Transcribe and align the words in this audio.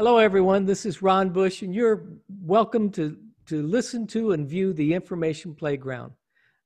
Hello, 0.00 0.18
everyone. 0.18 0.64
This 0.64 0.86
is 0.86 1.02
Ron 1.02 1.30
Bush, 1.30 1.62
and 1.62 1.74
you're 1.74 2.06
welcome 2.28 2.88
to, 2.92 3.16
to 3.46 3.62
listen 3.64 4.06
to 4.06 4.30
and 4.30 4.48
view 4.48 4.72
the 4.72 4.94
Information 4.94 5.56
Playground. 5.56 6.12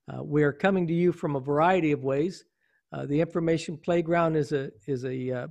Uh, 0.06 0.22
we're 0.22 0.52
coming 0.52 0.86
to 0.86 0.92
you 0.92 1.12
from 1.12 1.34
a 1.34 1.40
variety 1.40 1.92
of 1.92 2.04
ways. 2.04 2.44
Uh, 2.92 3.06
the 3.06 3.18
Information 3.18 3.78
Playground 3.78 4.36
is 4.36 4.52
a 4.52 4.70
is 4.86 5.06
a, 5.06 5.30
uh, 5.30 5.46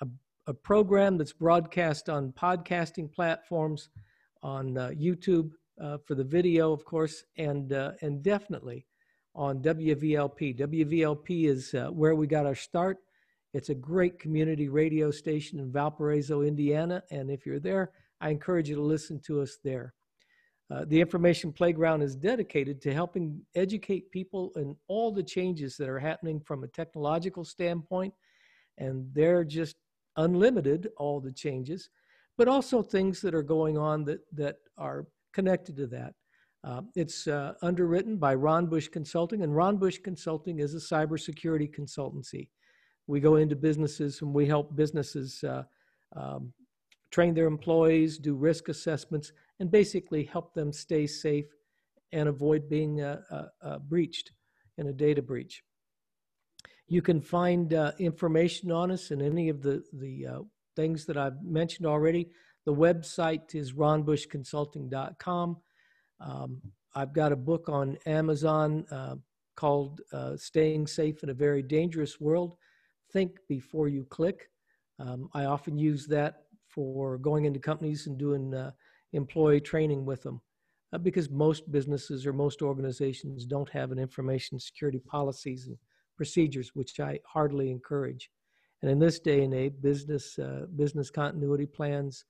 a, 0.00 0.06
a 0.48 0.52
program 0.52 1.16
that's 1.16 1.32
broadcast 1.32 2.08
on 2.08 2.32
podcasting 2.32 3.12
platforms, 3.12 3.88
on 4.42 4.76
uh, 4.76 4.88
YouTube 4.88 5.52
uh, 5.80 5.98
for 6.04 6.16
the 6.16 6.24
video, 6.24 6.72
of 6.72 6.84
course, 6.84 7.22
and 7.38 7.72
uh, 7.72 7.92
and 8.02 8.20
definitely 8.24 8.84
on 9.32 9.62
WVLP. 9.62 10.58
WVLP 10.58 11.46
is 11.46 11.72
where 11.92 12.16
we 12.16 12.26
got 12.26 12.46
our 12.46 12.56
start. 12.56 12.98
It's 13.56 13.70
a 13.70 13.74
great 13.74 14.18
community 14.18 14.68
radio 14.68 15.10
station 15.10 15.58
in 15.60 15.72
Valparaiso, 15.72 16.42
Indiana. 16.42 17.02
And 17.10 17.30
if 17.30 17.46
you're 17.46 17.58
there, 17.58 17.90
I 18.20 18.28
encourage 18.28 18.68
you 18.68 18.74
to 18.74 18.82
listen 18.82 19.18
to 19.20 19.40
us 19.40 19.56
there. 19.64 19.94
Uh, 20.70 20.84
the 20.86 21.00
Information 21.00 21.54
Playground 21.54 22.02
is 22.02 22.14
dedicated 22.14 22.82
to 22.82 22.92
helping 22.92 23.40
educate 23.54 24.10
people 24.10 24.52
in 24.56 24.76
all 24.88 25.10
the 25.10 25.22
changes 25.22 25.78
that 25.78 25.88
are 25.88 25.98
happening 25.98 26.38
from 26.38 26.64
a 26.64 26.68
technological 26.68 27.46
standpoint. 27.46 28.12
And 28.76 29.08
they're 29.14 29.42
just 29.42 29.76
unlimited, 30.18 30.90
all 30.98 31.18
the 31.18 31.32
changes, 31.32 31.88
but 32.36 32.48
also 32.48 32.82
things 32.82 33.22
that 33.22 33.34
are 33.34 33.42
going 33.42 33.78
on 33.78 34.04
that, 34.04 34.20
that 34.34 34.56
are 34.76 35.06
connected 35.32 35.78
to 35.78 35.86
that. 35.86 36.12
Uh, 36.62 36.82
it's 36.94 37.26
uh, 37.26 37.54
underwritten 37.62 38.18
by 38.18 38.34
Ron 38.34 38.66
Bush 38.66 38.88
Consulting, 38.88 39.42
and 39.42 39.56
Ron 39.56 39.78
Bush 39.78 39.98
Consulting 40.04 40.58
is 40.58 40.74
a 40.74 40.94
cybersecurity 40.94 41.74
consultancy 41.74 42.48
we 43.06 43.20
go 43.20 43.36
into 43.36 43.56
businesses 43.56 44.20
and 44.22 44.34
we 44.34 44.46
help 44.46 44.74
businesses 44.74 45.44
uh, 45.44 45.62
um, 46.14 46.52
train 47.10 47.34
their 47.34 47.46
employees, 47.46 48.18
do 48.18 48.34
risk 48.34 48.68
assessments, 48.68 49.32
and 49.60 49.70
basically 49.70 50.24
help 50.24 50.54
them 50.54 50.72
stay 50.72 51.06
safe 51.06 51.46
and 52.12 52.28
avoid 52.28 52.68
being 52.68 53.00
uh, 53.00 53.20
uh, 53.30 53.46
uh 53.62 53.78
breached 53.78 54.32
in 54.78 54.88
a 54.88 54.92
data 54.92 55.22
breach. 55.22 55.62
You 56.88 57.02
can 57.02 57.20
find 57.20 57.74
uh, 57.74 57.92
information 57.98 58.70
on 58.70 58.90
us 58.90 59.10
in 59.10 59.20
any 59.20 59.48
of 59.48 59.62
the, 59.62 59.82
the 59.92 60.26
uh, 60.26 60.38
things 60.76 61.04
that 61.06 61.16
I've 61.16 61.42
mentioned 61.42 61.86
already. 61.86 62.28
The 62.64 62.74
website 62.74 63.54
is 63.54 63.72
ronbushconsulting.com. 63.72 65.56
Um, 66.20 66.60
I've 66.94 67.12
got 67.12 67.32
a 67.32 67.36
book 67.36 67.68
on 67.68 67.98
Amazon 68.06 68.84
called 69.56 70.00
Staying 70.36 70.86
Safe 70.86 71.22
in 71.22 71.30
a 71.30 71.34
Very 71.34 71.62
Dangerous 71.62 72.20
World 72.20 72.56
think 73.12 73.38
before 73.48 73.88
you 73.88 74.04
click. 74.04 74.50
Um, 74.98 75.28
I 75.34 75.44
often 75.44 75.78
use 75.78 76.06
that 76.06 76.42
for 76.68 77.18
going 77.18 77.44
into 77.44 77.58
companies 77.58 78.06
and 78.06 78.18
doing 78.18 78.54
uh, 78.54 78.72
employee 79.12 79.60
training 79.60 80.04
with 80.04 80.22
them 80.22 80.40
uh, 80.92 80.98
because 80.98 81.30
most 81.30 81.70
businesses 81.70 82.26
or 82.26 82.32
most 82.32 82.62
organizations 82.62 83.44
don't 83.44 83.68
have 83.68 83.92
an 83.92 83.98
information 83.98 84.58
security 84.58 84.98
policies 84.98 85.66
and 85.66 85.76
procedures, 86.16 86.70
which 86.74 86.98
I 87.00 87.20
hardly 87.26 87.70
encourage. 87.70 88.30
And 88.82 88.90
in 88.90 88.98
this 88.98 89.18
day 89.18 89.42
and 89.42 89.54
age, 89.54 89.74
business 89.80 90.38
uh, 90.38 90.66
business 90.76 91.10
continuity 91.10 91.66
plans, 91.66 92.24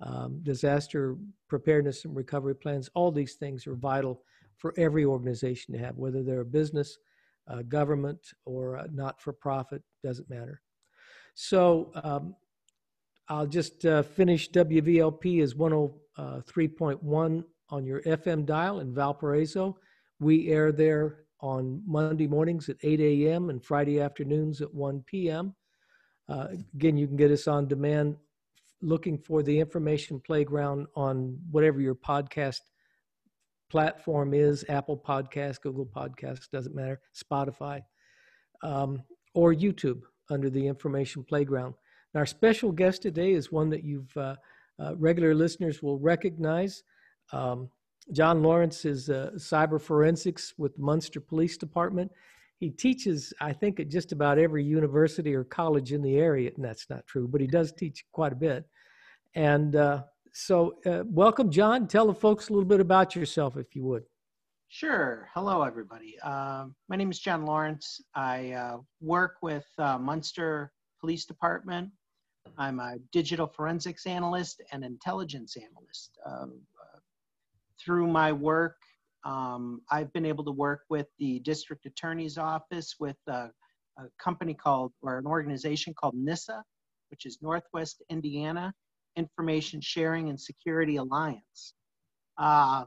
um, 0.00 0.40
disaster 0.42 1.16
preparedness 1.48 2.04
and 2.04 2.14
recovery 2.16 2.54
plans, 2.54 2.90
all 2.94 3.12
these 3.12 3.34
things 3.34 3.66
are 3.66 3.76
vital 3.76 4.22
for 4.56 4.74
every 4.76 5.04
organization 5.04 5.72
to 5.74 5.80
have, 5.80 5.96
whether 5.96 6.22
they're 6.22 6.40
a 6.40 6.44
business 6.44 6.98
uh, 7.48 7.62
government 7.62 8.18
or 8.44 8.78
uh, 8.78 8.86
not 8.92 9.20
for 9.20 9.32
profit, 9.32 9.82
doesn't 10.02 10.28
matter. 10.30 10.60
So 11.34 11.90
um, 12.02 12.34
I'll 13.28 13.46
just 13.46 13.84
uh, 13.84 14.02
finish 14.02 14.50
WVLP 14.50 15.42
is 15.42 15.54
103.1 15.54 17.44
on 17.70 17.86
your 17.86 18.02
FM 18.02 18.46
dial 18.46 18.80
in 18.80 18.94
Valparaiso. 18.94 19.76
We 20.20 20.48
air 20.48 20.72
there 20.72 21.24
on 21.40 21.82
Monday 21.86 22.26
mornings 22.26 22.68
at 22.68 22.76
8 22.82 23.00
a.m. 23.00 23.50
and 23.50 23.62
Friday 23.62 24.00
afternoons 24.00 24.60
at 24.62 24.72
1 24.72 25.04
p.m. 25.06 25.54
Uh, 26.28 26.48
again, 26.74 26.96
you 26.96 27.06
can 27.06 27.16
get 27.16 27.30
us 27.30 27.48
on 27.48 27.66
demand 27.66 28.16
looking 28.80 29.18
for 29.18 29.42
the 29.42 29.58
information 29.58 30.20
playground 30.20 30.86
on 30.94 31.38
whatever 31.50 31.80
your 31.80 31.94
podcast 31.94 32.60
platform 33.70 34.34
is 34.34 34.64
Apple 34.68 34.96
Podcast, 34.96 35.60
Google 35.60 35.86
Podcast, 35.86 36.50
doesn't 36.50 36.74
matter, 36.74 37.00
Spotify, 37.14 37.82
um, 38.62 39.02
or 39.34 39.52
YouTube 39.52 40.02
under 40.30 40.50
the 40.50 40.66
Information 40.66 41.24
Playground. 41.24 41.74
And 42.12 42.20
our 42.20 42.26
special 42.26 42.72
guest 42.72 43.02
today 43.02 43.32
is 43.32 43.50
one 43.50 43.70
that 43.70 43.84
you've 43.84 44.16
uh, 44.16 44.36
uh, 44.78 44.96
regular 44.96 45.34
listeners 45.34 45.82
will 45.82 45.98
recognize. 45.98 46.82
Um, 47.32 47.70
John 48.12 48.42
Lohrentz 48.42 48.84
is 48.84 49.08
cyber 49.08 49.80
forensics 49.80 50.54
with 50.58 50.76
the 50.76 50.82
Munster 50.82 51.20
Police 51.20 51.56
Department. 51.56 52.12
He 52.58 52.70
teaches, 52.70 53.32
I 53.40 53.52
think, 53.52 53.80
at 53.80 53.88
just 53.88 54.12
about 54.12 54.38
every 54.38 54.62
university 54.62 55.34
or 55.34 55.44
college 55.44 55.92
in 55.92 56.02
the 56.02 56.16
area, 56.16 56.50
and 56.54 56.64
that's 56.64 56.88
not 56.88 57.06
true, 57.06 57.26
but 57.26 57.40
he 57.40 57.46
does 57.46 57.72
teach 57.72 58.04
quite 58.12 58.32
a 58.32 58.36
bit. 58.36 58.64
And 59.34 59.74
uh, 59.74 60.04
so, 60.34 60.74
uh, 60.84 61.04
welcome, 61.06 61.48
John. 61.48 61.86
Tell 61.86 62.08
the 62.08 62.14
folks 62.14 62.48
a 62.48 62.52
little 62.52 62.68
bit 62.68 62.80
about 62.80 63.14
yourself, 63.14 63.56
if 63.56 63.76
you 63.76 63.84
would. 63.84 64.02
Sure. 64.66 65.28
Hello, 65.32 65.62
everybody. 65.62 66.16
Uh, 66.24 66.66
my 66.88 66.96
name 66.96 67.08
is 67.08 67.20
John 67.20 67.46
Lohrentz. 67.46 68.00
I 68.16 68.50
uh, 68.50 68.78
work 69.00 69.36
with 69.42 69.64
uh, 69.78 69.96
Munster 69.96 70.72
Police 70.98 71.24
Department. 71.24 71.88
I'm 72.58 72.80
a 72.80 72.96
digital 73.12 73.46
forensics 73.46 74.06
analyst 74.06 74.60
and 74.72 74.84
intelligence 74.84 75.56
analyst. 75.56 76.18
Um, 76.26 76.60
uh, 76.82 76.98
through 77.80 78.08
my 78.08 78.32
work, 78.32 78.76
um, 79.24 79.82
I've 79.88 80.12
been 80.12 80.26
able 80.26 80.42
to 80.46 80.52
work 80.52 80.80
with 80.90 81.06
the 81.20 81.38
district 81.40 81.86
attorney's 81.86 82.38
office 82.38 82.96
with 82.98 83.16
a, 83.28 83.50
a 83.98 84.02
company 84.20 84.54
called, 84.54 84.92
or 85.00 85.16
an 85.18 85.26
organization 85.26 85.94
called 85.94 86.16
NISA, 86.16 86.60
which 87.10 87.24
is 87.24 87.38
Northwest 87.40 88.02
Indiana 88.10 88.74
Information 89.16 89.80
Sharing 89.80 90.28
and 90.28 90.40
Security 90.40 90.96
Alliance. 90.96 91.74
Uh, 92.38 92.84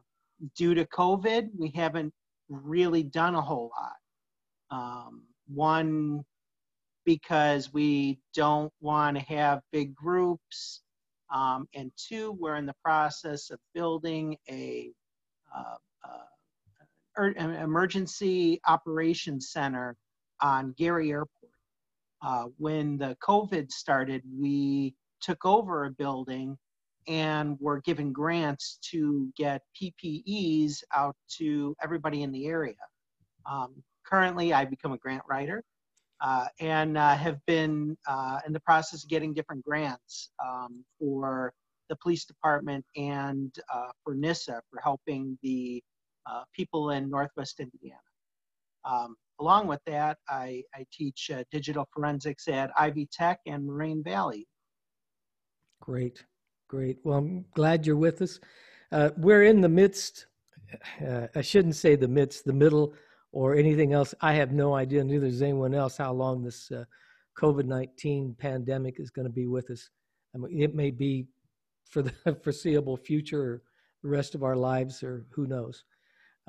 due 0.55 0.73
to 0.75 0.85
COVID, 0.85 1.49
we 1.57 1.71
haven't 1.75 2.13
really 2.49 3.03
done 3.03 3.35
a 3.35 3.41
whole 3.41 3.71
lot. 3.77 3.95
Um, 4.69 5.23
one, 5.47 6.23
because 7.05 7.71
we 7.73 8.19
don't 8.33 8.71
want 8.81 9.17
to 9.17 9.23
have 9.23 9.61
big 9.71 9.95
groups. 9.95 10.81
Um, 11.33 11.67
and 11.73 11.91
two, 11.95 12.33
we're 12.33 12.57
in 12.57 12.65
the 12.65 12.75
process 12.83 13.49
of 13.49 13.59
building 13.73 14.37
a 14.49 14.91
uh, 15.55 15.75
uh, 16.03 17.21
er, 17.21 17.33
emergency 17.33 18.59
operations 18.67 19.51
center 19.51 19.95
on 20.41 20.73
Gary 20.77 21.11
Airport. 21.11 21.31
Uh, 22.21 22.45
when 22.57 22.97
the 22.97 23.15
COVID 23.25 23.71
started, 23.71 24.21
we 24.37 24.95
took 25.21 25.45
over 25.45 25.85
a 25.85 25.91
building 25.91 26.57
and 27.07 27.57
were 27.59 27.81
given 27.81 28.11
grants 28.11 28.79
to 28.91 29.31
get 29.37 29.61
PPEs 29.81 30.83
out 30.93 31.15
to 31.37 31.75
everybody 31.81 32.23
in 32.23 32.31
the 32.31 32.45
area. 32.47 32.75
Um, 33.49 33.81
currently, 34.05 34.53
I've 34.53 34.69
become 34.69 34.91
a 34.91 34.97
grant 34.97 35.23
writer 35.29 35.63
uh, 36.21 36.47
and 36.59 36.97
uh, 36.97 37.15
have 37.15 37.39
been 37.45 37.97
uh, 38.07 38.39
in 38.45 38.53
the 38.53 38.59
process 38.59 39.03
of 39.03 39.09
getting 39.09 39.33
different 39.33 39.63
grants 39.63 40.31
um, 40.45 40.83
for 40.99 41.53
the 41.89 41.95
police 41.95 42.25
department 42.25 42.83
and 42.95 43.55
uh, 43.73 43.89
for 44.03 44.13
NISA 44.13 44.61
for 44.69 44.81
helping 44.81 45.37
the 45.41 45.81
uh, 46.25 46.43
people 46.53 46.89
in 46.91 47.09
Northwest 47.09 47.61
Indiana. 47.61 47.99
Um, 48.83 49.15
along 49.39 49.67
with 49.67 49.79
that, 49.85 50.17
I, 50.27 50.63
I 50.75 50.85
teach 50.91 51.31
uh, 51.33 51.43
digital 51.51 51.87
forensics 51.93 52.47
at 52.49 52.71
Ivy 52.77 53.07
Tech 53.11 53.39
and 53.45 53.65
Moraine 53.65 54.03
Valley 54.03 54.45
Great, 55.81 56.23
great. 56.67 56.97
Well, 57.03 57.17
I'm 57.17 57.45
glad 57.53 57.85
you're 57.85 57.95
with 57.95 58.21
us. 58.21 58.39
Uh, 58.91 59.09
we're 59.17 59.43
in 59.43 59.61
the 59.61 59.69
midst, 59.69 60.27
uh, 61.05 61.27
I 61.35 61.41
shouldn't 61.41 61.75
say 61.75 61.95
the 61.95 62.07
midst, 62.07 62.45
the 62.45 62.53
middle, 62.53 62.93
or 63.31 63.55
anything 63.55 63.93
else. 63.93 64.13
I 64.21 64.33
have 64.33 64.51
no 64.51 64.75
idea, 64.75 65.03
neither 65.03 65.27
does 65.27 65.41
anyone 65.41 65.73
else, 65.73 65.97
how 65.97 66.13
long 66.13 66.43
this 66.43 66.71
uh, 66.71 66.85
COVID 67.37 67.65
19 67.65 68.35
pandemic 68.39 68.99
is 68.99 69.09
going 69.09 69.27
to 69.27 69.33
be 69.33 69.47
with 69.47 69.69
us. 69.69 69.89
I 70.33 70.39
mean, 70.39 70.61
it 70.61 70.75
may 70.75 70.91
be 70.91 71.27
for 71.89 72.01
the 72.01 72.11
foreseeable 72.43 72.97
future 72.97 73.41
or 73.41 73.61
the 74.03 74.09
rest 74.09 74.35
of 74.35 74.43
our 74.43 74.55
lives, 74.55 75.03
or 75.03 75.25
who 75.31 75.47
knows. 75.47 75.83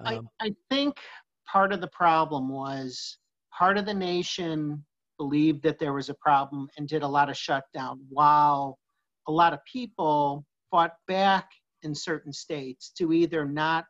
Um, 0.05 0.29
I, 0.41 0.47
I 0.47 0.55
think 0.71 0.97
part 1.47 1.73
of 1.73 1.81
the 1.81 1.89
problem 1.89 2.49
was 2.49 3.19
part 3.57 3.79
of 3.79 3.87
the 3.87 3.95
nation 3.95 4.85
believed 5.19 5.63
that 5.65 5.79
there 5.79 5.93
was 5.93 6.09
a 6.09 6.15
problem 6.15 6.69
and 6.77 6.87
did 6.87 7.03
a 7.03 7.09
lot 7.09 7.29
of 7.29 7.37
shutdown 7.37 8.01
while 8.09 8.79
a 9.29 9.33
lot 9.33 9.53
of 9.53 9.61
people 9.71 10.45
fought 10.71 10.95
back 11.07 11.51
in 11.83 11.95
certain 11.95 12.33
states 12.33 12.91
to 12.99 13.13
either 13.13 13.45
not 13.45 13.85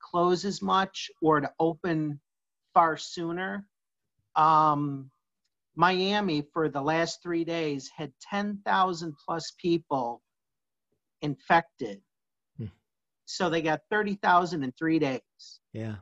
close 0.00 0.44
as 0.44 0.62
much 0.62 1.10
or 1.20 1.40
to 1.40 1.50
open 1.58 2.20
far 2.72 2.96
sooner. 2.96 3.66
Um, 4.36 5.10
Miami, 5.76 6.44
for 6.52 6.68
the 6.68 6.80
last 6.80 7.20
three 7.22 7.44
days, 7.44 7.90
had 7.94 8.12
10,000 8.30 9.14
plus 9.26 9.52
people 9.60 10.22
infected. 11.20 12.00
Hmm. 12.58 12.66
So 13.24 13.50
they 13.50 13.62
got 13.62 13.80
30,000 13.90 14.62
in 14.62 14.72
three 14.72 15.00
days. 15.00 15.20
Yeah. 15.72 15.96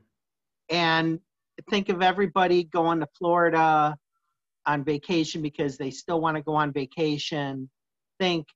And 0.68 1.20
think 1.70 1.88
of 1.88 2.02
everybody 2.02 2.64
going 2.64 3.00
to 3.00 3.08
Florida 3.18 3.96
on 4.66 4.84
vacation 4.84 5.40
because 5.40 5.78
they 5.78 5.90
still 5.90 6.20
want 6.20 6.36
to 6.36 6.42
go 6.42 6.54
on 6.54 6.72
vacation. 6.72 7.70
Think 8.20 8.46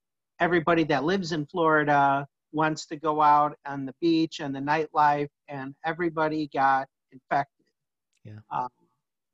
everybody 0.41 0.85
that 0.85 1.05
lives 1.05 1.33
in 1.33 1.47
Florida 1.47 2.27
wants 2.53 2.87
to 2.87 2.97
go 2.97 3.21
out 3.21 3.57
on 3.67 3.87
the 3.87 3.95
beach 4.01 4.41
and 4.41 4.55
the 4.55 4.61
nightlife, 4.61 5.29
and 5.49 5.75
everybody 5.85 6.49
got 6.53 6.89
infected. 7.13 7.67
Yeah. 8.25 8.39
Um, 8.51 8.69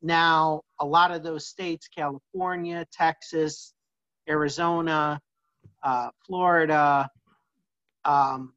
now, 0.02 0.62
a 0.80 0.86
lot 0.86 1.12
of 1.12 1.22
those 1.22 1.46
states, 1.46 1.88
California, 1.88 2.84
Texas, 2.92 3.74
Arizona, 4.28 5.20
uh, 5.82 6.10
Florida, 6.26 7.08
um, 8.04 8.54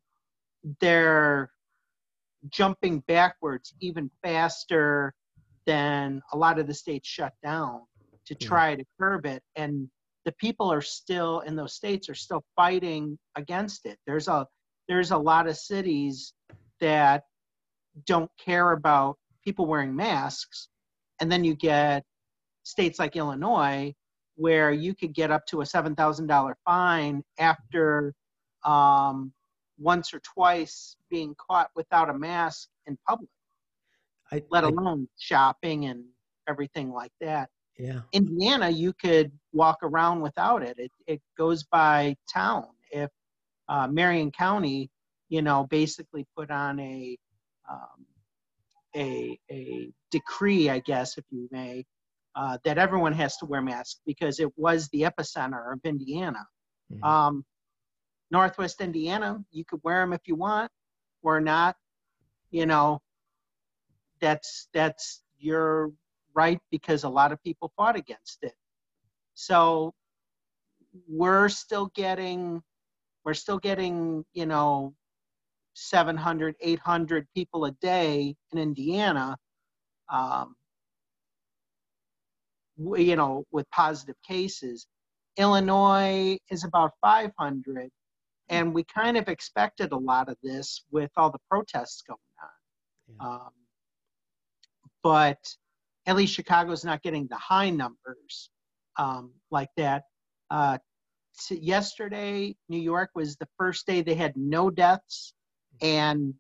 they're 0.80 1.52
jumping 2.50 3.00
backwards 3.02 3.74
even 3.80 4.10
faster 4.24 5.14
than 5.66 6.22
a 6.34 6.38
lot 6.38 6.60
of 6.60 6.68
the 6.68 6.74
states 6.74 7.08
shut 7.08 7.34
down 7.44 7.82
to 8.26 8.36
Yeah. 8.40 8.48
try 8.48 8.76
to 8.76 8.86
curb 9.00 9.26
it. 9.26 9.44
And 9.56 9.90
the 10.26 10.34
people 10.34 10.72
are 10.72 10.82
still 10.82 11.42
in 11.42 11.56
those 11.56 11.76
states 11.76 12.10
are 12.10 12.16
still 12.16 12.44
fighting 12.56 13.18
against 13.36 13.86
it. 13.86 13.98
There's 14.08 14.28
a 14.28 14.46
there's 14.88 15.12
a 15.12 15.18
lot 15.18 15.48
of 15.48 15.58
cities 15.58 16.34
that 16.82 17.24
don't 18.06 18.30
care 18.44 18.72
about 18.72 19.18
people 19.44 19.66
wearing 19.68 19.96
masks, 19.96 20.68
and 21.22 21.32
then 21.32 21.44
you 21.44 21.56
get 21.56 22.04
states 22.64 23.00
like 23.00 23.16
Illinois 23.16 23.94
where 24.38 24.72
you 24.72 24.94
could 24.94 25.14
get 25.14 25.32
up 25.32 25.46
to 25.48 25.62
a 25.62 25.66
seven 25.66 25.96
thousand 25.96 26.28
dollar 26.28 26.58
fine 26.66 27.24
after 27.40 28.14
um, 28.66 29.32
once 29.78 30.14
or 30.14 30.20
twice 30.20 30.98
being 31.10 31.36
caught 31.50 31.70
without 31.76 32.10
a 32.10 32.14
mask 32.18 32.68
in 32.88 32.98
public, 33.08 33.30
I, 34.32 34.42
let 34.50 34.64
I- 34.64 34.70
alone 34.70 35.08
shopping 35.20 35.86
and 35.86 36.04
everything 36.50 36.92
like 36.92 37.12
that. 37.22 37.50
Yeah. 37.78 38.02
Indiana, 38.14 38.70
you 38.70 38.94
could 38.94 39.32
walk 39.54 39.80
around 39.84 40.22
without 40.22 40.64
it. 40.64 40.80
It, 40.80 40.92
it 41.08 41.22
goes 41.38 41.64
by 41.64 42.16
town. 42.32 42.68
If 42.92 43.10
uh, 43.68 43.88
Marion 43.88 44.32
County, 44.32 44.90
you 45.30 45.42
know, 45.42 45.68
basically 45.70 46.26
put 46.38 46.52
on 46.52 46.80
a 46.80 47.18
um, 47.70 48.06
a 48.96 49.38
a 49.52 49.92
decree, 50.12 50.70
I 50.70 50.80
guess, 50.80 51.18
if 51.18 51.26
you 51.32 51.50
may, 51.52 51.86
uh, 52.36 52.58
that 52.64 52.78
everyone 52.78 53.14
has 53.14 53.38
to 53.38 53.46
wear 53.46 53.62
masks 53.62 54.00
because 54.06 54.40
it 54.40 54.52
was 54.58 54.88
the 54.90 55.02
epicenter 55.02 55.74
of 55.74 55.80
Indiana. 55.84 56.46
Mhm. 56.94 57.04
Um, 57.04 57.46
Northwest 58.32 58.82
Indiana, 58.82 59.44
you 59.52 59.66
could 59.66 59.82
wear 59.84 60.02
them 60.02 60.14
if 60.14 60.22
you 60.26 60.36
want 60.36 60.72
or 61.22 61.42
not. 61.42 61.76
You 62.52 62.66
know, 62.66 63.02
that's 64.22 64.68
that's 64.74 65.24
your 65.38 65.92
right 66.36 66.60
because 66.72 67.04
a 67.04 67.10
lot 67.10 67.32
of 67.32 67.42
people 67.44 67.72
fought 67.76 67.96
against 67.96 68.40
it. 68.44 68.54
So 69.34 69.94
we're 71.08 71.50
still 71.50 71.92
getting 71.96 72.62
we're 73.26 73.34
still 73.34 73.58
getting, 73.58 74.24
you 74.34 74.46
know, 74.46 74.94
700, 75.74 76.56
800 76.62 77.28
people 77.34 77.66
a 77.66 77.72
day 77.72 78.36
in 78.52 78.60
Indiana. 78.60 79.36
Um, 80.12 80.56
you 82.78 83.16
know, 83.16 83.46
with 83.52 83.70
positive 83.72 84.16
cases. 84.28 84.88
Illinois 85.38 86.38
is 86.50 86.64
about 86.64 86.92
500, 87.02 87.90
and 88.50 88.74
we 88.74 88.84
kind 88.84 89.18
of 89.18 89.28
expected 89.28 89.92
a 89.92 89.98
lot 89.98 90.30
of 90.30 90.38
this 90.44 90.84
with 90.92 91.12
all 91.18 91.30
the 91.30 91.40
protests 91.50 92.04
going 92.08 92.18
on. 92.42 92.50
Yeah. 93.08 93.36
Um, 93.36 93.50
but 95.04 95.38
at 96.06 96.16
least 96.16 96.34
Chicago's 96.34 96.86
not 96.86 97.02
getting 97.02 97.28
the 97.28 97.38
high 97.38 97.70
numbers 97.70 98.50
um, 98.98 99.32
like 99.52 99.70
that. 99.78 100.04
Uh, 100.50 100.78
t- 101.48 101.60
yesterday, 101.60 102.56
New 102.70 102.80
York 102.80 103.10
was 103.16 103.36
the 103.38 103.48
first 103.58 103.86
day 103.88 104.02
they 104.02 104.16
had 104.16 104.36
no 104.36 104.70
deaths 104.70 105.34
and 105.82 106.34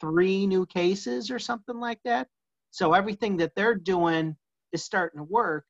three 0.00 0.46
new 0.46 0.64
cases 0.66 1.30
or 1.30 1.38
something 1.38 1.78
like 1.78 2.00
that. 2.04 2.28
So 2.70 2.92
everything 2.92 3.36
that 3.38 3.52
they're 3.56 3.74
doing 3.74 4.36
is 4.72 4.84
starting 4.84 5.18
to 5.18 5.24
work, 5.24 5.64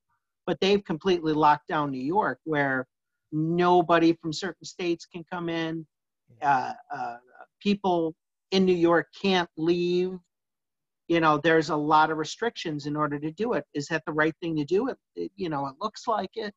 but 0.47 0.61
they've 0.61 0.85
completely 0.85 1.33
locked 1.33 1.69
down 1.69 1.91
New 1.91 2.03
York 2.03 2.39
where 2.45 2.87
nobody 3.33 4.13
from 4.15 4.33
certain 4.33 4.65
states 4.65 5.07
can 5.07 5.25
come 5.31 5.49
in. 5.49 5.87
Uh, 6.43 6.73
uh, 6.95 7.17
people 7.61 8.15
in 8.51 8.65
New 8.65 8.75
York 8.75 9.09
can't 9.21 9.49
leave. 9.57 10.19
You 11.09 11.21
know, 11.21 11.39
there's 11.39 11.71
a 11.71 11.77
lot 11.77 12.11
of 12.11 12.19
restrictions 12.19 12.87
in 12.87 12.95
order 12.95 13.19
to 13.19 13.31
do 13.33 13.55
it. 13.55 13.65
Is 13.75 13.87
that 13.89 14.03
the 14.07 14.13
right 14.13 14.35
thing 14.43 14.57
to 14.57 14.65
do? 14.65 14.89
It, 14.89 14.99
it 15.17 15.33
you 15.37 15.49
know, 15.49 15.67
it 15.67 15.75
looks 15.81 16.07
like 16.07 16.31
it. 16.35 16.53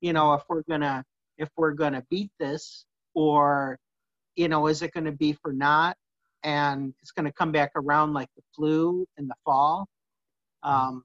You 0.00 0.12
know, 0.12 0.34
if 0.34 0.42
we're 0.48 0.62
gonna 0.68 1.02
if 1.38 1.48
we're 1.56 1.72
gonna 1.72 2.04
beat 2.10 2.30
this, 2.38 2.84
or 3.14 3.78
you 4.36 4.48
know, 4.48 4.66
is 4.66 4.82
it 4.82 4.92
gonna 4.92 5.12
be 5.12 5.32
for 5.32 5.52
not? 5.52 5.96
And 6.44 6.94
it's 7.00 7.10
gonna 7.10 7.32
come 7.32 7.52
back 7.52 7.72
around 7.74 8.12
like 8.12 8.28
the 8.36 8.42
flu 8.54 9.06
in 9.16 9.28
the 9.28 9.34
fall. 9.44 9.88
Um, 10.62 11.04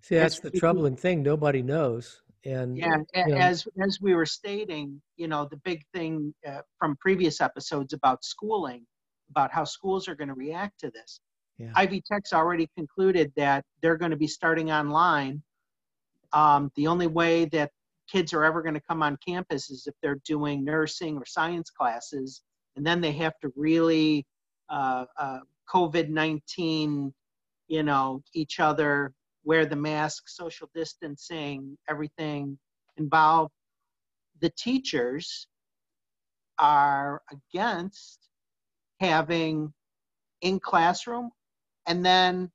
See, 0.00 0.16
that's 0.16 0.40
the 0.40 0.48
it's- 0.48 0.58
troubling 0.60 0.96
thing. 0.96 1.22
Nobody 1.22 1.62
knows. 1.62 2.22
And 2.44 2.76
yeah, 2.78 2.98
you 3.14 3.26
know, 3.26 3.36
as 3.36 3.66
as 3.82 4.00
we 4.00 4.14
were 4.14 4.26
stating, 4.26 5.00
you 5.16 5.26
know, 5.26 5.48
the 5.50 5.56
big 5.58 5.82
thing 5.92 6.32
uh, 6.46 6.60
from 6.78 6.96
previous 7.00 7.40
episodes 7.40 7.92
about 7.92 8.24
schooling, 8.24 8.86
about 9.30 9.50
how 9.52 9.64
schools 9.64 10.06
are 10.06 10.14
going 10.14 10.28
to 10.28 10.34
react 10.34 10.78
to 10.80 10.90
this. 10.90 11.20
Yeah. 11.58 11.72
Ivy 11.74 12.02
Tech's 12.02 12.32
already 12.32 12.68
concluded 12.76 13.32
that 13.36 13.64
they're 13.80 13.96
going 13.96 14.10
to 14.10 14.16
be 14.16 14.26
starting 14.26 14.70
online. 14.70 15.42
Um, 16.32 16.70
the 16.76 16.86
only 16.86 17.06
way 17.06 17.46
that 17.46 17.70
kids 18.10 18.34
are 18.34 18.44
ever 18.44 18.62
going 18.62 18.74
to 18.74 18.80
come 18.80 19.02
on 19.02 19.16
campus 19.26 19.70
is 19.70 19.86
if 19.86 19.94
they're 20.02 20.20
doing 20.24 20.64
nursing 20.64 21.16
or 21.16 21.24
science 21.24 21.70
classes, 21.70 22.42
and 22.76 22.86
then 22.86 23.00
they 23.00 23.12
have 23.12 23.32
to 23.40 23.50
really 23.56 24.26
uh, 24.68 25.06
uh, 25.18 25.40
COVID 25.72 26.10
nineteen, 26.10 27.14
you 27.68 27.82
know, 27.82 28.22
each 28.34 28.60
other, 28.60 29.12
wear 29.44 29.64
the 29.64 29.76
mask, 29.76 30.28
social 30.28 30.68
distancing, 30.74 31.78
everything 31.88 32.58
involved. 32.98 33.52
The 34.40 34.50
teachers 34.58 35.48
are 36.58 37.22
against 37.32 38.28
having 39.00 39.72
in 40.42 40.60
classroom, 40.60 41.30
and 41.86 42.04
then 42.04 42.50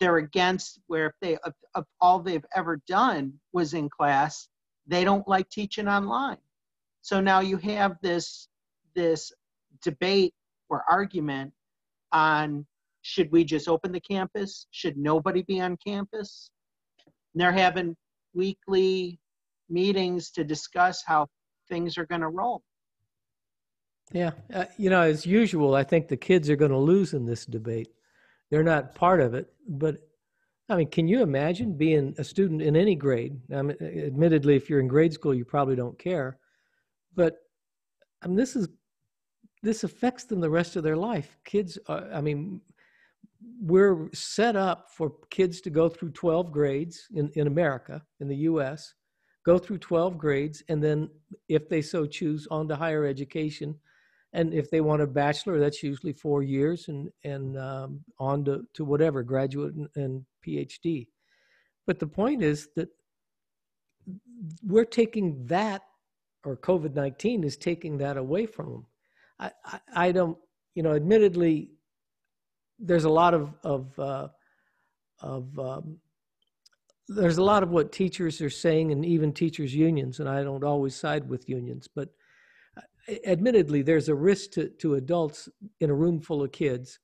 they're 0.00 0.18
against 0.18 0.80
where 0.86 1.06
if 1.06 1.12
they 1.20 1.38
all 2.00 2.20
they've 2.20 2.44
ever 2.54 2.80
done 2.86 3.32
was 3.52 3.74
in 3.74 3.88
class, 3.88 4.48
they 4.86 5.04
don't 5.04 5.26
like 5.26 5.48
teaching 5.48 5.88
online. 5.88 6.38
So 7.02 7.20
now 7.20 7.40
you 7.40 7.56
have 7.58 7.96
this 8.02 8.48
this 8.94 9.32
debate 9.82 10.34
or 10.68 10.84
argument 10.88 11.52
on 12.12 12.66
should 13.02 13.30
we 13.30 13.44
just 13.44 13.68
open 13.68 13.92
the 13.92 14.00
campus? 14.00 14.66
Should 14.72 14.96
nobody 14.96 15.42
be 15.42 15.60
on 15.60 15.76
campus? 15.76 16.50
And 17.06 17.40
they're 17.40 17.52
having 17.52 17.96
weekly 18.34 19.20
meetings 19.68 20.30
to 20.32 20.44
discuss 20.44 21.02
how 21.06 21.28
things 21.68 21.96
are 21.98 22.06
going 22.06 22.20
to 22.20 22.28
roll. 22.28 22.62
yeah, 24.12 24.32
uh, 24.52 24.64
you 24.76 24.90
know, 24.90 25.02
as 25.02 25.26
usual, 25.26 25.74
I 25.74 25.84
think 25.84 26.08
the 26.08 26.16
kids 26.16 26.48
are 26.50 26.56
going 26.56 26.70
to 26.70 26.78
lose 26.78 27.12
in 27.12 27.26
this 27.26 27.46
debate. 27.46 27.88
They're 28.50 28.62
not 28.62 28.94
part 28.94 29.20
of 29.20 29.34
it, 29.34 29.48
but 29.68 29.96
I 30.68 30.76
mean, 30.76 30.88
can 30.88 31.06
you 31.06 31.22
imagine 31.22 31.76
being 31.76 32.14
a 32.18 32.24
student 32.24 32.62
in 32.62 32.76
any 32.76 32.96
grade? 32.96 33.40
I 33.54 33.62
mean, 33.62 33.76
admittedly, 33.80 34.56
if 34.56 34.68
you're 34.68 34.80
in 34.80 34.88
grade 34.88 35.12
school, 35.12 35.34
you 35.34 35.44
probably 35.44 35.76
don't 35.76 35.98
care, 35.98 36.38
but 37.14 37.36
I 38.22 38.28
mean, 38.28 38.36
this 38.36 38.56
is 38.56 38.68
this 39.62 39.84
affects 39.84 40.24
them 40.24 40.40
the 40.40 40.50
rest 40.50 40.76
of 40.76 40.82
their 40.82 40.96
life. 40.96 41.36
Kids, 41.44 41.78
are, 41.88 42.08
I 42.12 42.20
mean, 42.20 42.60
we're 43.60 44.08
set 44.12 44.56
up 44.56 44.90
for 44.90 45.14
kids 45.30 45.60
to 45.62 45.70
go 45.70 45.88
through 45.88 46.10
12 46.10 46.52
grades 46.52 47.08
in, 47.14 47.30
in 47.34 47.46
America, 47.46 48.02
in 48.20 48.28
the 48.28 48.36
US, 48.36 48.94
go 49.44 49.58
through 49.58 49.78
12 49.78 50.18
grades, 50.18 50.62
and 50.68 50.82
then, 50.82 51.08
if 51.48 51.68
they 51.68 51.82
so 51.82 52.06
choose, 52.06 52.46
on 52.50 52.68
to 52.68 52.76
higher 52.76 53.04
education. 53.04 53.74
And 54.32 54.52
if 54.52 54.70
they 54.70 54.80
want 54.80 55.02
a 55.02 55.06
bachelor, 55.06 55.58
that's 55.58 55.82
usually 55.82 56.12
four 56.12 56.42
years 56.42 56.88
and, 56.88 57.10
and 57.24 57.58
um, 57.58 58.00
on 58.18 58.44
to, 58.44 58.66
to 58.74 58.84
whatever, 58.84 59.22
graduate 59.22 59.74
and, 59.74 59.88
and 59.96 60.26
PhD. 60.46 61.06
But 61.86 61.98
the 61.98 62.06
point 62.06 62.42
is 62.42 62.68
that 62.76 62.88
we're 64.64 64.84
taking 64.84 65.46
that, 65.46 65.82
or 66.44 66.56
COVID 66.56 66.94
19 66.94 67.44
is 67.44 67.56
taking 67.56 67.98
that 67.98 68.16
away 68.16 68.46
from 68.46 68.70
them. 68.70 68.86
I, 69.38 69.50
I, 69.64 69.80
I 70.08 70.12
don't, 70.12 70.38
you 70.74 70.82
know, 70.82 70.94
admittedly, 70.94 71.70
there's 72.78 73.04
a 73.04 73.10
lot 73.10 73.34
of 73.34 73.54
of 73.64 73.98
uh, 73.98 74.28
of 75.20 75.58
um, 75.58 75.98
there's 77.08 77.38
a 77.38 77.44
lot 77.44 77.62
of 77.62 77.70
what 77.70 77.92
teachers 77.92 78.40
are 78.40 78.50
saying, 78.50 78.92
and 78.92 79.04
even 79.04 79.32
teachers 79.32 79.74
unions, 79.74 80.20
and 80.20 80.28
I 80.28 80.42
don't 80.42 80.64
always 80.64 80.94
side 80.94 81.28
with 81.28 81.48
unions, 81.48 81.88
but 81.92 82.10
admittedly, 83.24 83.82
there's 83.82 84.08
a 84.08 84.14
risk 84.14 84.52
to, 84.52 84.68
to 84.68 84.94
adults 84.94 85.48
in 85.80 85.90
a 85.90 85.94
room 85.94 86.20
full 86.20 86.42
of 86.42 86.52
kids 86.52 86.98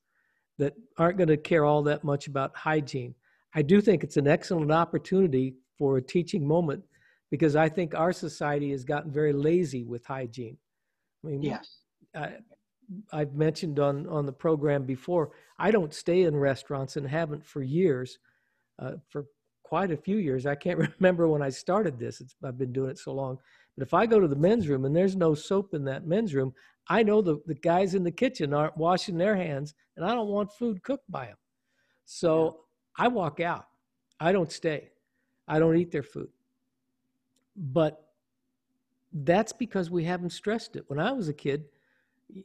that 0.58 0.74
aren't 0.98 1.18
going 1.18 1.28
to 1.28 1.36
care 1.36 1.64
all 1.64 1.82
that 1.82 2.04
much 2.04 2.26
about 2.26 2.56
hygiene. 2.56 3.14
I 3.54 3.62
do 3.62 3.80
think 3.80 4.02
it's 4.02 4.16
an 4.16 4.28
excellent 4.28 4.72
opportunity 4.72 5.54
for 5.78 5.96
a 5.96 6.02
teaching 6.02 6.46
moment 6.46 6.82
because 7.30 7.56
I 7.56 7.68
think 7.68 7.94
our 7.94 8.12
society 8.12 8.70
has 8.70 8.84
gotten 8.84 9.10
very 9.10 9.32
lazy 9.32 9.84
with 9.84 10.04
hygiene. 10.04 10.56
I 11.24 11.28
mean, 11.28 11.42
yes. 11.42 11.78
I, 12.14 12.32
I've 13.12 13.34
mentioned 13.34 13.78
on, 13.78 14.06
on 14.06 14.26
the 14.26 14.32
program 14.32 14.84
before, 14.84 15.30
I 15.58 15.70
don't 15.70 15.94
stay 15.94 16.22
in 16.22 16.36
restaurants 16.36 16.96
and 16.96 17.08
haven't 17.08 17.44
for 17.44 17.62
years, 17.62 18.18
uh, 18.78 18.92
for 19.08 19.26
quite 19.62 19.90
a 19.90 19.96
few 19.96 20.18
years. 20.18 20.44
I 20.44 20.54
can't 20.54 20.78
remember 21.00 21.28
when 21.28 21.42
I 21.42 21.48
started 21.48 21.98
this. 21.98 22.20
It's, 22.20 22.36
I've 22.44 22.58
been 22.58 22.72
doing 22.72 22.90
it 22.90 22.98
so 22.98 23.12
long. 23.12 23.38
But 23.76 23.86
if 23.86 23.94
I 23.94 24.06
go 24.06 24.20
to 24.20 24.28
the 24.28 24.36
men's 24.36 24.68
room 24.68 24.84
and 24.84 24.94
there's 24.94 25.16
no 25.16 25.34
soap 25.34 25.74
in 25.74 25.84
that 25.84 26.06
men's 26.06 26.34
room, 26.34 26.52
I 26.88 27.02
know 27.02 27.22
the, 27.22 27.40
the 27.46 27.54
guys 27.54 27.94
in 27.94 28.04
the 28.04 28.10
kitchen 28.10 28.52
aren't 28.52 28.76
washing 28.76 29.16
their 29.16 29.36
hands 29.36 29.74
and 29.96 30.04
I 30.04 30.14
don't 30.14 30.28
want 30.28 30.52
food 30.52 30.82
cooked 30.82 31.10
by 31.10 31.26
them. 31.26 31.36
So 32.04 32.60
I 32.96 33.08
walk 33.08 33.40
out. 33.40 33.66
I 34.20 34.32
don't 34.32 34.52
stay. 34.52 34.90
I 35.48 35.58
don't 35.58 35.76
eat 35.76 35.90
their 35.90 36.02
food. 36.02 36.28
But 37.56 38.04
that's 39.12 39.52
because 39.52 39.90
we 39.90 40.04
haven't 40.04 40.30
stressed 40.30 40.76
it. 40.76 40.84
When 40.88 40.98
I 40.98 41.12
was 41.12 41.28
a 41.28 41.34
kid, 41.34 41.64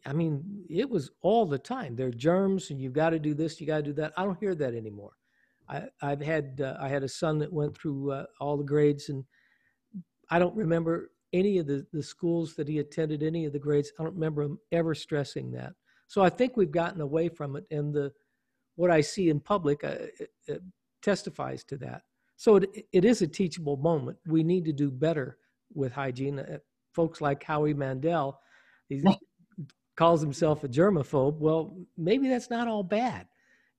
I 0.05 0.13
mean, 0.13 0.65
it 0.69 0.89
was 0.89 1.11
all 1.21 1.45
the 1.45 1.57
time. 1.57 1.95
There 1.95 2.07
are 2.07 2.11
germs, 2.11 2.71
and 2.71 2.81
you've 2.81 2.93
got 2.93 3.11
to 3.11 3.19
do 3.19 3.33
this, 3.33 3.61
you 3.61 3.67
got 3.67 3.77
to 3.77 3.83
do 3.83 3.93
that. 3.93 4.13
I 4.17 4.23
don't 4.23 4.39
hear 4.39 4.55
that 4.55 4.73
anymore. 4.73 5.11
I, 5.69 5.87
have 6.01 6.21
had 6.21 6.61
uh, 6.61 6.77
I 6.79 6.87
had 6.87 7.03
a 7.03 7.09
son 7.09 7.39
that 7.39 7.51
went 7.51 7.77
through 7.77 8.11
uh, 8.11 8.25
all 8.39 8.57
the 8.57 8.63
grades, 8.63 9.09
and 9.09 9.25
I 10.29 10.39
don't 10.39 10.55
remember 10.55 11.11
any 11.33 11.57
of 11.57 11.67
the, 11.67 11.85
the 11.91 12.03
schools 12.03 12.55
that 12.55 12.67
he 12.67 12.79
attended, 12.79 13.23
any 13.23 13.45
of 13.45 13.53
the 13.53 13.59
grades. 13.59 13.91
I 13.99 14.03
don't 14.03 14.13
remember 14.13 14.43
him 14.43 14.59
ever 14.71 14.95
stressing 14.95 15.51
that. 15.51 15.73
So 16.07 16.23
I 16.23 16.29
think 16.29 16.55
we've 16.55 16.71
gotten 16.71 17.01
away 17.01 17.29
from 17.29 17.55
it, 17.55 17.65
and 17.69 17.93
the 17.93 18.13
what 18.75 18.91
I 18.91 19.01
see 19.01 19.29
in 19.29 19.39
public 19.39 19.83
uh, 19.83 19.95
it, 20.19 20.29
it 20.47 20.61
testifies 21.01 21.63
to 21.65 21.77
that. 21.77 22.03
So 22.37 22.57
it, 22.57 22.85
it 22.93 23.05
is 23.05 23.21
a 23.21 23.27
teachable 23.27 23.77
moment. 23.77 24.17
We 24.25 24.43
need 24.43 24.65
to 24.65 24.73
do 24.73 24.89
better 24.89 25.37
with 25.73 25.91
hygiene. 25.91 26.39
Uh, 26.39 26.59
folks 26.93 27.19
like 27.19 27.43
Howie 27.43 27.73
Mandel, 27.73 28.39
he 28.87 29.03
calls 29.97 30.21
himself 30.21 30.63
a 30.63 30.69
germaphobe. 30.69 31.37
Well, 31.39 31.77
maybe 31.97 32.29
that's 32.29 32.49
not 32.49 32.67
all 32.67 32.83
bad. 32.83 33.27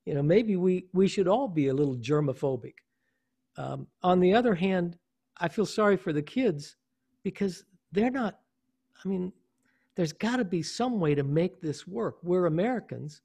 You 0.05 0.15
know, 0.15 0.23
maybe 0.23 0.57
we 0.57 0.87
we 0.93 1.09
should 1.09 1.29
all 1.29 1.49
be 1.49 1.69
a 1.69 1.75
little 1.75 1.97
germophobic. 1.97 2.75
Um, 3.57 3.87
on 4.03 4.21
the 4.21 4.35
other 4.35 4.55
hand, 4.55 4.99
I 5.39 5.49
feel 5.49 5.67
sorry 5.67 5.97
for 5.97 6.13
the 6.13 6.23
kids 6.23 6.77
because 7.23 7.65
they're 7.93 8.11
not. 8.11 8.41
I 9.05 9.09
mean, 9.09 9.33
there's 9.95 10.13
got 10.13 10.37
to 10.37 10.45
be 10.45 10.63
some 10.63 11.01
way 11.01 11.15
to 11.15 11.23
make 11.23 11.61
this 11.61 11.87
work. 11.87 12.19
We're 12.23 12.47
Americans, 12.47 13.23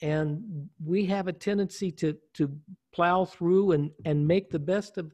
and 0.00 0.68
we 0.84 1.04
have 1.06 1.28
a 1.28 1.32
tendency 1.32 1.90
to 1.92 2.16
to 2.34 2.50
plow 2.92 3.24
through 3.24 3.72
and 3.72 3.90
and 4.04 4.26
make 4.26 4.50
the 4.50 4.58
best 4.58 4.98
of 4.98 5.12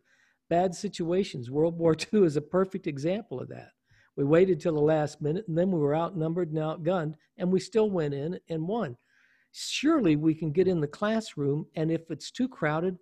bad 0.49 0.75
situations. 0.75 1.51
World 1.51 1.79
War 1.79 1.97
II 2.13 2.25
is 2.25 2.37
a 2.37 2.43
perfect 2.43 2.87
example 2.87 3.41
of 3.41 3.49
that. 3.49 3.71
We 4.17 4.25
waited 4.25 4.61
till 4.61 4.75
the 4.75 4.81
last 4.81 5.23
minute, 5.23 5.47
and 5.49 5.57
then 5.57 5.71
we 5.71 5.81
were 5.81 5.97
outnumbered 5.97 6.51
and 6.51 6.59
outgunned, 6.59 7.15
and 7.39 7.51
we 7.51 7.61
still 7.61 7.91
went 7.91 8.13
in 8.13 8.39
and 8.49 8.69
won. 8.69 8.97
Surely 9.53 10.17
we 10.17 10.35
can 10.35 10.53
get 10.53 10.69
in 10.69 10.81
the 10.81 10.87
classroom, 10.87 11.67
and 11.75 11.91
if 11.91 12.11
it's 12.11 12.31
too 12.31 12.49
crowded, 12.49 12.99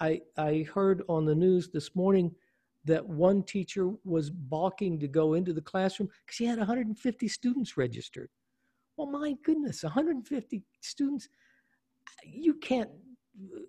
I 0.00 0.22
I 0.36 0.66
heard 0.74 1.02
on 1.08 1.24
the 1.24 1.34
news 1.34 1.68
this 1.68 1.94
morning 1.94 2.34
that 2.84 3.06
one 3.06 3.42
teacher 3.42 3.90
was 4.04 4.30
balking 4.30 4.98
to 5.00 5.08
go 5.08 5.34
into 5.34 5.52
the 5.52 5.60
classroom 5.60 6.08
because 6.24 6.38
he 6.38 6.44
had 6.44 6.58
150 6.58 7.28
students 7.28 7.76
registered. 7.76 8.28
Well, 8.96 9.08
my 9.08 9.34
goodness, 9.44 9.82
150 9.82 10.62
students, 10.80 11.28
you 12.24 12.54
can't. 12.54 12.90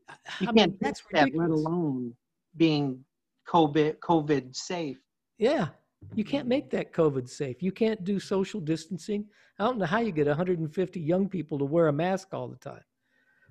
Uh, 0.10 0.13
you 0.39 0.50
I 0.50 0.53
can't 0.53 0.55
mean, 0.55 0.77
that's 0.79 1.01
that, 1.13 1.29
let 1.34 1.50
alone 1.50 2.13
being 2.57 3.03
COVID 3.48 3.98
COVID 4.00 4.55
safe. 4.55 5.00
Yeah, 5.38 5.69
you 6.13 6.24
can't 6.24 6.48
make 6.48 6.69
that 6.72 6.93
COVID 6.93 7.27
safe. 7.27 7.63
You 7.63 7.72
can't 7.72 8.03
do 8.03 8.19
social 8.19 8.60
distancing. 8.60 9.25
I 9.57 9.63
don't 9.63 9.77
know 9.77 9.86
how 9.86 10.00
you 10.00 10.12
get 10.12 10.27
150 10.27 11.00
young 11.00 11.29
people 11.29 11.57
to 11.57 11.65
wear 11.65 11.88
a 11.88 11.93
mask 11.93 12.34
all 12.34 12.48
the 12.48 12.57
time. 12.57 12.84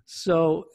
So 0.04 0.66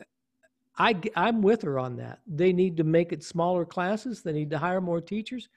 I, 0.80 0.96
I'm 1.16 1.42
with 1.42 1.62
her 1.64 1.78
on 1.78 1.98
that. 1.98 2.20
They 2.26 2.54
need 2.54 2.78
to 2.78 2.86
make 2.86 3.12
it 3.12 3.24
smaller 3.24 3.66
classes. 3.66 4.24
They 4.24 4.32
need 4.32 4.50
to 4.52 4.58
hire 4.58 4.80
more 4.80 5.02
teachers. 5.02 5.50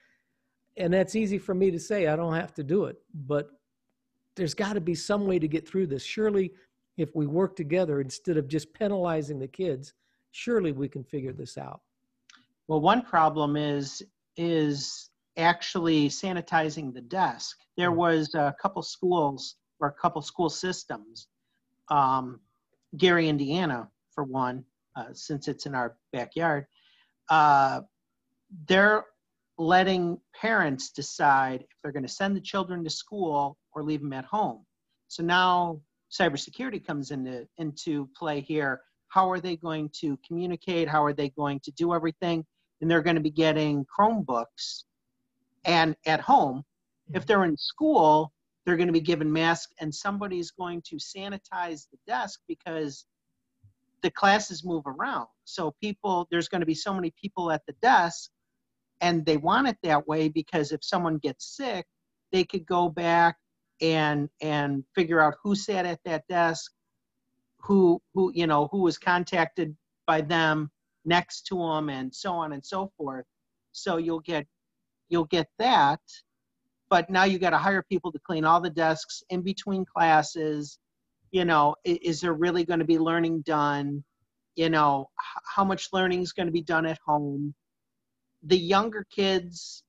And 0.75 0.93
that's 0.93 1.15
easy 1.15 1.37
for 1.37 1.55
me 1.55 1.71
to 1.71 1.79
say. 1.79 2.07
I 2.07 2.15
don't 2.17 2.35
have 2.35 2.53
to 2.55 2.63
do 2.63 2.85
it. 2.85 2.97
But 3.13 3.49
there's 4.35 4.53
got 4.53 4.73
to 4.73 4.81
be 4.81 4.95
some 4.95 5.25
way 5.25 5.39
to 5.39 5.47
get 5.47 5.67
through 5.67 5.87
this. 5.87 6.03
Surely, 6.03 6.51
if 6.97 7.15
we 7.15 7.25
work 7.25 7.55
together 7.55 8.01
instead 8.01 8.35
of 8.37 8.47
just 8.47 8.73
penalizing 8.73 9.39
the 9.39 9.47
kids, 9.47 9.93
surely 10.31 10.73
we 10.73 10.89
can 10.89 11.03
figure 11.03 11.33
this 11.33 11.57
out. 11.57 11.81
Well, 12.67 12.81
one 12.81 13.01
problem 13.01 13.55
is 13.55 14.01
is 14.35 15.09
actually 15.37 16.09
sanitizing 16.09 16.93
the 16.93 17.01
desk. 17.01 17.59
There 17.77 17.91
hmm. 17.91 17.97
was 17.97 18.33
a 18.35 18.55
couple 18.61 18.81
schools 18.81 19.55
or 19.79 19.87
a 19.87 19.93
couple 19.93 20.21
school 20.21 20.49
systems, 20.49 21.27
um, 21.89 22.39
Gary, 22.97 23.27
Indiana, 23.29 23.89
for 24.13 24.23
one, 24.23 24.63
since 25.13 25.47
it's 25.47 25.65
in 25.65 25.75
our 25.75 25.95
backyard, 26.11 26.65
uh, 27.29 27.81
they're 28.67 29.05
letting 29.57 30.19
parents 30.39 30.91
decide 30.91 31.61
if 31.61 31.67
they're 31.81 31.91
going 31.91 32.05
to 32.05 32.09
send 32.09 32.35
the 32.35 32.41
children 32.41 32.83
to 32.83 32.89
school 32.89 33.57
or 33.73 33.83
leave 33.83 34.01
them 34.01 34.13
at 34.13 34.25
home. 34.25 34.65
So 35.07 35.23
now 35.23 35.81
cybersecurity 36.11 36.85
comes 36.85 37.11
into 37.11 37.47
into 37.57 38.09
play 38.15 38.41
here. 38.41 38.81
How 39.07 39.29
are 39.29 39.39
they 39.39 39.55
going 39.55 39.89
to 40.01 40.17
communicate? 40.27 40.87
How 40.87 41.03
are 41.03 41.13
they 41.13 41.29
going 41.29 41.59
to 41.61 41.71
do 41.71 41.93
everything? 41.93 42.45
And 42.81 42.89
they're 42.89 43.01
going 43.01 43.15
to 43.15 43.21
be 43.21 43.31
getting 43.31 43.85
Chromebooks. 43.85 44.83
And 45.65 45.95
at 46.05 46.19
home, 46.19 46.63
if 47.13 47.25
they're 47.25 47.45
in 47.45 47.57
school, 47.57 48.33
they're 48.65 48.77
going 48.77 48.87
to 48.87 48.93
be 48.93 49.01
given 49.01 49.31
masks, 49.31 49.73
and 49.79 49.93
somebody's 49.93 50.51
going 50.51 50.81
to 50.87 50.95
sanitize 50.95 51.87
the 51.91 51.97
desk 52.07 52.39
because 52.47 53.05
the 54.03 54.11
classes 54.11 54.63
move 54.63 54.83
around. 54.85 55.27
So 55.45 55.73
people, 55.81 56.27
there's 56.29 56.49
going 56.49 56.61
to 56.61 56.67
be 56.67 56.75
so 56.75 56.93
many 56.93 57.11
people 57.19 57.51
at 57.51 57.63
the 57.65 57.73
desk, 57.81 58.29
and 59.01 59.25
they 59.25 59.37
want 59.37 59.67
it 59.67 59.77
that 59.83 60.07
way 60.07 60.29
because 60.29 60.71
if 60.71 60.83
someone 60.83 61.17
gets 61.17 61.55
sick, 61.57 61.85
they 62.31 62.43
could 62.43 62.65
go 62.65 62.89
back 62.89 63.37
and 63.81 64.29
and 64.41 64.83
figure 64.93 65.19
out 65.19 65.35
who 65.41 65.55
sat 65.55 65.85
at 65.85 65.99
that 66.05 66.23
desk, 66.29 66.71
who 67.61 68.01
who 68.13 68.31
you 68.35 68.45
know 68.45 68.67
who 68.71 68.81
was 68.81 68.97
contacted 68.97 69.75
by 70.05 70.21
them 70.21 70.69
next 71.05 71.47
to 71.47 71.57
them, 71.57 71.89
and 71.89 72.13
so 72.13 72.33
on 72.33 72.53
and 72.53 72.65
so 72.65 72.91
forth. 72.97 73.25
So 73.71 73.97
you'll 73.97 74.21
get 74.21 74.45
you'll 75.09 75.25
get 75.25 75.47
that, 75.59 76.01
but 76.89 77.09
now 77.09 77.23
you 77.23 77.39
got 77.39 77.51
to 77.51 77.57
hire 77.57 77.83
people 77.89 78.11
to 78.11 78.19
clean 78.19 78.45
all 78.45 78.61
the 78.61 78.69
desks 78.69 79.23
in 79.29 79.41
between 79.41 79.85
classes 79.85 80.77
you 81.33 81.43
know 81.43 81.75
is 81.83 82.21
there 82.21 82.33
really 82.33 82.63
going 82.63 82.79
to 82.79 82.85
be 82.85 82.97
learning 82.99 83.41
done? 83.41 84.03
You 84.55 84.69
know 84.69 85.09
how 85.55 85.65
much 85.65 85.89
learning 85.91 86.21
is 86.21 86.31
going 86.31 86.45
to 86.45 86.53
be 86.53 86.61
done 86.61 86.85
at 86.85 86.99
home? 87.05 87.53
The 88.43 88.57
younger 88.57 89.05
kids 89.13 89.83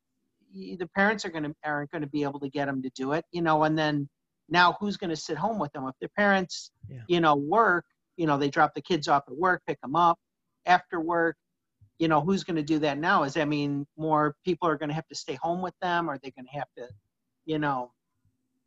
the 0.54 0.88
parents 0.94 1.24
are 1.24 1.30
going 1.30 1.44
to 1.44 1.54
aren't 1.64 1.90
going 1.90 2.02
to 2.02 2.08
be 2.08 2.22
able 2.22 2.40
to 2.40 2.48
get 2.48 2.66
them 2.66 2.80
to 2.80 2.88
do 2.90 3.10
it 3.10 3.24
you 3.32 3.42
know 3.42 3.64
and 3.64 3.76
then 3.76 4.08
now 4.48 4.76
who's 4.78 4.96
going 4.96 5.10
to 5.10 5.16
sit 5.16 5.36
home 5.36 5.58
with 5.58 5.72
them 5.72 5.84
if 5.88 5.96
their 6.00 6.10
parents 6.16 6.70
yeah. 6.88 7.00
you 7.08 7.20
know 7.20 7.34
work 7.34 7.84
you 8.16 8.24
know 8.24 8.38
they 8.38 8.48
drop 8.48 8.72
the 8.72 8.80
kids 8.80 9.08
off 9.08 9.24
at 9.26 9.36
work 9.36 9.60
pick 9.66 9.80
them 9.80 9.96
up 9.96 10.16
after 10.64 11.00
work 11.00 11.36
you 11.98 12.08
know 12.08 12.20
who's 12.20 12.44
going 12.44 12.56
to 12.56 12.62
do 12.62 12.78
that 12.80 12.98
now? 12.98 13.22
Is 13.22 13.36
i 13.36 13.44
mean 13.44 13.86
more 13.96 14.34
people 14.44 14.68
are 14.68 14.76
going 14.76 14.88
to 14.88 14.94
have 14.94 15.06
to 15.08 15.14
stay 15.14 15.38
home 15.40 15.62
with 15.62 15.74
them? 15.80 16.08
Are 16.08 16.18
they 16.22 16.30
going 16.30 16.46
to 16.46 16.58
have 16.58 16.68
to 16.78 16.88
you 17.44 17.58
know 17.58 17.92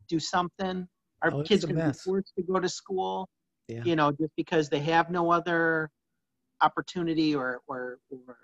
do 0.08 0.18
something 0.18 0.88
are 1.22 1.32
oh, 1.32 1.42
kids 1.42 1.64
going 1.64 1.76
to 1.76 1.86
be 1.86 1.92
forced 1.92 2.34
to 2.36 2.42
go 2.42 2.60
to 2.60 2.68
school? 2.68 3.28
Yeah. 3.66 3.82
You 3.84 3.96
know, 3.96 4.12
just 4.12 4.32
because 4.36 4.68
they 4.68 4.80
have 4.80 5.10
no 5.10 5.30
other 5.30 5.90
opportunity 6.60 7.34
or 7.34 7.60
or 7.68 7.98
or 8.10 8.36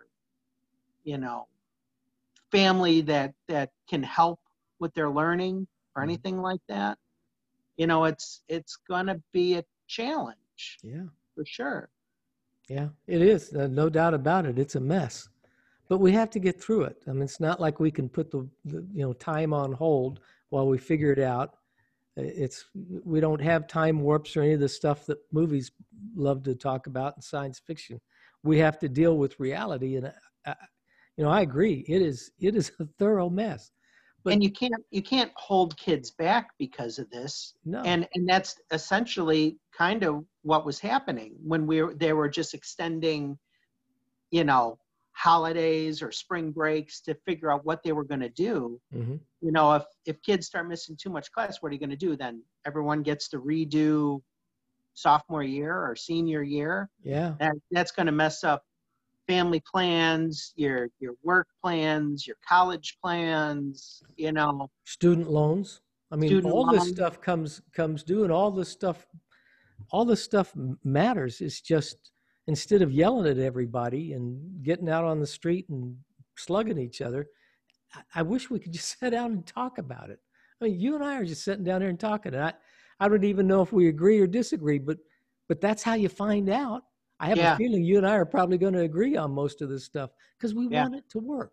you 1.05 1.19
know 1.19 1.47
family 2.51 3.01
that 3.03 3.35
that 3.49 3.71
can 3.89 4.03
help 4.03 4.39
with 4.79 4.95
their 4.95 5.11
learning 5.11 5.67
or 5.97 6.03
mm-hmm. 6.03 6.11
anything 6.11 6.41
like 6.41 6.61
that 6.69 6.99
you 7.77 7.87
know 7.87 8.05
it's 8.05 8.43
it's 8.49 8.77
gonna 8.89 9.21
be 9.33 9.55
a 9.55 9.65
challenge 9.89 10.79
yeah 10.83 11.03
for 11.35 11.45
sure 11.45 11.89
yeah 12.69 12.89
it 13.07 13.21
is 13.21 13.53
uh, 13.55 13.67
no 13.67 13.89
doubt 13.89 14.15
about 14.15 14.47
it 14.47 14.59
it's 14.59 14.77
a 14.77 14.81
mess 14.81 15.29
but 15.89 15.99
we 15.99 16.13
have 16.13 16.31
to 16.31 16.39
get 16.39 16.61
through 16.61 16.83
it 16.83 17.03
i 17.09 17.13
mean 17.13 17.23
it's 17.23 17.41
not 17.41 17.61
like 17.61 17.81
we 17.81 17.91
can 17.91 18.09
put 18.09 18.31
the, 18.31 18.49
the 18.65 18.87
you 18.95 19.05
know 19.05 19.13
time 19.15 19.53
on 19.53 19.73
hold 19.73 20.21
while 20.51 20.67
we 20.67 20.79
figure 20.79 21.13
it 21.13 21.19
out 21.19 21.55
it's 22.17 22.65
we 23.05 23.21
don't 23.21 23.41
have 23.41 23.67
time 23.67 24.01
warps 24.01 24.37
or 24.37 24.43
any 24.43 24.53
of 24.53 24.61
the 24.61 24.69
stuff 24.69 25.07
that 25.07 25.19
movies 25.33 25.73
love 26.15 26.43
to 26.45 26.55
talk 26.55 26.87
about 26.87 27.15
in 27.17 27.23
science 27.23 27.61
fiction 27.67 28.01
we 28.45 28.59
have 28.59 28.79
to 28.79 28.89
deal 28.89 29.17
with 29.19 29.39
reality 29.41 29.97
and 29.97 30.13
uh, 30.47 30.55
you 31.17 31.25
know 31.25 31.31
i 31.31 31.41
agree 31.41 31.85
it 31.89 32.01
is 32.01 32.31
it 32.39 32.55
is 32.55 32.71
a 32.81 32.87
thorough 32.99 33.29
mess 33.29 33.71
But- 34.23 34.35
and 34.35 34.43
you 34.43 34.51
can't 34.53 34.73
you 34.91 35.03
can't 35.03 35.33
hold 35.35 35.77
kids 35.77 36.11
back 36.13 36.51
because 36.59 36.99
of 36.99 37.11
this. 37.11 37.55
No. 37.65 37.83
And 37.83 38.09
and 38.15 38.29
that's 38.29 38.55
essentially 38.71 39.59
kind 39.77 40.03
of 40.05 40.25
what 40.43 40.65
was 40.65 40.79
happening 40.81 41.35
when 41.43 41.67
we 41.67 41.83
were 41.83 41.95
they 41.95 42.13
were 42.13 42.29
just 42.29 42.55
extending, 42.55 43.39
you 44.31 44.45
know, 44.45 44.79
holidays 45.15 46.03
or 46.03 46.11
spring 46.11 46.51
breaks 46.51 47.01
to 47.01 47.15
figure 47.27 47.51
out 47.51 47.65
what 47.65 47.83
they 47.83 47.93
were 47.93 48.05
going 48.05 48.21
to 48.21 48.29
do. 48.29 48.81
Mhm. 48.93 49.21
You 49.41 49.53
know, 49.53 49.75
if 49.75 49.85
if 50.05 50.21
kids 50.23 50.47
start 50.47 50.69
missing 50.69 50.97
too 50.97 51.11
much 51.11 51.31
class, 51.33 51.63
what 51.63 51.71
are 51.71 51.73
you 51.73 51.79
going 51.79 51.91
to 51.91 51.97
do? 51.97 52.17
Then 52.17 52.43
everyone 52.67 53.03
gets 53.03 53.29
to 53.31 53.41
redo 53.41 54.23
sophomore 54.95 55.43
year 55.43 55.77
or 55.77 55.97
senior 55.97 56.43
year. 56.43 56.91
Yeah. 57.03 57.35
That 57.39 57.55
that's 57.71 57.93
going 57.93 58.07
to 58.07 58.13
mess 58.13 58.45
up 58.45 58.65
family 59.27 59.61
plans, 59.61 60.53
your 60.57 60.91
your 60.99 61.15
work 61.23 61.49
plans, 61.63 62.27
your 62.27 62.37
college 62.47 62.99
plans. 63.03 64.03
You 64.17 64.33
know, 64.33 64.71
Student 64.85 65.31
loans. 65.31 65.81
I 66.11 66.17
mean, 66.17 66.45
all 66.45 66.71
this 66.71 66.89
stuff 66.89 67.21
comes 67.21 67.63
comes 67.73 68.03
due, 68.03 68.25
and 68.25 68.33
all 68.33 68.51
this 68.51 68.69
stuff, 68.69 69.07
all 69.91 70.05
this 70.05 70.23
stuff 70.23 70.53
matters. 70.85 71.41
It's 71.41 71.61
just 71.61 72.13
instead 72.47 72.83
of 72.83 72.93
yelling 72.93 73.31
at 73.31 73.39
everybody 73.39 74.13
and 74.13 74.63
getting 74.63 74.89
out 74.89 75.05
on 75.05 75.21
the 75.21 75.27
street 75.27 75.69
and 75.69 75.97
slugging 76.37 76.79
each 76.79 77.01
other, 77.01 77.27
I, 77.95 78.03
I 78.17 78.23
wish 78.23 78.51
we 78.51 78.59
could 78.59 78.73
just 78.73 78.99
sit 79.01 79.11
down 79.11 79.33
and 79.33 79.47
talk 79.47 79.79
about 79.79 80.11
it. 80.11 80.19
I 80.61 80.67
mean, 80.67 80.81
you 80.81 80.95
and 80.95 81.05
I 81.05 81.17
are 81.19 81.25
just 81.25 81.45
sitting 81.45 81.65
down 81.65 81.81
here 81.81 81.91
and 81.91 81.99
talking, 82.01 82.35
and 82.35 82.45
I, 82.45 82.53
I 83.01 83.09
don't 83.09 83.25
even 83.25 83.47
know 83.47 83.63
if 83.63 83.73
we 83.73 83.89
agree 83.89 84.21
or 84.21 84.27
disagree, 84.27 84.79
but 84.79 84.99
but 85.49 85.61
that's 85.61 85.83
how 85.83 85.93
you 85.95 86.09
find 86.09 86.49
out. 86.49 86.85
I 87.21 87.27
have 87.27 87.39
Yeah. 87.39 87.53
a 87.53 87.57
feeling 87.57 87.85
you 87.85 87.99
and 87.99 88.07
I 88.07 88.15
are 88.17 88.25
probably 88.25 88.57
going 88.57 88.73
to 88.75 88.81
agree 88.81 89.15
on 89.17 89.31
most 89.33 89.61
of 89.61 89.69
this 89.69 89.85
stuff 89.85 90.11
because 90.39 90.55
we 90.55 90.67
Yeah. 90.69 90.83
want 90.83 90.95
it 90.95 91.05
to 91.11 91.19
work, 91.19 91.53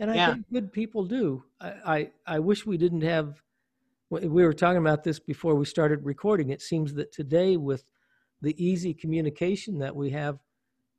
and 0.00 0.10
I 0.10 0.16
Yeah. 0.16 0.34
think 0.34 0.46
good 0.52 0.72
people 0.72 1.04
do. 1.04 1.44
I, 1.60 1.72
I 1.86 2.10
I 2.36 2.38
wish 2.38 2.66
we 2.66 2.76
didn't 2.76 3.02
have. 3.02 3.42
We 4.10 4.28
we 4.28 4.44
were 4.44 4.52
talking 4.52 4.78
about 4.78 5.02
this 5.02 5.18
before 5.18 5.54
we 5.54 5.64
started 5.64 6.04
recording. 6.04 6.50
It 6.50 6.62
seems 6.62 6.94
that 6.94 7.10
today, 7.12 7.56
with 7.56 7.84
the 8.42 8.54
easy 8.62 8.92
communication 8.92 9.78
that 9.78 9.94
we 9.94 10.10
have, 10.10 10.38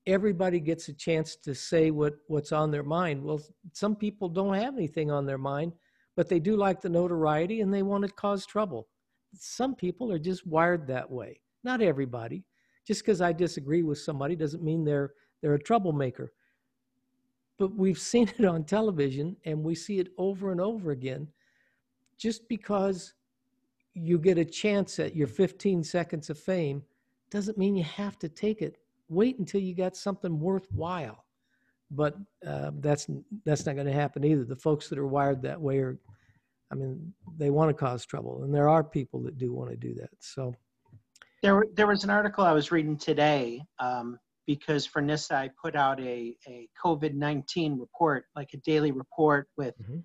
everybody 0.05 0.59
gets 0.59 0.87
a 0.87 0.93
chance 0.93 1.35
to 1.35 1.53
say 1.53 1.91
what 1.91 2.15
what's 2.27 2.51
on 2.51 2.71
their 2.71 2.83
mind. 2.83 3.23
Well, 3.23 3.41
some 3.73 3.95
people 3.95 4.29
don't 4.29 4.55
have 4.55 4.75
anything 4.75 5.11
on 5.11 5.25
their 5.25 5.37
mind, 5.37 5.73
but 6.15 6.29
they 6.29 6.39
do 6.39 6.55
like 6.55 6.81
the 6.81 6.89
notoriety 6.89 7.61
and 7.61 7.73
they 7.73 7.83
want 7.83 8.05
to 8.05 8.11
cause 8.11 8.45
trouble. 8.45 8.87
Some 9.35 9.75
people 9.75 10.11
are 10.11 10.19
just 10.19 10.47
wired 10.47 10.87
that 10.87 11.09
way. 11.09 11.41
Not 11.63 11.81
everybody. 11.81 12.43
Just 12.87 13.01
because 13.01 13.21
I 13.21 13.33
disagree 13.33 13.83
with 13.83 13.99
somebody 13.99 14.35
doesn't 14.35 14.63
mean 14.63 14.83
they're 14.83 15.11
they're 15.41 15.53
a 15.53 15.63
troublemaker. 15.63 16.31
But 17.59 17.75
we've 17.75 17.99
seen 18.11 18.31
it 18.37 18.45
on 18.45 18.63
television 18.63 19.35
and 19.45 19.63
we 19.63 19.75
see 19.75 19.99
it 19.99 20.09
over 20.17 20.51
and 20.51 20.61
over 20.61 20.91
again. 20.91 21.27
Just 22.17 22.47
because 22.47 23.13
you 23.93 24.17
get 24.17 24.37
a 24.37 24.45
chance 24.45 24.99
at 24.99 25.15
your 25.15 25.27
15 25.27 25.83
seconds 25.83 26.29
of 26.29 26.39
fame 26.39 26.83
doesn't 27.29 27.57
mean 27.57 27.75
you 27.75 27.83
have 27.83 28.17
to 28.19 28.29
take 28.29 28.61
it. 28.61 28.77
Wait 29.09 29.39
until 29.39 29.61
you 29.61 29.73
got 29.73 29.95
something 29.95 30.39
worthwhile. 30.39 31.25
But 31.89 32.17
uh, 32.45 32.71
that's 32.79 33.07
that's 33.45 33.65
not 33.65 33.75
going 33.75 33.87
to 33.87 33.93
happen 33.93 34.25
either. 34.25 34.43
The 34.43 34.55
folks 34.55 34.89
that 34.89 34.99
are 34.99 35.07
wired 35.07 35.41
that 35.43 35.59
way 35.59 35.79
are, 35.79 35.97
I 36.69 36.75
mean, 36.75 37.13
they 37.37 37.49
want 37.49 37.69
to 37.69 37.73
cause 37.73 38.05
trouble, 38.05 38.43
and 38.43 38.53
there 38.53 38.67
are 38.67 38.83
people 38.83 39.21
that 39.23 39.37
do 39.37 39.53
want 39.53 39.69
to 39.71 39.77
do 39.77 39.93
that. 39.95 40.09
So 40.19 40.53
there 41.41 41.63
there 41.75 41.87
was 41.87 42.03
an 42.03 42.09
article 42.09 42.43
I 42.43 42.51
was 42.51 42.71
reading 42.71 42.97
today 42.97 43.63
um, 43.79 44.19
because 44.45 44.85
for 44.85 45.01
NISA 45.01 45.33
I 45.35 45.49
put 45.61 45.77
out 45.77 45.99
a 46.01 46.35
a 46.45 46.67
COVID 46.83 47.13
nineteen 47.13 47.79
report, 47.79 48.25
like 48.35 48.49
a 48.53 48.57
daily 48.57 48.91
report 48.91 49.47
with 49.55 49.73
Mhm. 49.81 50.03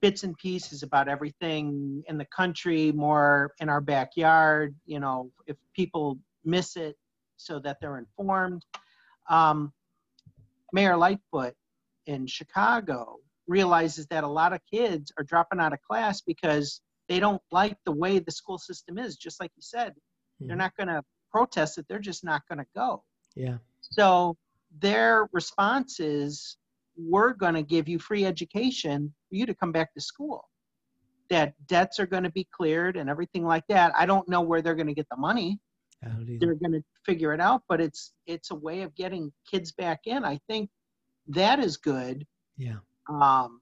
bits 0.00 0.22
and 0.22 0.36
pieces 0.36 0.84
about 0.84 1.08
everything 1.08 2.04
in 2.06 2.18
the 2.18 2.26
country, 2.26 2.92
more 2.92 3.52
in 3.58 3.68
our 3.68 3.80
backyard. 3.80 4.76
You 4.84 5.00
know, 5.00 5.32
if 5.48 5.56
people 5.74 6.18
miss 6.46 6.76
it, 6.76 6.96
so 7.36 7.58
that 7.60 7.78
they're 7.80 7.98
informed. 7.98 8.64
Um, 9.28 9.72
Mayor 10.72 10.96
Lightfoot 10.96 11.54
in 12.06 12.26
Chicago 12.26 13.16
realizes 13.46 14.06
that 14.08 14.24
a 14.24 14.28
lot 14.28 14.52
of 14.52 14.60
kids 14.72 15.12
are 15.18 15.24
dropping 15.24 15.60
out 15.60 15.72
of 15.72 15.80
class 15.82 16.20
because 16.20 16.80
they 17.08 17.20
don't 17.20 17.42
like 17.52 17.76
the 17.84 17.92
way 17.92 18.18
the 18.18 18.30
school 18.32 18.58
system 18.58 18.98
is. 18.98 19.16
Just 19.16 19.40
like 19.40 19.52
you 19.56 19.62
said, 19.62 19.94
they're 20.40 20.56
Mhm. 20.56 20.58
not 20.58 20.76
going 20.76 20.88
to 20.88 21.02
protest 21.30 21.78
it. 21.78 21.86
They're 21.88 21.98
just 21.98 22.24
not 22.24 22.42
going 22.48 22.58
to 22.58 22.66
go. 22.74 23.04
yeah, 23.34 23.58
So 23.80 24.36
their 24.78 25.28
response 25.32 26.00
is, 26.00 26.56
we're 26.96 27.34
going 27.34 27.54
to 27.54 27.62
give 27.62 27.88
you 27.88 27.98
free 27.98 28.24
education 28.24 29.14
for 29.28 29.34
you 29.34 29.44
to 29.46 29.54
come 29.54 29.70
back 29.70 29.92
to 29.94 30.00
school. 30.00 30.48
That 31.28 31.54
debts 31.66 32.00
are 32.00 32.06
going 32.06 32.22
to 32.22 32.30
be 32.30 32.44
cleared 32.50 32.96
and 32.96 33.10
everything 33.10 33.44
like 33.44 33.66
that. 33.68 33.94
I 33.94 34.06
don't 34.06 34.26
know 34.28 34.40
where 34.40 34.62
they're 34.62 34.74
going 34.74 34.86
to 34.86 34.94
get 34.94 35.08
the 35.10 35.16
money. 35.16 35.60
They're 36.40 36.54
going 36.54 36.72
to 36.72 36.84
figure 37.04 37.32
it 37.32 37.40
out, 37.40 37.62
but 37.68 37.80
it's 37.80 38.12
it's 38.26 38.50
a 38.50 38.54
way 38.54 38.82
of 38.82 38.94
getting 38.94 39.32
kids 39.50 39.72
back 39.72 40.00
in. 40.06 40.24
I 40.24 40.38
think 40.48 40.70
that 41.28 41.58
is 41.58 41.76
good. 41.76 42.26
yeah, 42.56 42.78
Um, 43.08 43.60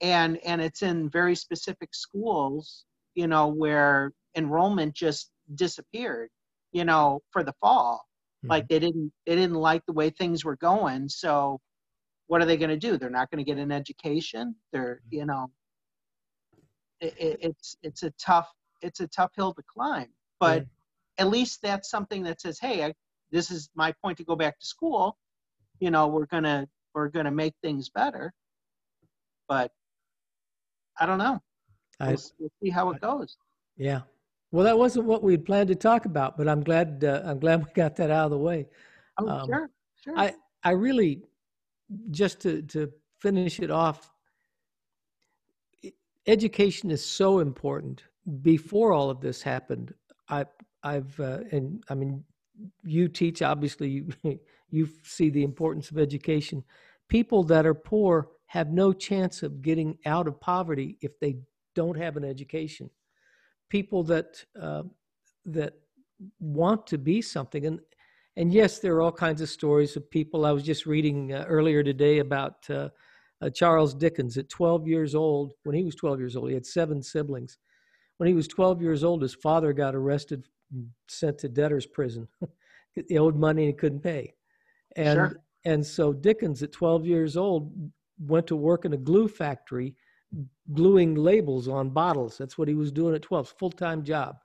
and 0.00 0.38
and 0.44 0.60
it's 0.60 0.82
in 0.82 1.08
very 1.10 1.34
specific 1.34 1.94
schools, 1.94 2.84
you 3.14 3.26
know, 3.26 3.48
where 3.48 4.12
enrollment 4.36 4.94
just 4.94 5.30
disappeared, 5.54 6.30
you 6.72 6.84
know, 6.84 7.22
for 7.30 7.42
the 7.42 7.54
fall. 7.60 8.06
Mhm. 8.44 8.50
like 8.50 8.68
they 8.68 8.78
didn't 8.78 9.12
they 9.26 9.34
didn't 9.34 9.56
like 9.56 9.84
the 9.86 9.92
way 9.92 10.10
things 10.10 10.44
were 10.44 10.56
going 10.56 11.08
so 11.08 11.58
what 12.28 12.42
are 12.42 12.44
they 12.44 12.56
going 12.56 12.70
to 12.70 12.76
do? 12.76 12.96
They're 12.98 13.08
not 13.10 13.30
going 13.30 13.44
to 13.44 13.50
get 13.50 13.58
an 13.58 13.72
education? 13.72 14.54
They're 14.72 15.00
you 15.10 15.24
know 15.26 15.50
it, 17.00 17.14
it, 17.18 17.38
it's 17.40 17.76
it's 17.82 18.02
a 18.02 18.10
tough 18.12 18.52
it's 18.82 19.00
a 19.00 19.08
tough 19.08 19.32
hill 19.34 19.54
to 19.54 19.62
climb. 19.62 20.08
But 20.40 20.66
at 21.18 21.28
least 21.28 21.60
that's 21.62 21.90
something 21.90 22.22
that 22.22 22.40
says 22.40 22.58
hey 22.60 22.84
I, 22.84 22.94
this 23.30 23.50
is 23.50 23.70
my 23.74 23.92
point 24.02 24.18
to 24.18 24.24
go 24.24 24.36
back 24.36 24.58
to 24.58 24.66
school 24.66 25.16
you 25.80 25.90
know 25.90 26.06
we're 26.06 26.26
going 26.26 26.44
to 26.44 26.66
we're 26.94 27.10
to 27.10 27.30
make 27.30 27.54
things 27.62 27.88
better 27.90 28.32
but 29.48 29.70
i 30.98 31.06
don't 31.06 31.18
know 31.18 31.40
I, 32.00 32.08
we'll, 32.08 32.22
we'll 32.38 32.50
see 32.62 32.70
how 32.70 32.90
it 32.90 33.00
goes 33.00 33.36
yeah. 33.76 34.02
Well, 34.52 34.64
that 34.64 34.78
wasn't 34.78 35.06
what 35.06 35.22
we 35.22 35.36
planned 35.36 35.68
to 35.68 35.74
talk 35.74 36.06
about, 36.06 36.36
but 36.36 36.48
I'm 36.48 36.62
glad 36.62 37.04
uh, 37.04 37.22
I'm 37.24 37.38
glad 37.38 37.60
we 37.64 37.70
got 37.74 37.96
that 37.96 38.10
out 38.10 38.26
of 38.26 38.30
the 38.30 38.38
way. 38.38 38.66
oh 39.18 39.28
Um, 39.28 39.46
sure 39.46 39.70
sure 40.02 40.18
I 40.18 40.34
I 40.64 40.70
really 40.70 41.22
just 42.10 42.40
to 42.40 42.62
to 42.62 42.90
finish 43.20 43.60
it 43.60 43.70
off. 43.70 44.10
Education 46.26 46.90
is 46.90 47.04
so 47.04 47.38
important. 47.38 48.02
Before 48.42 48.92
all 48.92 49.08
of 49.08 49.20
this 49.20 49.42
happened, 49.42 49.94
I 50.28 50.46
I've 50.82 51.18
uh, 51.20 51.40
and 51.52 51.82
I 51.88 51.94
mean, 51.94 52.24
you 52.84 53.08
teach 53.08 53.42
obviously 53.42 53.88
you 53.88 54.08
you 54.70 54.88
see 55.02 55.30
the 55.30 55.42
importance 55.42 55.90
of 55.90 55.98
education. 55.98 56.62
People 57.08 57.42
that 57.44 57.66
are 57.66 57.74
poor 57.74 58.28
have 58.46 58.70
no 58.70 58.92
chance 58.92 59.42
of 59.42 59.62
getting 59.62 59.98
out 60.06 60.28
of 60.28 60.40
poverty 60.40 60.98
if 61.00 61.18
they 61.20 61.36
don't 61.74 61.96
have 61.96 62.16
an 62.16 62.24
education. 62.24 62.90
People 63.68 64.02
that 64.04 64.44
uh, 64.60 64.82
that 65.44 65.74
want 66.40 66.86
to 66.86 66.98
be 66.98 67.20
something 67.20 67.66
and 67.66 67.80
and 68.36 68.52
yes, 68.52 68.78
there 68.78 68.94
are 68.94 69.00
all 69.00 69.12
kinds 69.12 69.40
of 69.40 69.48
stories 69.48 69.96
of 69.96 70.10
people. 70.10 70.44
I 70.44 70.52
was 70.52 70.62
just 70.62 70.84
reading 70.84 71.32
uh, 71.32 71.46
earlier 71.48 71.82
today 71.82 72.18
about 72.18 72.68
uh, 72.68 72.90
uh, 73.40 73.48
Charles 73.48 73.94
Dickens 73.94 74.36
at 74.36 74.50
12 74.50 74.86
years 74.86 75.14
old. 75.14 75.52
When 75.64 75.74
he 75.74 75.84
was 75.84 75.94
12 75.94 76.18
years 76.18 76.36
old, 76.36 76.48
he 76.48 76.54
had 76.54 76.66
seven 76.66 77.02
siblings. 77.02 77.56
When 78.18 78.26
he 78.26 78.34
was 78.34 78.46
12 78.46 78.82
years 78.82 79.04
old, 79.04 79.22
his 79.22 79.34
father 79.34 79.72
got 79.72 79.94
arrested, 79.94 80.44
sent 81.08 81.38
to 81.38 81.48
debtor's 81.48 81.86
prison. 81.86 82.28
he 83.08 83.18
owed 83.18 83.36
money 83.36 83.66
and 83.66 83.78
couldn't 83.78 84.00
pay, 84.00 84.34
and 84.96 85.16
Sure. 85.16 85.40
and 85.64 85.84
so 85.84 86.12
Dickens 86.12 86.62
at 86.62 86.72
12 86.72 87.06
years 87.06 87.36
old 87.36 87.72
went 88.18 88.46
to 88.46 88.56
work 88.56 88.84
in 88.84 88.92
a 88.92 88.96
glue 88.96 89.28
factory, 89.28 89.94
gluing 90.72 91.14
labels 91.14 91.68
on 91.68 91.90
bottles. 91.90 92.38
That's 92.38 92.56
what 92.56 92.68
he 92.68 92.74
was 92.74 92.90
doing 92.90 93.14
at 93.14 93.22
12, 93.22 93.54
full 93.58 93.70
time 93.70 94.02
job 94.02 94.36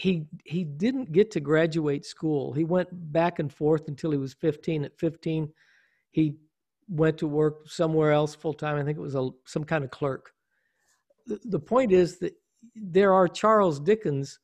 he 0.00 0.26
he 0.44 0.64
didn't 0.64 1.12
get 1.12 1.30
to 1.32 1.40
graduate 1.40 2.06
school. 2.06 2.54
He 2.54 2.64
went 2.64 2.88
back 3.12 3.38
and 3.38 3.52
forth 3.52 3.86
until 3.88 4.10
he 4.10 4.16
was 4.16 4.32
15. 4.32 4.84
At 4.84 4.98
15, 4.98 5.52
he 6.10 6.36
went 6.88 7.18
to 7.18 7.26
work 7.26 7.68
somewhere 7.68 8.10
else 8.10 8.34
full 8.34 8.54
time. 8.54 8.76
I 8.76 8.82
think 8.82 8.96
it 8.96 9.02
was 9.02 9.14
a 9.14 9.28
some 9.44 9.64
kind 9.64 9.84
of 9.84 9.90
clerk. 9.90 10.32
The, 11.26 11.38
the 11.44 11.60
point 11.60 11.92
is 11.92 12.18
that 12.20 12.32
there 12.74 13.12
are 13.12 13.28
Charles 13.28 13.78
Dickens 13.78 14.38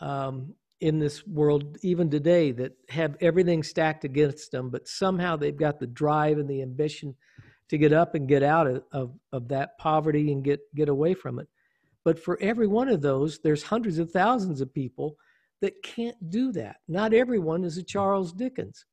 um, 0.00 0.54
in 0.80 0.98
this 0.98 1.26
world 1.26 1.76
even 1.82 2.10
today 2.10 2.52
that 2.52 2.72
have 2.88 3.16
everything 3.20 3.62
stacked 3.62 4.04
against 4.04 4.50
them, 4.50 4.70
but 4.70 4.88
somehow 4.88 5.36
they've 5.36 5.56
got 5.56 5.78
the 5.78 5.86
drive 5.86 6.38
and 6.38 6.48
the 6.48 6.62
ambition 6.62 7.14
to 7.68 7.78
get 7.78 7.92
up 7.92 8.14
and 8.14 8.28
get 8.28 8.42
out 8.42 8.66
of, 8.66 8.82
of, 8.92 9.12
of 9.32 9.48
that 9.48 9.78
poverty 9.78 10.32
and 10.32 10.42
get 10.42 10.60
get 10.74 10.88
away 10.88 11.14
from 11.14 11.38
it. 11.38 11.48
But 12.04 12.18
for 12.18 12.38
every 12.40 12.66
one 12.66 12.88
of 12.88 13.02
those, 13.02 13.38
there's 13.40 13.62
hundreds 13.62 13.98
of 13.98 14.10
thousands 14.10 14.60
of 14.60 14.72
people 14.72 15.16
that 15.60 15.82
can't 15.82 16.30
do 16.30 16.52
that. 16.52 16.76
Not 16.88 17.12
everyone 17.12 17.64
is 17.64 17.76
a 17.76 17.82
Charles 17.82 18.32
Dickens. 18.32 18.86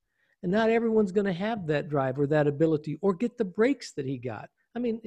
And 0.44 0.52
not 0.52 0.70
everyone's 0.70 1.12
going 1.12 1.26
to 1.26 1.34
have 1.34 1.66
that 1.68 1.90
drive 1.90 2.20
or 2.20 2.28
that 2.28 2.48
ability 2.48 2.98
or 3.02 3.14
get 3.14 3.38
the 3.38 3.46
breaks 3.46 3.94
that 3.94 4.06
he 4.06 4.18
got. 4.18 4.50
I 4.76 4.80
mean, 4.80 5.02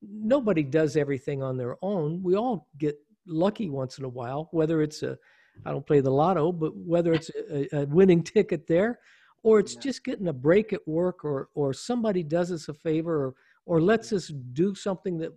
nobody 0.00 0.62
does 0.62 0.96
everything 0.96 1.42
on 1.42 1.58
their 1.58 1.76
own. 1.82 2.22
We 2.22 2.34
all 2.34 2.68
get 2.78 2.96
lucky 3.26 3.68
once 3.68 3.98
in 3.98 4.04
a 4.04 4.08
while, 4.08 4.48
whether 4.52 4.80
it's 4.80 5.02
a, 5.02 5.18
I 5.64 5.70
don't 5.70 5.86
play 5.86 6.00
the 6.00 6.10
lotto, 6.10 6.52
but 6.52 6.76
whether 6.76 7.12
it's 7.12 7.30
a, 7.50 7.68
a 7.76 7.86
winning 7.86 8.22
ticket 8.22 8.66
there, 8.66 8.98
or 9.42 9.58
it's 9.58 9.74
yeah. 9.74 9.80
just 9.80 10.04
getting 10.04 10.28
a 10.28 10.32
break 10.32 10.72
at 10.72 10.86
work, 10.86 11.24
or 11.24 11.48
or 11.54 11.72
somebody 11.72 12.22
does 12.22 12.50
us 12.50 12.68
a 12.68 12.74
favor, 12.74 13.26
or 13.26 13.34
or 13.66 13.80
lets 13.80 14.12
us 14.12 14.28
do 14.52 14.74
something 14.74 15.18
that 15.18 15.32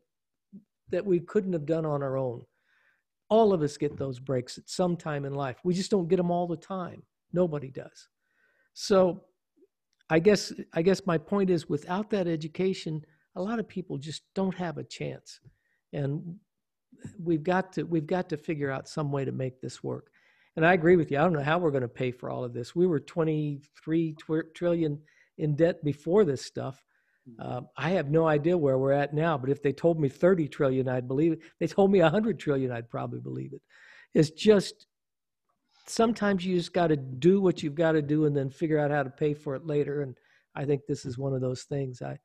that 0.90 1.06
we 1.06 1.20
couldn't 1.20 1.54
have 1.54 1.66
done 1.66 1.86
on 1.86 2.04
our 2.04 2.18
own. 2.18 2.44
All 3.30 3.54
of 3.54 3.62
us 3.62 3.78
get 3.78 3.98
those 3.98 4.20
breaks 4.20 4.58
at 4.58 4.70
some 4.70 4.96
time 4.96 5.26
in 5.26 5.34
life. 5.34 5.58
We 5.64 5.74
just 5.74 5.92
don't 5.92 6.08
get 6.08 6.18
them 6.18 6.32
all 6.32 6.48
the 6.48 6.58
time. 6.58 7.04
Nobody 7.32 7.72
does. 7.72 8.10
So 8.74 9.24
I 10.10 10.20
guess 10.20 10.54
I 10.74 10.82
guess 10.82 11.06
my 11.06 11.18
point 11.18 11.50
is 11.50 11.70
without 11.70 12.10
that 12.12 12.28
education, 12.28 13.04
a 13.36 13.42
lot 13.42 13.60
of 13.60 13.68
people 13.68 13.98
just 13.98 14.24
don't 14.36 14.56
have 14.56 14.78
a 14.78 14.84
chance. 14.84 15.40
And 15.94 16.38
we've 17.22 17.44
got 17.44 17.74
to 17.74 17.84
we've 17.84 18.08
got 18.08 18.30
to 18.30 18.38
figure 18.38 18.72
out 18.72 18.88
some 18.88 19.12
way 19.12 19.26
to 19.26 19.32
make 19.32 19.62
this 19.62 19.84
work. 19.84 20.12
And 20.56 20.66
I 20.66 20.74
agree 20.74 20.96
with 20.96 21.12
you. 21.12 21.18
I 21.18 21.22
don't 21.22 21.34
know 21.34 21.42
how 21.42 21.58
we're 21.58 21.72
going 21.72 21.82
to 21.82 21.88
pay 21.88 22.12
for 22.12 22.30
all 22.30 22.44
of 22.44 22.54
this. 22.54 22.76
We 22.76 22.86
were 22.86 23.00
23 23.00 24.14
tw- 24.14 24.54
trillion 24.54 25.00
in 25.38 25.56
debt 25.56 25.84
before 25.84 26.26
this 26.26 26.46
stuff. 26.46 26.84
Uh, 27.40 27.62
I 27.78 27.92
have 27.92 28.12
no 28.12 28.28
idea 28.28 28.58
where 28.58 28.78
we're 28.78 28.92
at 28.92 29.14
now, 29.14 29.38
but 29.38 29.50
if 29.50 29.64
they 29.64 29.72
told 29.72 30.00
me 30.00 30.10
30 30.10 30.48
trillion, 30.50 30.90
I'd 30.90 31.08
believe 31.08 31.34
it. 31.34 31.40
They 31.60 31.68
told 31.68 31.92
me 31.92 32.02
100 32.02 32.38
trillion, 32.38 32.72
I'd 32.72 32.90
probably 32.90 33.22
believe 33.22 33.54
it. 33.54 33.62
It's 34.14 34.30
just 34.30 34.88
sometimes 35.88 36.46
you 36.46 36.58
just 36.58 36.74
got 36.74 36.88
to 36.88 36.98
do 36.98 37.42
what 37.42 37.64
you've 37.64 37.76
got 37.76 37.94
to 37.94 38.02
do 38.02 38.26
and 38.26 38.36
then 38.36 38.50
figure 38.50 38.78
out 38.78 38.92
how 38.92 39.04
to 39.04 39.10
pay 39.10 39.34
for 39.34 39.56
it 39.56 39.66
later. 39.66 40.02
And 40.02 40.18
I 40.54 40.66
think 40.66 40.82
this 40.86 41.06
is 41.06 41.18
one 41.18 41.34
of 41.34 41.42
those 41.42 41.64
things. 41.64 42.02
I 42.02 42.20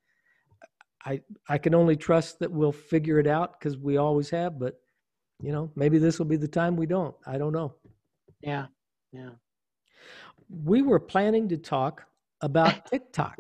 I 1.09 1.21
I 1.49 1.57
can 1.59 1.75
only 1.75 1.97
trust 1.97 2.39
that 2.41 2.51
we'll 2.51 2.73
figure 2.73 3.19
it 3.19 3.27
out 3.27 3.59
because 3.59 3.79
we 3.79 3.97
always 3.97 4.29
have. 4.31 4.59
But 4.59 4.79
you 5.41 5.53
know, 5.53 5.71
maybe 5.75 5.99
this 5.99 6.19
will 6.19 6.27
be 6.27 6.37
the 6.37 6.49
time 6.49 6.77
we 6.77 6.87
don't. 6.87 7.15
I 7.27 7.39
don't 7.39 7.53
know. 7.53 7.75
Yeah, 8.43 8.67
yeah. 9.13 9.31
We 10.65 10.83
were 10.83 11.01
planning 11.01 11.49
to 11.49 11.57
talk 11.57 12.05
about 12.43 12.87
TikTok. 12.91 13.39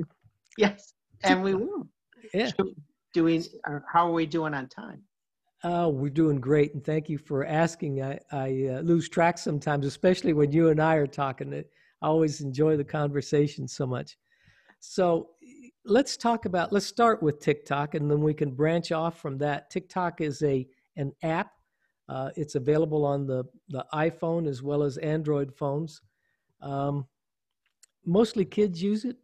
yes, 0.56 0.94
and 1.22 1.42
we 1.42 1.54
will. 1.54 1.88
Yeah. 2.32 2.50
Doing. 3.12 3.44
How 3.92 4.08
are 4.08 4.12
we 4.12 4.26
doing 4.26 4.54
on 4.54 4.68
time? 4.68 5.02
Uh, 5.64 5.90
we're 5.92 6.08
doing 6.08 6.40
great, 6.40 6.72
and 6.74 6.84
thank 6.84 7.08
you 7.08 7.18
for 7.18 7.44
asking. 7.44 8.02
I, 8.02 8.18
I 8.30 8.68
uh, 8.76 8.80
lose 8.80 9.08
track 9.08 9.38
sometimes, 9.38 9.86
especially 9.86 10.32
when 10.32 10.52
you 10.52 10.68
and 10.68 10.80
I 10.80 10.94
are 10.94 11.06
talking. 11.06 11.52
I 11.52 11.64
always 12.06 12.40
enjoy 12.40 12.76
the 12.76 12.84
conversation 12.84 13.66
so 13.66 13.86
much. 13.86 14.16
So 14.80 15.30
let's 15.88 16.16
talk 16.16 16.44
about. 16.44 16.72
Let's 16.72 16.86
start 16.86 17.22
with 17.22 17.40
TikTok, 17.40 17.94
and 17.94 18.10
then 18.10 18.20
we 18.20 18.34
can 18.34 18.50
branch 18.50 18.92
off 18.92 19.20
from 19.20 19.38
that. 19.38 19.70
TikTok 19.70 20.20
is 20.20 20.42
a 20.42 20.66
an 20.96 21.12
app. 21.22 21.52
Uh, 22.08 22.30
it's 22.36 22.54
available 22.54 23.04
on 23.04 23.26
the 23.26 23.44
the 23.68 23.84
iPhone 23.92 24.48
as 24.48 24.62
well 24.62 24.82
as 24.82 24.98
Android 24.98 25.54
phones. 25.54 26.00
Um, 26.60 27.06
mostly 28.04 28.44
kids 28.44 28.82
use 28.82 29.04
it. 29.04 29.16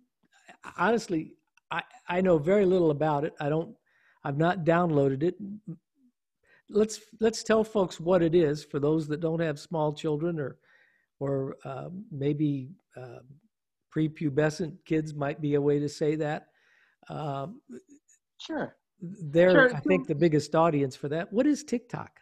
Honestly, 0.79 1.33
I 1.71 1.83
I 2.09 2.21
know 2.21 2.39
very 2.39 2.65
little 2.65 2.91
about 2.91 3.25
it. 3.25 3.35
I 3.41 3.49
don't. 3.49 3.75
I've 4.25 4.39
not 4.39 4.65
downloaded 4.65 5.23
it 5.23 5.37
let's 6.71 7.01
let's 7.21 7.43
tell 7.43 7.65
folks 7.65 8.01
what 8.01 8.23
it 8.23 8.35
is 8.35 8.65
for 8.65 8.79
those 8.81 9.07
that 9.09 9.21
don't 9.21 9.41
have 9.41 9.59
small 9.59 9.93
children 9.93 10.39
or 10.39 10.57
or 11.21 11.57
uh, 11.65 11.89
maybe 12.11 12.71
uh, 12.97 13.21
prepubescent 13.95 14.77
kids 14.85 15.15
might 15.15 15.41
be 15.41 15.55
a 15.55 15.61
way 15.61 15.79
to 15.79 15.89
say 15.89 16.17
that. 16.17 16.49
Um, 17.09 17.61
sure. 18.41 18.77
They're 19.01 19.51
sure. 19.51 19.77
I 19.77 19.81
think 19.81 20.07
the 20.07 20.15
biggest 20.15 20.55
audience 20.55 20.97
for 20.97 21.09
that. 21.09 21.33
What 21.33 21.47
is 21.47 21.65
TikTok? 21.65 22.21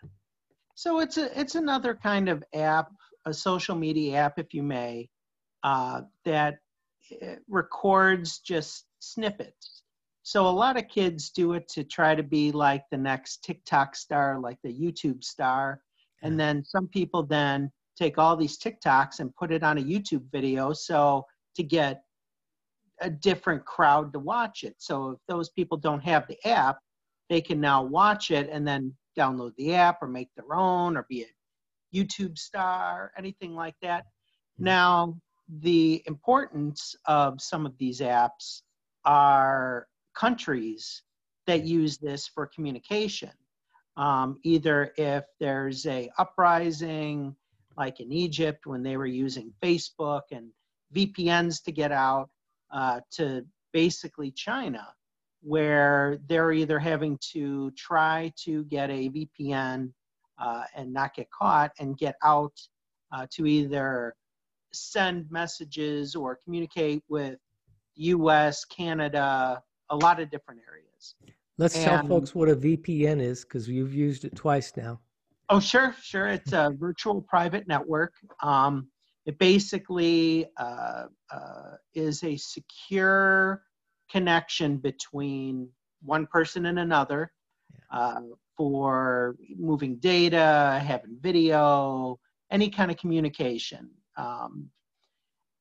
So 0.74 1.00
it's 1.00 1.18
a 1.18 1.38
it's 1.38 1.54
another 1.54 1.94
kind 1.94 2.28
of 2.28 2.42
app, 2.54 2.90
a 3.26 3.34
social 3.34 3.76
media 3.76 4.16
app, 4.18 4.38
if 4.38 4.54
you 4.54 4.62
may, 4.62 5.08
uh, 5.62 6.02
that 6.24 6.56
eh, 7.20 7.36
records 7.48 8.38
just 8.38 8.86
snippets 8.98 9.82
so 10.22 10.46
a 10.46 10.50
lot 10.50 10.76
of 10.76 10.88
kids 10.88 11.30
do 11.30 11.54
it 11.54 11.68
to 11.70 11.82
try 11.82 12.14
to 12.14 12.22
be 12.22 12.52
like 12.52 12.84
the 12.90 12.96
next 12.96 13.42
TikTok 13.42 13.96
star, 13.96 14.38
like 14.38 14.58
the 14.62 14.72
YouTube 14.72 15.24
star. 15.24 15.80
And 16.22 16.38
then 16.38 16.64
some 16.64 16.86
people 16.86 17.24
then 17.24 17.72
take 17.98 18.18
all 18.18 18.36
these 18.36 18.56
TikToks 18.58 19.18
and 19.18 19.34
put 19.34 19.50
it 19.50 19.64
on 19.64 19.78
a 19.78 19.82
YouTube 19.82 20.30
video. 20.30 20.72
So 20.72 21.26
to 21.56 21.64
get 21.64 22.02
a 23.02 23.10
different 23.10 23.64
crowd 23.64 24.12
to 24.12 24.18
watch 24.18 24.62
it. 24.62 24.76
So 24.78 25.10
if 25.10 25.18
those 25.28 25.50
people 25.50 25.76
don't 25.76 26.02
have 26.02 26.26
the 26.26 26.38
app, 26.48 26.78
they 27.28 27.40
can 27.40 27.60
now 27.60 27.82
watch 27.82 28.30
it 28.30 28.48
and 28.50 28.66
then 28.66 28.94
download 29.18 29.54
the 29.56 29.74
app 29.74 29.98
or 30.00 30.08
make 30.08 30.28
their 30.36 30.54
own 30.54 30.96
or 30.96 31.06
be 31.08 31.22
a 31.22 31.96
YouTube 31.96 32.38
star, 32.38 33.12
anything 33.18 33.54
like 33.54 33.74
that. 33.82 34.04
Hmm. 34.58 34.64
Now, 34.64 35.16
the 35.60 36.02
importance 36.06 36.94
of 37.06 37.40
some 37.40 37.66
of 37.66 37.76
these 37.76 38.00
apps 38.00 38.62
are 39.04 39.86
countries 40.14 41.02
that 41.46 41.64
use 41.64 41.98
this 41.98 42.28
for 42.28 42.46
communication. 42.46 43.30
Um, 43.96 44.38
either 44.42 44.92
if 44.96 45.24
there's 45.38 45.84
a 45.86 46.10
uprising, 46.18 47.36
like 47.76 48.00
in 48.00 48.12
Egypt 48.12 48.66
when 48.66 48.82
they 48.82 48.96
were 48.96 49.06
using 49.06 49.52
Facebook 49.62 50.22
and 50.30 50.50
VPNs 50.94 51.62
to 51.64 51.72
get 51.72 51.92
out, 51.92 52.30
uh, 52.72 53.00
to 53.12 53.44
basically 53.72 54.30
China, 54.30 54.86
where 55.42 56.18
they're 56.28 56.52
either 56.52 56.78
having 56.78 57.18
to 57.32 57.70
try 57.72 58.32
to 58.44 58.64
get 58.64 58.90
a 58.90 59.10
VPN 59.10 59.92
uh, 60.38 60.64
and 60.74 60.92
not 60.92 61.14
get 61.14 61.30
caught 61.30 61.72
and 61.78 61.96
get 61.96 62.16
out 62.22 62.52
uh, 63.12 63.26
to 63.30 63.46
either 63.46 64.14
send 64.72 65.30
messages 65.30 66.14
or 66.14 66.38
communicate 66.42 67.02
with 67.08 67.38
US, 67.96 68.64
Canada, 68.64 69.62
a 69.90 69.96
lot 69.96 70.20
of 70.20 70.30
different 70.30 70.60
areas. 70.68 71.14
Let's 71.58 71.76
and, 71.76 71.84
tell 71.84 72.06
folks 72.06 72.34
what 72.34 72.48
a 72.48 72.56
VPN 72.56 73.20
is 73.20 73.44
because 73.44 73.68
you've 73.68 73.94
used 73.94 74.24
it 74.24 74.34
twice 74.34 74.72
now. 74.76 75.00
Oh, 75.48 75.60
sure, 75.60 75.94
sure. 76.00 76.28
It's 76.28 76.52
a 76.52 76.74
virtual 76.78 77.20
private 77.20 77.68
network. 77.68 78.14
Um, 78.42 78.88
it 79.26 79.38
basically 79.38 80.46
uh, 80.56 81.04
uh, 81.30 81.76
is 81.94 82.24
a 82.24 82.36
secure 82.36 83.62
connection 84.10 84.76
between 84.76 85.68
one 86.02 86.26
person 86.26 86.66
and 86.66 86.78
another 86.78 87.32
uh, 87.90 88.20
for 88.56 89.36
moving 89.56 89.96
data, 89.96 90.82
having 90.84 91.16
video, 91.20 92.18
any 92.50 92.68
kind 92.68 92.90
of 92.90 92.96
communication. 92.96 93.90
Um, 94.16 94.68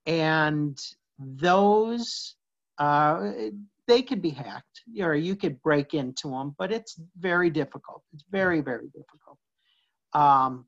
and 0.05 0.77
those 1.19 2.35
uh, 2.77 3.31
they 3.87 4.01
could 4.01 4.21
be 4.21 4.29
hacked 4.29 4.81
or 4.99 5.15
you 5.15 5.35
could 5.35 5.61
break 5.61 5.93
into 5.93 6.29
them, 6.29 6.55
but 6.57 6.71
it's 6.71 6.99
very 7.17 7.49
difficult. 7.49 8.03
It's 8.13 8.23
very, 8.31 8.61
very 8.61 8.87
difficult. 8.87 9.37
Um, 10.13 10.65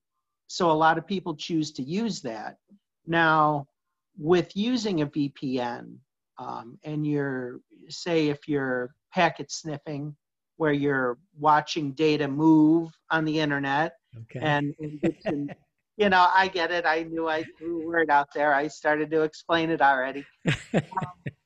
so 0.48 0.72
a 0.72 0.74
lot 0.74 0.98
of 0.98 1.08
people 1.08 1.36
choose 1.36 1.72
to 1.74 1.84
use 1.84 2.22
that. 2.22 2.58
Now, 3.06 3.68
with 4.18 4.56
using 4.56 5.02
a 5.02 5.08
VPN, 5.08 5.98
um, 6.38 6.78
and 6.84 7.06
you're, 7.06 7.60
say, 7.90 8.30
if 8.30 8.48
you're 8.48 8.94
packet 9.14 9.52
sniffing, 9.52 10.16
where 10.58 10.74
you're 10.74 11.18
watching 11.38 11.94
data 11.94 12.28
move 12.28 12.92
on 13.10 13.26
the 13.26 13.40
internet, 13.40 13.94
okay. 14.22 14.40
and, 14.42 14.74
and 15.26 15.54
you 15.98 16.10
know, 16.10 16.28
I 16.34 16.48
get 16.48 16.72
it. 16.72 16.86
I 16.86 17.04
knew 17.04 17.28
I 17.28 17.44
threw 17.58 17.82
a 17.82 17.86
word 17.86 18.10
out 18.10 18.30
there. 18.34 18.54
I 18.54 18.68
started 18.68 19.12
to 19.12 19.22
explain 19.22 19.70
it 19.70 19.82
already. 19.82 20.26
Um, 20.74 20.82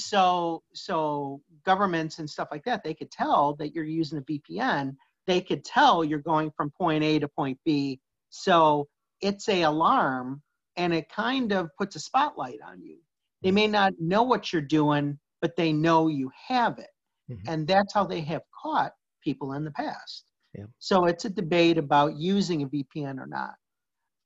so 0.00 0.62
so 0.74 1.40
governments 1.64 2.18
and 2.18 2.28
stuff 2.28 2.48
like 2.50 2.64
that 2.64 2.82
they 2.82 2.94
could 2.94 3.10
tell 3.10 3.54
that 3.54 3.74
you're 3.74 3.84
using 3.84 4.18
a 4.18 4.22
vpn 4.22 4.96
they 5.26 5.40
could 5.40 5.64
tell 5.64 6.02
you're 6.02 6.18
going 6.18 6.50
from 6.56 6.70
point 6.70 7.04
a 7.04 7.18
to 7.18 7.28
point 7.28 7.58
b 7.64 8.00
so 8.30 8.88
it's 9.20 9.48
a 9.48 9.62
alarm 9.62 10.42
and 10.76 10.92
it 10.94 11.08
kind 11.08 11.52
of 11.52 11.68
puts 11.76 11.96
a 11.96 12.00
spotlight 12.00 12.58
on 12.66 12.82
you 12.82 12.98
they 13.42 13.50
may 13.50 13.66
not 13.66 13.92
know 14.00 14.22
what 14.22 14.52
you're 14.52 14.62
doing 14.62 15.18
but 15.40 15.56
they 15.56 15.72
know 15.72 16.08
you 16.08 16.30
have 16.48 16.78
it 16.78 16.90
mm-hmm. 17.30 17.48
and 17.48 17.66
that's 17.66 17.92
how 17.92 18.04
they 18.04 18.20
have 18.20 18.42
caught 18.62 18.92
people 19.22 19.54
in 19.54 19.64
the 19.64 19.70
past 19.72 20.24
yeah. 20.54 20.64
so 20.78 21.06
it's 21.06 21.24
a 21.24 21.30
debate 21.30 21.78
about 21.78 22.16
using 22.16 22.62
a 22.62 22.68
vpn 22.68 23.18
or 23.18 23.26
not 23.26 23.54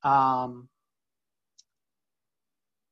um, 0.04 0.68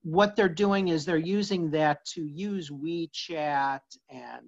what 0.02 0.34
they're 0.34 0.48
doing 0.48 0.88
is 0.88 1.04
they're 1.04 1.16
using 1.16 1.70
that 1.70 2.04
to 2.04 2.26
use 2.26 2.70
WeChat 2.70 3.80
and 4.10 4.42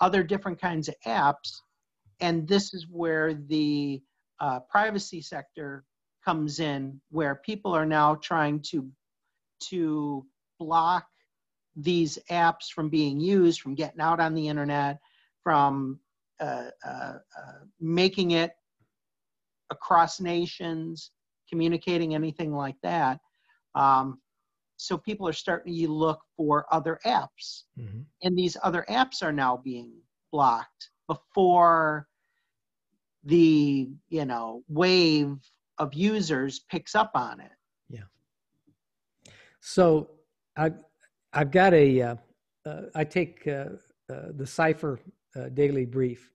other 0.00 0.22
different 0.22 0.60
kinds 0.60 0.88
of 0.88 0.94
apps. 1.06 1.60
And 2.20 2.46
this 2.46 2.74
is 2.74 2.86
where 2.88 3.34
the 3.34 4.00
uh, 4.38 4.60
privacy 4.70 5.20
sector 5.20 5.84
comes 6.24 6.60
in, 6.60 7.00
where 7.10 7.36
people 7.36 7.74
are 7.74 7.86
now 7.86 8.14
trying 8.16 8.60
to, 8.70 8.88
to 9.68 10.26
block 10.58 11.06
these 11.76 12.18
apps 12.30 12.68
from 12.74 12.88
being 12.88 13.20
used, 13.20 13.60
from 13.60 13.74
getting 13.74 14.00
out 14.00 14.20
on 14.20 14.34
the 14.34 14.48
internet, 14.48 14.98
from 15.42 15.98
uh, 16.40 16.70
uh, 16.86 17.14
uh, 17.38 17.52
making 17.80 18.32
it 18.32 18.52
across 19.70 20.20
nations, 20.20 21.12
communicating 21.48 22.14
anything 22.14 22.52
like 22.52 22.76
that. 22.82 23.20
Um, 23.74 24.20
so 24.76 24.96
people 24.96 25.28
are 25.28 25.32
starting 25.34 25.74
to 25.76 25.88
look 25.88 26.20
for 26.36 26.66
other 26.72 26.98
apps, 27.06 27.64
Mm-hmm. 27.78 28.00
and 28.22 28.36
these 28.36 28.56
other 28.62 28.84
apps 28.88 29.22
are 29.22 29.32
now 29.32 29.56
being 29.56 29.92
blocked 30.32 30.90
before 31.08 32.06
the 33.24 33.88
you 34.08 34.24
know 34.24 34.62
wave 34.68 35.36
of 35.80 35.94
users 35.94 36.60
picks 36.70 36.94
up 36.94 37.10
on 37.14 37.40
it. 37.40 37.50
Yeah. 37.88 38.08
So 39.60 40.10
I, 40.56 40.70
I've 41.32 41.50
got 41.50 41.72
a, 41.74 42.02
uh, 42.02 42.16
uh, 42.66 42.82
I 42.94 43.04
take 43.04 43.46
uh, 43.48 43.70
uh, 44.12 44.32
the 44.36 44.46
Cipher 44.46 45.00
uh, 45.36 45.48
Daily 45.48 45.86
Brief. 45.86 46.30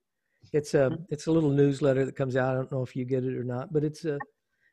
It's 0.52 0.74
a, 0.74 0.90
Mhm. 0.90 1.06
it's 1.10 1.26
a 1.26 1.32
little 1.32 1.50
newsletter 1.50 2.04
that 2.04 2.16
comes 2.16 2.36
out. 2.36 2.52
I 2.52 2.54
don't 2.54 2.72
know 2.72 2.82
if 2.82 2.94
you 2.96 3.04
get 3.04 3.24
it 3.24 3.36
or 3.36 3.44
not, 3.44 3.72
but 3.72 3.84
it's 3.84 4.04
a, 4.04 4.18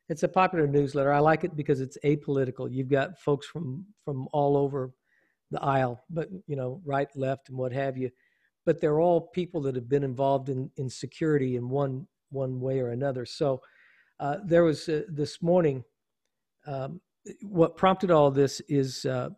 it's 0.09 0.23
a 0.23 0.27
popular 0.27 0.67
newsletter. 0.67 1.11
I 1.13 1.19
like 1.19 1.43
it 1.43 1.55
because 1.55 1.81
it's 1.81 1.97
apolitical. 2.03 2.71
You've 2.71 2.89
got 2.89 3.19
folks 3.19 3.47
from 3.47 3.85
from 4.03 4.27
all 4.33 4.57
over 4.57 4.91
the 5.51 5.61
aisle, 5.63 6.03
but 6.09 6.29
you 6.45 6.55
know, 6.55 6.81
right, 6.85 7.07
left, 7.15 7.49
and 7.49 7.57
what 7.57 7.71
have 7.71 7.97
you. 7.97 8.09
But 8.65 8.79
they're 8.81 8.99
all 8.99 9.21
people 9.39 9.61
that 9.61 9.75
have 9.75 9.87
been 9.87 10.03
involved 10.03 10.49
in 10.49 10.69
in 10.77 10.89
security 10.89 11.55
in 11.55 11.69
one 11.69 12.05
one 12.31 12.59
way 12.59 12.79
or 12.79 12.89
another. 12.89 13.25
So 13.25 13.61
uh, 14.19 14.37
there 14.45 14.63
was 14.63 14.87
uh, 14.89 15.01
this 15.09 15.41
morning. 15.41 15.83
Um, 16.65 17.01
what 17.41 17.77
prompted 17.77 18.11
all 18.11 18.31
this 18.31 18.61
is 18.67 19.05
uh, 19.05 19.29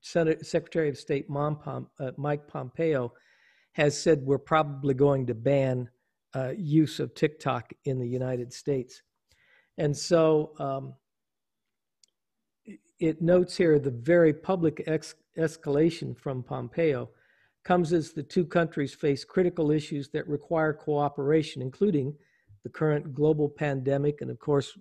Secretary 0.00 0.88
of 0.88 0.96
State 0.96 1.28
Pom, 1.28 1.88
uh, 1.98 2.10
Mike 2.16 2.46
Pompeo 2.48 3.12
has 3.72 4.00
said 4.00 4.22
we're 4.22 4.38
probably 4.38 4.94
going 4.94 5.26
to 5.26 5.34
ban 5.34 5.88
uh, 6.34 6.52
use 6.56 7.00
of 7.00 7.14
TikTok 7.14 7.72
in 7.84 7.98
the 7.98 8.06
United 8.06 8.52
States. 8.52 9.02
And 9.78 9.96
so 9.96 10.52
um, 10.58 10.94
it 12.98 13.20
notes 13.20 13.56
here 13.56 13.78
the 13.78 13.90
very 13.90 14.32
public 14.32 14.82
ex- 14.86 15.14
escalation 15.36 16.16
from 16.16 16.42
Pompeo 16.42 17.10
comes 17.64 17.92
as 17.92 18.12
the 18.12 18.22
two 18.22 18.44
countries 18.44 18.94
face 18.94 19.24
critical 19.24 19.70
issues 19.70 20.08
that 20.10 20.26
require 20.28 20.72
cooperation, 20.72 21.60
including 21.60 22.14
the 22.66 22.70
current 22.70 23.14
global 23.14 23.48
pandemic. 23.48 24.22
And 24.22 24.28
of 24.28 24.40
course, 24.40 24.76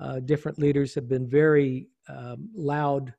uh, 0.00 0.20
different 0.20 0.58
leaders 0.58 0.94
have 0.94 1.06
been 1.06 1.28
very 1.28 1.88
um, 2.08 2.48
loud 2.54 3.12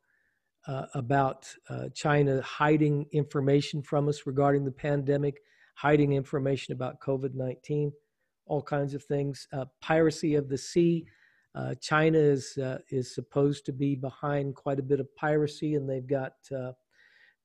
uh, 0.68 0.88
about 0.96 1.48
uh, 1.70 1.90
China 1.94 2.42
hiding 2.42 3.06
information 3.12 3.84
from 3.84 4.10
us 4.10 4.26
regarding 4.26 4.66
the 4.66 4.72
pandemic, 4.72 5.36
hiding 5.76 6.14
information 6.14 6.74
about 6.74 7.00
COVID 7.00 7.36
19, 7.36 7.92
all 8.48 8.64
kinds 8.64 8.96
of 8.96 9.04
things. 9.04 9.48
Uh, 9.54 9.66
piracy 9.84 10.34
of 10.34 10.50
the 10.50 10.58
sea. 10.58 11.06
Uh, 11.54 11.76
China 11.80 12.18
is 12.18 12.58
uh, 12.58 12.80
is 12.90 13.14
supposed 13.14 13.68
to 13.68 13.72
be 13.72 13.96
behind 13.96 14.56
quite 14.56 14.80
a 14.80 14.84
bit 14.92 15.00
of 15.00 15.16
piracy, 15.16 15.76
and 15.76 15.88
they've 15.88 16.08
got 16.08 16.34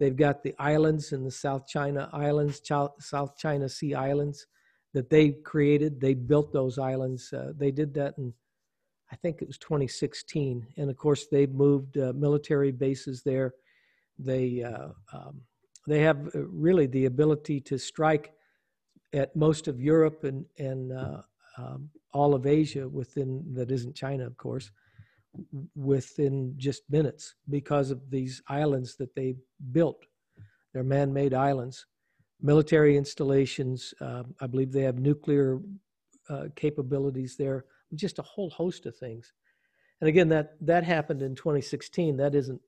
they've 0.01 0.17
got 0.17 0.43
the 0.43 0.55
islands 0.59 1.13
in 1.13 1.23
the 1.23 1.31
South 1.31 1.67
China 1.67 2.09
Islands, 2.15 2.63
South 2.67 3.37
China 3.37 3.69
Sea 3.69 3.93
Islands 3.93 4.47
that 4.97 5.11
they 5.11 5.33
created. 5.53 6.01
They 6.01 6.15
built 6.15 6.55
those 6.55 6.79
islands. 6.79 7.31
Uh, 7.31 7.53
they 7.55 7.71
did 7.71 7.93
that 7.95 8.15
in 8.17 8.33
I 9.13 9.17
think 9.17 9.43
it 9.43 9.47
was 9.47 9.59
2016. 9.59 10.67
And 10.79 10.91
of 10.91 10.97
course, 10.97 11.27
they've 11.31 11.53
moved 11.53 11.99
uh, 11.99 12.13
military 12.15 12.73
bases 12.73 13.23
there. 13.23 13.55
They 14.19 14.63
uh, 14.63 14.89
um, 15.13 15.43
they 15.87 16.01
have 16.01 16.35
uh, 16.35 16.47
really 16.49 16.87
the 16.87 17.05
ability 17.05 17.61
to 17.61 17.79
strike 17.79 18.33
at 19.13 19.37
most 19.37 19.69
of 19.69 19.81
Europe 19.81 20.25
and 20.25 20.47
and 20.59 20.93
uh, 20.93 21.21
um, 21.59 21.91
all 22.15 22.35
of 22.35 22.47
Asia 22.47 22.89
within 22.89 23.45
that 23.53 23.71
isn't 23.71 23.95
China, 23.95 24.27
of 24.27 24.39
course, 24.39 24.71
within 25.75 26.55
just 26.57 26.83
minutes 26.89 27.35
because 27.51 27.91
of 27.91 28.01
these 28.11 28.43
islands 28.49 28.97
that 28.97 29.15
they 29.15 29.37
built. 29.73 30.07
They're 30.73 30.83
man-made 30.83 31.35
islands, 31.35 31.87
military 32.41 32.97
installations. 32.97 33.95
Uh, 34.01 34.25
I 34.41 34.47
believe 34.47 34.73
they 34.73 34.83
have 34.83 34.99
nuclear 34.99 35.61
uh, 36.29 36.45
capabilities 36.55 37.37
there 37.37 37.65
just 37.95 38.19
a 38.19 38.23
whole 38.23 38.51
host 38.51 38.87
of 38.87 38.97
things. 38.97 39.33
And 40.01 40.09
again, 40.09 40.29
that 40.31 40.57
that 40.61 40.85
happened 40.85 41.23
in 41.23 41.35
2016. 41.35 42.17
That 42.17 42.35
isn't, 42.35 42.61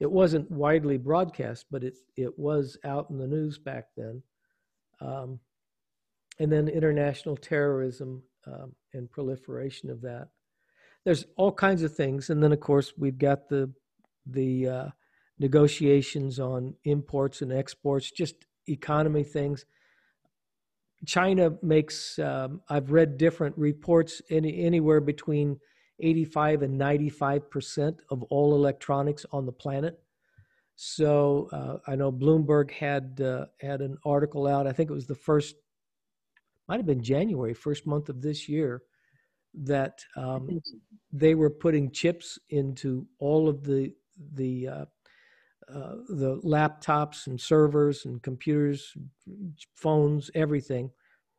it 0.00 0.10
wasn't 0.10 0.50
widely 0.50 0.98
broadcast, 0.98 1.66
but 1.70 1.84
it 1.84 1.94
it 2.16 2.38
was 2.38 2.76
out 2.84 3.08
in 3.10 3.18
the 3.18 3.26
news 3.26 3.58
back 3.58 3.86
then. 3.96 4.22
Um, 5.00 5.40
and 6.38 6.52
then 6.52 6.68
international 6.68 7.36
terrorism 7.36 8.22
um, 8.46 8.74
and 8.92 9.10
proliferation 9.10 9.88
of 9.88 10.02
that. 10.02 10.28
There's 11.04 11.24
all 11.36 11.52
kinds 11.52 11.82
of 11.82 11.94
things, 11.94 12.28
and 12.28 12.42
then 12.42 12.52
of 12.52 12.60
course 12.60 12.92
we've 12.98 13.18
got 13.18 13.48
the 13.48 13.72
the 14.26 14.68
uh, 14.68 14.88
negotiations 15.38 16.38
on 16.38 16.74
imports 16.84 17.40
and 17.40 17.52
exports, 17.52 18.10
just 18.10 18.34
economy 18.68 19.24
things. 19.24 19.64
China 21.06 21.52
makes, 21.62 22.18
um, 22.18 22.60
I've 22.68 22.90
read 22.90 23.18
different 23.18 23.56
reports, 23.58 24.22
any, 24.30 24.64
anywhere 24.64 25.00
between 25.00 25.58
85 26.00 26.62
and 26.62 26.80
95% 26.80 27.98
of 28.10 28.22
all 28.24 28.54
electronics 28.54 29.24
on 29.32 29.46
the 29.46 29.52
planet. 29.52 30.00
So 30.74 31.48
uh, 31.52 31.90
I 31.90 31.96
know 31.96 32.12
Bloomberg 32.12 32.70
had 32.70 33.20
uh, 33.20 33.46
had 33.60 33.80
an 33.80 33.96
article 34.04 34.46
out. 34.46 34.66
I 34.66 34.72
think 34.72 34.90
it 34.90 34.92
was 34.92 35.06
the 35.06 35.14
first, 35.14 35.56
might 36.68 36.76
have 36.76 36.86
been 36.86 37.02
January, 37.02 37.54
first 37.54 37.86
month 37.86 38.10
of 38.10 38.20
this 38.20 38.46
year, 38.46 38.82
that 39.54 39.98
um, 40.16 40.60
they 41.12 41.34
were 41.34 41.48
putting 41.48 41.90
chips 41.90 42.38
into 42.50 43.06
all 43.18 43.48
of 43.48 43.64
the 43.64 43.94
the 44.34 44.68
uh, 44.68 44.84
uh, 45.68 45.96
the 46.08 46.40
laptops 46.44 47.26
and 47.26 47.40
servers 47.40 48.04
and 48.04 48.22
computers, 48.22 48.96
phones, 49.74 50.30
everything. 50.34 50.90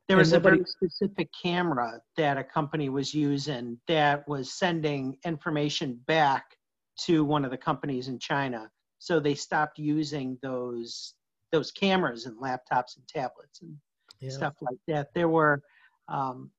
There 0.08 0.18
was 0.18 0.32
a 0.34 0.40
very 0.40 0.64
specific 0.66 1.30
camera 1.42 2.02
that 2.16 2.38
a 2.38 2.44
company 2.44 2.88
was 2.88 3.14
using 3.14 3.78
that 3.88 4.28
was 4.28 4.54
sending 4.54 5.18
information 5.26 6.00
back 6.08 6.58
to 7.02 7.26
one 7.26 7.44
of 7.44 7.52
the 7.52 7.58
companies 7.58 8.08
in 8.08 8.18
China. 8.18 8.70
So 9.00 9.20
they 9.20 9.36
stopped 9.36 9.78
using 9.80 10.38
those 10.42 11.14
those 11.52 11.72
cameras 11.72 12.26
and 12.26 12.38
laptops 12.42 12.98
and 12.98 13.08
tablets 13.08 13.62
and 13.62 13.78
Yeah. 14.20 14.32
stuff 14.32 14.54
like 14.62 14.78
that. 14.88 15.08
There 15.14 15.30
were, 15.30 15.62
um, 16.10 16.52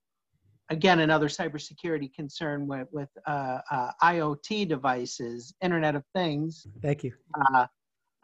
again, 0.70 1.00
another 1.00 1.28
cybersecurity 1.28 2.12
concern 2.12 2.66
with, 2.66 2.88
with 2.92 3.08
uh, 3.26 3.58
uh, 3.70 3.90
IoT 4.02 4.68
devices, 4.68 5.54
Internet 5.62 5.94
of 5.94 6.04
Things, 6.14 6.66
Thank 6.82 7.04
you. 7.04 7.12
uh, 7.52 7.66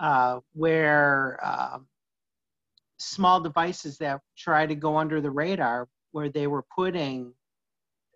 uh, 0.00 0.40
where 0.54 1.38
um 1.42 1.86
small 2.98 3.40
devices 3.40 3.98
that 3.98 4.20
try 4.36 4.66
to 4.66 4.74
go 4.74 4.96
under 4.96 5.20
the 5.20 5.30
radar, 5.30 5.88
where 6.12 6.28
they 6.28 6.46
were 6.46 6.64
putting 6.74 7.32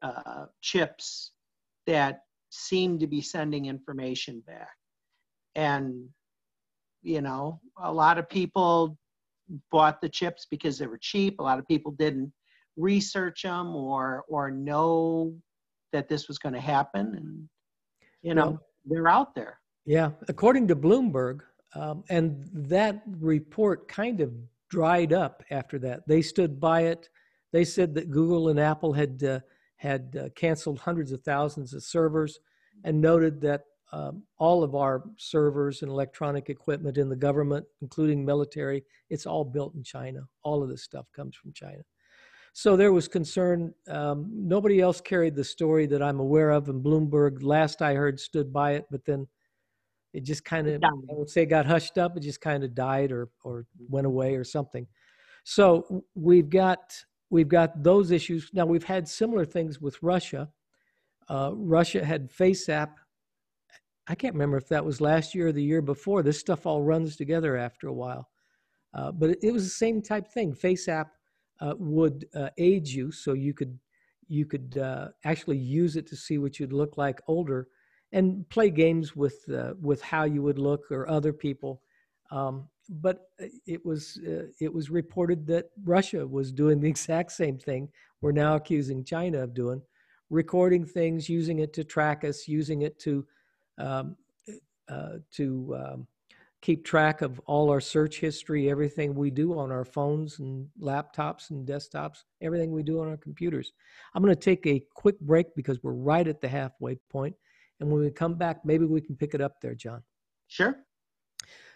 uh, 0.03 0.47
chips 0.61 1.33
that 1.87 2.23
seemed 2.51 3.01
to 3.01 3.07
be 3.07 3.21
sending 3.21 3.67
information 3.67 4.43
back. 4.47 4.77
And, 5.55 6.09
you 7.03 7.21
know, 7.21 7.61
a 7.83 7.93
lot 7.93 8.19
of 8.19 8.29
people 8.29 8.97
bought 9.71 10.01
the 10.01 10.09
chips 10.09 10.47
because 10.51 10.79
they 10.79 10.87
were 10.87 10.99
cheap. 11.01 11.41
A 11.41 11.43
lot 11.43 11.59
of 11.59 11.67
people 11.67 11.93
didn't 11.93 12.33
research 12.79 13.43
them 13.43 13.75
or 13.75 14.25
or 14.29 14.51
know 14.51 15.35
that 15.93 16.09
this 16.09 16.29
was 16.29 16.39
going 16.39 16.55
to 16.55 16.61
happen. 16.61 17.15
And, 17.15 17.49
you 18.23 18.35
know, 18.35 18.51
Well- 18.51 18.63
they're 18.85 19.09
out 19.09 19.35
there. 19.35 19.61
Yeah, 19.85 20.13
according 20.29 20.69
to 20.69 20.77
Bloomberg, 20.77 21.41
um, 21.75 22.05
and 22.09 22.47
that 22.53 23.03
report 23.07 23.89
kind 23.89 24.21
of 24.21 24.33
dried 24.69 25.13
up 25.13 25.43
after 25.51 25.79
that. 25.81 26.07
They 26.07 26.23
stood 26.23 26.61
by 26.61 26.83
it. 26.83 27.09
They 27.53 27.65
said 27.65 27.95
that 27.95 28.11
Google 28.11 28.49
and 28.51 28.61
Apple 28.61 28.93
had 28.93 29.23
uh, 29.25 29.41
had 29.77 30.17
uh, 30.21 30.29
canceled 30.31 30.79
hundreds 30.79 31.13
of 31.13 31.23
thousands 31.23 31.73
of 31.73 31.83
servers, 31.83 32.39
and 32.85 33.01
noted 33.01 33.41
that 33.43 33.65
um, 33.93 34.23
all 34.39 34.63
of 34.63 34.75
our 34.75 35.05
servers 35.17 35.81
and 35.83 35.91
electronic 35.91 36.51
equipment 36.51 36.99
in 36.99 37.09
the 37.09 37.17
government, 37.17 37.65
including 37.81 38.25
military, 38.25 38.85
it's 39.09 39.25
all 39.25 39.45
built 39.45 39.75
in 39.75 39.83
China. 39.83 40.21
All 40.43 40.63
of 40.63 40.69
this 40.69 40.83
stuff 40.83 41.07
comes 41.17 41.35
from 41.37 41.53
China. 41.55 41.83
So 42.59 42.77
there 42.77 42.93
was 42.93 43.07
concern. 43.07 43.73
Um, 43.87 44.29
nobody 44.33 44.81
else 44.81 45.01
carried 45.01 45.37
the 45.37 45.45
story 45.45 45.87
that 45.87 46.03
I'm 46.03 46.19
aware 46.19 46.51
of, 46.51 46.69
and 46.69 46.85
Bloomberg, 46.85 47.45
last 47.45 47.83
I 47.83 47.95
heard, 47.95 48.19
stood 48.19 48.53
by 48.53 48.73
it. 48.73 48.87
But 48.91 49.05
then 49.05 49.29
it 50.13 50.25
just 50.25 50.45
kind 50.45 50.67
of. 50.67 50.83
I 50.83 50.89
would 51.11 51.31
say, 51.31 51.47
got 51.47 51.67
hushed 51.67 51.99
up. 51.99 52.17
It 52.17 52.25
just 52.25 52.41
kind 52.41 52.65
of 52.65 52.75
died 52.75 53.13
or 53.13 53.29
or 53.45 53.67
went 53.89 54.09
away 54.09 54.35
or 54.35 54.43
something. 54.43 54.89
So 55.45 56.03
we've 56.17 56.51
got 56.51 56.81
we've 57.31 57.47
got 57.47 57.85
those 57.85 58.11
issues. 58.11 58.51
Now 58.53 58.67
we've 58.67 58.83
had 58.83 59.07
similar 59.07 59.45
things 59.45 59.81
with 59.81 60.03
Russia. 60.03 60.49
Uh, 61.29 61.53
Russia 61.55 62.05
had 62.05 62.29
FaceApp. 62.29 62.89
I 64.09 64.17
can't 64.17 64.35
remember 64.35 64.57
if 64.57 64.67
that 64.71 64.85
was 64.85 65.01
last 65.01 65.33
year 65.33 65.47
or 65.47 65.53
the 65.53 65.63
year 65.63 65.81
before. 65.81 66.25
This 66.25 66.41
stuff 66.41 66.67
all 66.67 66.83
runs 66.83 67.15
together 67.15 67.57
after 67.57 67.87
a 67.87 67.95
while. 67.95 68.29
Uh, 68.95 69.13
but 69.13 69.31
it, 69.31 69.39
it 69.45 69.53
was 69.53 69.63
the 69.63 69.71
same 69.71 70.03
type 70.03 70.27
thing. 70.27 70.53
FaceApp 70.53 71.07
uh, 71.61 71.75
would 71.79 72.27
uh, 72.35 72.51
age 72.59 72.91
you, 72.91 73.11
so 73.11 73.33
you 73.33 73.55
could 73.55 73.79
you 74.29 74.45
could 74.45 74.77
uh, 74.79 75.09
actually 75.25 75.57
use 75.57 75.97
it 75.97 76.07
to 76.07 76.17
see 76.17 76.39
what 76.39 76.61
you'd 76.61 76.73
look 76.73 76.97
like 76.97 77.21
older, 77.27 77.69
and 78.13 78.49
play 78.49 78.71
games 78.71 79.17
with 79.17 79.45
uh, 79.53 79.73
with 79.81 80.03
how 80.03 80.25
you 80.25 80.43
would 80.43 80.59
look 80.59 80.91
or 80.91 81.09
other 81.09 81.33
people. 81.33 81.83
Um, 82.31 82.69
but 82.89 83.31
it 83.67 83.85
was 83.85 84.21
uh, 84.27 84.47
it 84.61 84.73
was 84.73 84.91
reported 84.91 85.47
that 85.47 85.67
Russia 85.85 86.27
was 86.27 86.53
doing 86.53 86.81
the 86.81 86.89
exact 86.95 87.33
same 87.33 87.59
thing. 87.59 87.89
We're 88.21 88.33
now 88.33 88.57
accusing 88.57 89.05
China 89.05 89.43
of 89.43 89.55
doing, 89.55 89.83
recording 90.31 90.85
things, 90.85 91.29
using 91.29 91.61
it 91.61 91.73
to 91.75 91.85
track 91.85 92.25
us, 92.25 92.49
using 92.49 92.83
it 92.83 92.99
to 93.01 93.27
um, 93.79 94.17
uh, 94.89 95.19
to 95.33 95.77
um, 95.79 96.07
keep 96.61 96.85
track 96.85 97.23
of 97.23 97.39
all 97.47 97.71
our 97.71 97.81
search 97.81 98.19
history, 98.19 98.69
everything 98.69 99.15
we 99.15 99.31
do 99.31 99.59
on 99.59 99.71
our 99.71 99.85
phones 99.85 100.39
and 100.41 100.67
laptops 100.81 101.51
and 101.51 101.67
desktops, 101.67 102.25
everything 102.41 102.73
we 102.73 102.83
do 102.83 103.01
on 103.01 103.09
our 103.09 103.17
computers. 103.17 103.73
I'm 104.15 104.23
going 104.23 104.35
to 104.35 104.41
take 104.41 104.67
a 104.67 104.85
quick 104.95 105.19
break 105.21 105.55
because 105.55 105.83
we're 105.83 105.93
right 105.93 106.27
at 106.27 106.41
the 106.41 106.49
halfway 106.49 106.97
point, 107.11 107.37
and 107.81 107.91
when 107.91 108.01
we 108.01 108.11
come 108.11 108.35
back, 108.35 108.65
maybe 108.65 108.85
we 108.85 109.01
can 109.01 109.17
pick 109.17 109.35
it 109.35 109.41
up 109.41 109.61
there, 109.61 109.75
John. 109.75 110.03
Sure. 110.49 110.77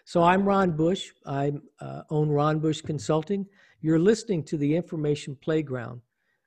So 0.05 0.21
I'm 0.21 0.43
Ron 0.45 0.71
Bush. 0.71 1.11
I 1.25 1.53
uh, 1.79 2.01
own 2.09 2.27
Ron 2.29 2.59
Bush 2.59 2.81
Consulting. 2.81 3.45
You're 3.79 3.99
listening 3.99 4.43
to 4.45 4.57
the 4.57 4.75
Information 4.75 5.37
Playground. 5.37 6.01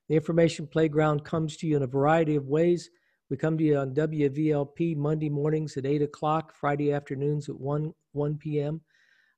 The 0.09 0.15
Information 0.15 0.67
Playground 0.67 1.25
comes 1.25 1.57
to 1.59 1.67
you 1.67 1.77
in 1.77 1.83
a 1.83 1.87
variety 1.87 2.37
of 2.37 2.49
ways. 2.49 2.91
We 3.29 3.37
come 3.37 3.59
to 3.59 3.65
you 3.65 3.79
on 3.79 3.93
WVLP 3.93 4.97
Monday 4.97 5.29
mornings 5.29 5.77
at 5.77 5.85
8 5.85 6.03
o'clock, 6.03 6.55
Friday 6.55 6.93
afternoons 6.93 7.49
at 7.49 7.59
1, 7.59 7.93
1 8.13 8.39
p.m. 8.39 8.81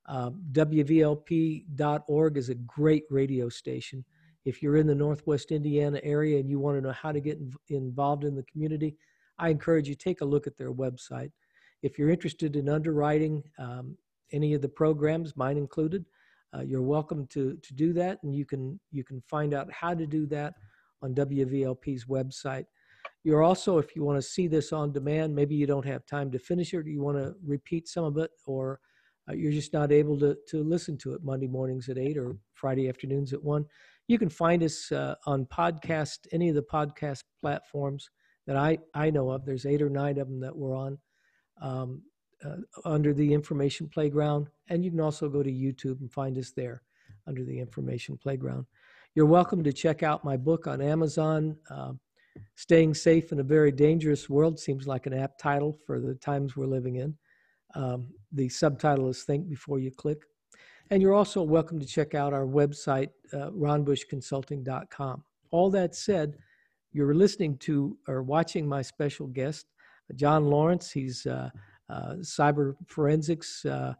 Uh, 0.06 0.30
WVLP.org 0.52 2.36
is 2.36 2.50
a 2.50 2.54
great 2.54 3.04
radio 3.08 3.48
station. 3.48 4.04
If 4.44 4.62
you're 4.62 4.76
in 4.76 4.86
the 4.86 4.94
Northwest 4.94 5.52
Indiana 5.52 6.00
area 6.02 6.38
and 6.38 6.50
you 6.50 6.58
want 6.58 6.76
to 6.76 6.82
know 6.82 6.92
how 6.92 7.12
to 7.12 7.20
get 7.20 7.38
involved 7.68 8.24
in 8.24 8.34
the 8.34 8.42
community, 8.42 8.94
I 9.38 9.48
encourage 9.48 9.88
you 9.88 9.94
take 9.94 10.20
a 10.20 10.26
look 10.26 10.46
at 10.46 10.58
their 10.58 10.72
website. 10.72 11.30
If 11.82 11.98
you're 11.98 12.10
interested 12.10 12.56
in 12.56 12.68
underwriting 12.68 13.42
um, 13.58 13.96
any 14.32 14.52
of 14.52 14.60
the 14.60 14.68
programs, 14.68 15.34
mine 15.34 15.56
included, 15.56 16.04
uh, 16.54 16.60
you're 16.60 16.82
welcome 16.82 17.26
to 17.28 17.56
to 17.56 17.74
do 17.74 17.92
that, 17.92 18.18
and 18.22 18.34
you 18.34 18.44
can 18.44 18.80
you 18.90 19.04
can 19.04 19.22
find 19.28 19.52
out 19.52 19.70
how 19.70 19.94
to 19.94 20.06
do 20.06 20.26
that 20.26 20.54
on 21.02 21.14
WVLP's 21.14 22.06
website. 22.06 22.64
You're 23.24 23.42
also, 23.42 23.78
if 23.78 23.94
you 23.96 24.04
want 24.04 24.18
to 24.18 24.26
see 24.26 24.46
this 24.46 24.72
on 24.72 24.92
demand, 24.92 25.34
maybe 25.34 25.54
you 25.54 25.66
don't 25.66 25.86
have 25.86 26.06
time 26.06 26.30
to 26.30 26.38
finish 26.38 26.72
it, 26.72 26.86
you 26.86 27.02
want 27.02 27.18
to 27.18 27.34
repeat 27.44 27.88
some 27.88 28.04
of 28.04 28.16
it, 28.16 28.30
or 28.46 28.80
uh, 29.28 29.34
you're 29.34 29.52
just 29.52 29.72
not 29.72 29.92
able 29.92 30.18
to 30.18 30.36
to 30.48 30.62
listen 30.62 30.96
to 30.98 31.12
it 31.14 31.22
Monday 31.22 31.48
mornings 31.48 31.88
at 31.88 31.98
eight 31.98 32.16
or 32.16 32.36
Friday 32.54 32.88
afternoons 32.88 33.32
at 33.32 33.42
one. 33.42 33.64
You 34.06 34.18
can 34.18 34.30
find 34.30 34.62
us 34.62 34.90
uh, 34.92 35.16
on 35.26 35.46
podcast, 35.46 36.26
any 36.32 36.48
of 36.48 36.54
the 36.54 36.62
podcast 36.62 37.24
platforms 37.40 38.08
that 38.46 38.56
I 38.56 38.78
I 38.94 39.10
know 39.10 39.30
of. 39.30 39.44
There's 39.44 39.66
eight 39.66 39.82
or 39.82 39.90
nine 39.90 40.18
of 40.18 40.28
them 40.28 40.40
that 40.40 40.56
we're 40.56 40.76
on. 40.76 40.98
Um, 41.60 42.02
uh, 42.44 42.54
under 42.84 43.12
the 43.12 43.34
Information 43.34 43.88
Playground, 43.88 44.48
and 44.68 44.84
you 44.84 44.92
can 44.92 45.00
also 45.00 45.28
go 45.28 45.42
to 45.42 45.50
YouTube 45.50 46.00
and 46.00 46.12
find 46.12 46.38
us 46.38 46.52
there 46.52 46.82
under 47.26 47.44
the 47.44 47.58
Information 47.58 48.16
Playground. 48.16 48.64
You're 49.16 49.26
welcome 49.26 49.64
to 49.64 49.72
check 49.72 50.04
out 50.04 50.24
my 50.24 50.36
book 50.36 50.68
on 50.68 50.80
Amazon. 50.80 51.56
Staying 52.54 52.94
Safe 52.94 53.32
in 53.32 53.40
a 53.40 53.44
Very 53.44 53.72
Dangerous 53.72 54.28
World 54.28 54.58
seems 54.58 54.86
like 54.86 55.06
an 55.06 55.14
apt 55.14 55.40
title 55.40 55.78
for 55.86 56.00
the 56.00 56.14
times 56.14 56.56
we're 56.56 56.66
living 56.66 56.96
in. 56.96 57.16
Um, 57.74 58.08
the 58.32 58.48
subtitle 58.48 59.08
is 59.08 59.22
Think 59.22 59.48
Before 59.48 59.78
You 59.78 59.90
Click. 59.90 60.22
And 60.90 61.02
you're 61.02 61.14
also 61.14 61.42
welcome 61.42 61.78
to 61.78 61.86
check 61.86 62.14
out 62.14 62.32
our 62.32 62.46
website, 62.46 63.10
uh, 63.32 63.50
ronbushconsulting.com. 63.50 65.24
All 65.50 65.70
that 65.70 65.94
said, 65.94 66.38
you're 66.92 67.14
listening 67.14 67.58
to 67.58 67.96
or 68.08 68.22
watching 68.22 68.66
my 68.66 68.82
special 68.82 69.26
guest, 69.26 69.66
John 70.14 70.44
Lohrentz. 70.44 70.90
He's 70.90 71.26
uh, 71.26 71.50
uh, 71.90 72.14
cyber 72.20 72.74
forensics 72.86 73.64
uh, 73.66 73.94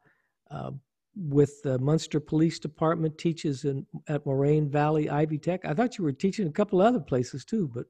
uh, 0.50 0.70
with 1.14 1.60
the 1.62 1.78
Munster 1.78 2.20
Police 2.20 2.58
Department, 2.58 3.18
teaches 3.18 3.64
in, 3.64 3.86
at 4.08 4.24
Moraine 4.24 4.70
Valley 4.70 5.10
Ivy 5.10 5.38
Tech. 5.38 5.64
I 5.64 5.74
thought 5.74 5.98
you 5.98 6.04
were 6.04 6.12
teaching 6.12 6.46
a 6.46 6.52
couple 6.52 6.80
other 6.80 7.00
places 7.00 7.44
too, 7.44 7.70
but 7.74 7.86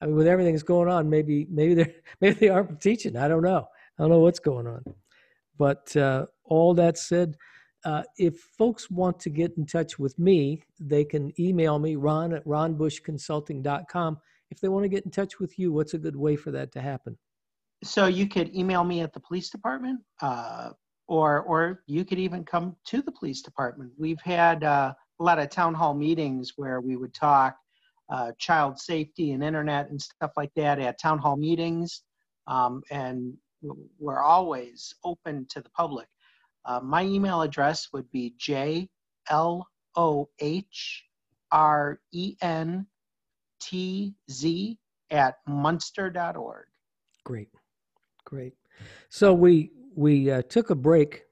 I 0.00 0.06
mean, 0.06 0.16
with 0.16 0.26
everything 0.26 0.54
that's 0.54 0.62
going 0.62 0.88
on, 0.88 1.08
maybe 1.08 1.46
maybe 1.50 1.74
they 1.74 1.94
maybe 2.20 2.34
they 2.34 2.48
aren't 2.48 2.80
teaching. 2.80 3.16
I 3.16 3.28
don't 3.28 3.42
know. 3.42 3.66
I 3.98 4.02
don't 4.02 4.10
know 4.10 4.20
what's 4.20 4.40
going 4.40 4.66
on. 4.66 4.82
But 5.56 5.96
uh, 5.96 6.26
all 6.44 6.74
that 6.74 6.98
said, 6.98 7.36
uh, 7.84 8.02
if 8.18 8.38
folks 8.58 8.90
want 8.90 9.20
to 9.20 9.30
get 9.30 9.56
in 9.56 9.66
touch 9.66 9.98
with 9.98 10.18
me, 10.18 10.62
they 10.80 11.04
can 11.04 11.32
email 11.40 11.78
me, 11.78 11.94
ron 11.94 12.32
at 12.32 12.44
ronbushconsulting.com. 12.44 14.18
If 14.50 14.60
they 14.60 14.68
want 14.68 14.84
to 14.84 14.88
get 14.88 15.04
in 15.04 15.12
touch 15.12 15.38
with 15.38 15.58
you, 15.58 15.72
what's 15.72 15.94
a 15.94 15.98
good 15.98 16.16
way 16.16 16.34
for 16.34 16.50
that 16.50 16.72
to 16.72 16.80
happen? 16.80 17.16
so 17.84 18.06
you 18.06 18.26
could 18.26 18.54
email 18.54 18.82
me 18.82 19.00
at 19.00 19.12
the 19.12 19.20
police 19.20 19.50
department, 19.50 20.00
uh, 20.22 20.70
or 21.06 21.42
or 21.42 21.82
you 21.86 22.04
could 22.04 22.18
even 22.18 22.44
come 22.44 22.74
to 22.86 23.02
the 23.02 23.12
police 23.12 23.42
department. 23.42 23.92
We've 23.98 24.20
had 24.22 24.64
uh, 24.64 24.94
a 25.20 25.22
lot 25.22 25.38
of 25.38 25.50
town 25.50 25.74
hall 25.74 25.94
meetings 25.94 26.54
where 26.56 26.80
we 26.80 26.96
would 26.96 27.14
talk 27.14 27.56
uh, 28.10 28.32
child 28.38 28.78
safety 28.78 29.32
and 29.32 29.42
internet 29.42 29.90
and 29.90 30.00
stuff 30.00 30.32
like 30.36 30.52
that 30.56 30.78
at 30.78 31.00
town 31.00 31.18
hall 31.18 31.36
meetings, 31.36 32.02
um, 32.46 32.82
and 32.90 33.34
we're 33.98 34.22
always 34.22 34.94
open 35.04 35.46
to 35.50 35.60
the 35.60 35.70
public. 35.70 36.08
Uh, 36.66 36.80
my 36.80 37.02
email 37.02 37.42
address 37.42 37.88
would 37.92 38.10
be 38.10 38.34
j 38.38 38.88
l 39.30 39.66
o 39.96 40.28
h 40.38 41.04
r 41.50 42.00
e 42.12 42.36
n 42.42 42.86
t 43.60 44.14
z 44.30 44.78
at 45.10 45.36
munster.org. 45.46 46.66
Great. 47.24 47.48
Great. 48.24 48.54
So 49.08 49.32
we 49.32 49.70
we 49.94 50.30
uh, 50.30 50.42
took 50.42 50.70
a 50.70 50.74
break 50.74 51.24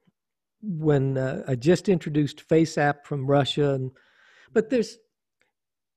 when 0.61 1.17
uh, 1.17 1.43
I 1.47 1.55
just 1.55 1.89
introduced 1.89 2.47
FaceApp 2.47 3.03
from 3.03 3.25
Russia, 3.27 3.73
and 3.73 3.91
but 4.53 4.69
there's, 4.69 4.97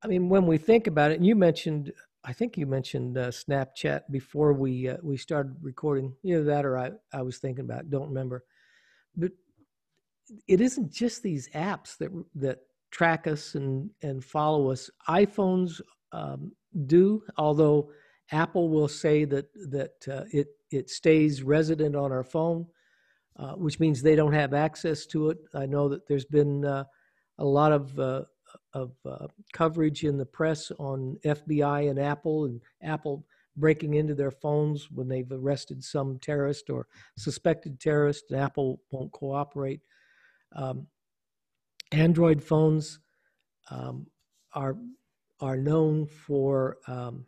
I 0.06 0.08
mean, 0.08 0.28
when 0.28 0.46
we 0.46 0.56
think 0.56 0.86
about 0.86 1.10
it, 1.10 1.16
and 1.16 1.26
you 1.26 1.34
mentioned, 1.34 1.92
I 2.22 2.32
think 2.32 2.56
you 2.56 2.64
mentioned 2.64 3.18
uh, 3.18 3.30
Snapchat 3.30 4.02
before 4.08 4.52
we 4.52 4.88
uh, 4.88 4.98
we 5.02 5.16
started 5.16 5.56
recording. 5.60 6.14
Either 6.22 6.44
that 6.44 6.64
or 6.64 6.78
I 6.78 6.92
I 7.12 7.22
was 7.22 7.38
thinking 7.38 7.64
about, 7.64 7.80
it, 7.80 7.90
don't 7.90 8.06
remember, 8.06 8.44
but 9.16 9.32
it 10.46 10.60
isn't 10.60 10.92
just 10.92 11.24
these 11.24 11.48
apps 11.56 11.96
that 11.98 12.10
that 12.36 12.60
track 12.92 13.26
us 13.26 13.56
and 13.56 13.90
and 14.00 14.24
follow 14.24 14.70
us. 14.70 14.88
iPhones 15.08 15.80
um, 16.12 16.52
do, 16.86 17.20
although 17.36 17.90
Apple 18.30 18.68
will 18.68 18.86
say 18.86 19.24
that 19.24 19.46
that 19.70 20.08
uh, 20.08 20.22
it 20.30 20.46
it 20.70 20.88
stays 20.88 21.42
resident 21.42 21.96
on 21.96 22.12
our 22.12 22.22
phone, 22.22 22.64
uh, 23.40 23.54
which 23.54 23.80
means 23.80 24.02
they 24.02 24.14
don't 24.14 24.34
have 24.34 24.54
access 24.54 25.04
to 25.06 25.30
it. 25.30 25.38
I 25.52 25.66
know 25.66 25.88
that 25.88 26.06
there's 26.06 26.26
been 26.26 26.64
uh, 26.64 26.84
a 27.38 27.44
lot 27.44 27.72
of 27.72 27.98
uh, 27.98 28.22
of 28.72 28.92
uh, 29.04 29.26
coverage 29.52 30.04
in 30.04 30.16
the 30.16 30.26
press 30.26 30.70
on 30.78 31.16
FBI 31.24 31.90
and 31.90 31.98
Apple 31.98 32.44
and 32.44 32.60
Apple 32.82 33.24
breaking 33.56 33.94
into 33.94 34.14
their 34.14 34.30
phones 34.30 34.90
when 34.90 35.08
they've 35.08 35.30
arrested 35.30 35.82
some 35.82 36.18
terrorist 36.18 36.68
or 36.68 36.86
suspected 37.16 37.80
terrorist. 37.80 38.24
And 38.30 38.40
Apple 38.40 38.80
won't 38.90 39.12
cooperate. 39.12 39.80
Um, 40.54 40.86
Android 41.92 42.42
phones 42.42 42.98
um, 43.70 44.06
are 44.52 44.76
are 45.40 45.56
known 45.56 46.06
for 46.06 46.78
um, 46.86 47.26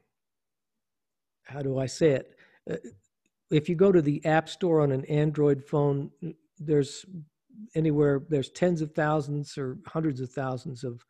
how 1.45 1.62
do 1.62 1.79
I 1.79 1.87
say 1.87 2.11
it? 2.11 2.37
Uh, 2.71 2.77
if 3.51 3.69
you 3.69 3.75
go 3.75 3.93
to 3.93 4.03
the 4.03 4.25
App 4.27 4.49
Store 4.49 4.81
on 4.83 4.93
an 4.93 5.05
Android 5.07 5.64
phone, 5.64 6.11
there's 6.59 7.07
anywhere 7.75 8.23
there's 8.29 8.50
tens 8.50 8.83
of 8.83 8.92
thousands 8.92 9.57
or 9.57 9.79
hundreds 9.87 10.21
of 10.21 10.31
thousands 10.31 10.85
of 10.85 11.05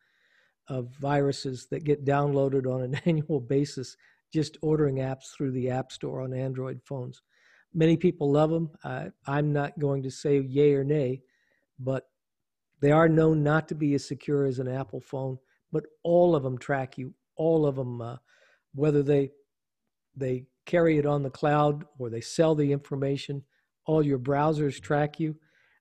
of 0.68 0.88
viruses 1.00 1.66
that 1.70 1.84
get 1.84 2.04
downloaded 2.04 2.72
on 2.72 2.82
an 2.82 2.94
annual 3.06 3.40
basis 3.40 3.96
just 4.32 4.58
ordering 4.60 4.96
apps 4.96 5.32
through 5.34 5.52
the 5.52 5.70
App 5.70 5.90
Store 5.90 6.20
on 6.20 6.34
Android 6.34 6.80
phones. 6.84 7.22
Many 7.74 7.96
people 7.96 8.30
love 8.30 8.50
them. 8.50 8.70
Uh, 8.84 9.06
I'm 9.26 9.52
not 9.52 9.78
going 9.78 10.02
to 10.02 10.10
say 10.10 10.40
yay 10.40 10.74
or 10.74 10.84
nay, 10.84 11.22
but 11.78 12.04
they 12.80 12.90
are 12.90 13.08
known 13.08 13.42
not 13.42 13.68
to 13.68 13.74
be 13.74 13.94
as 13.94 14.06
secure 14.06 14.44
as 14.44 14.58
an 14.58 14.68
Apple 14.68 15.00
phone. 15.00 15.38
But 15.72 15.84
all 16.02 16.34
of 16.34 16.42
them 16.42 16.58
track 16.58 16.96
you. 16.96 17.14
All 17.36 17.66
of 17.66 17.76
them, 17.76 18.00
uh, 18.00 18.16
whether 18.74 19.02
they 19.02 19.30
they 20.16 20.46
carry 20.66 20.98
it 20.98 21.06
on 21.06 21.22
the 21.22 21.30
cloud 21.30 21.84
or 21.98 22.10
they 22.10 22.20
sell 22.20 22.54
the 22.54 22.72
information. 22.72 23.42
All 23.86 24.02
your 24.02 24.18
browsers 24.18 24.80
track 24.80 25.20
you. 25.20 25.36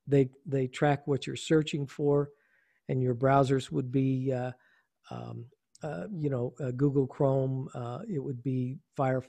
They 0.07 0.29
they 0.45 0.67
track 0.67 1.07
what 1.07 1.25
you're 1.25 1.35
searching 1.35 1.87
for, 1.87 2.29
and 2.87 3.01
your 3.01 3.15
browsers 3.15 3.71
would 3.71 3.91
be, 3.91 4.31
uh, 4.31 4.51
um, 5.11 5.45
uh, 5.83 6.05
you 6.11 6.29
know, 6.29 6.53
uh, 6.59 6.71
Google 6.71 7.07
Chrome. 7.07 7.69
Uh, 7.73 7.99
it 8.11 8.19
would 8.19 8.41
be 8.43 8.77
Fire. 8.95 9.23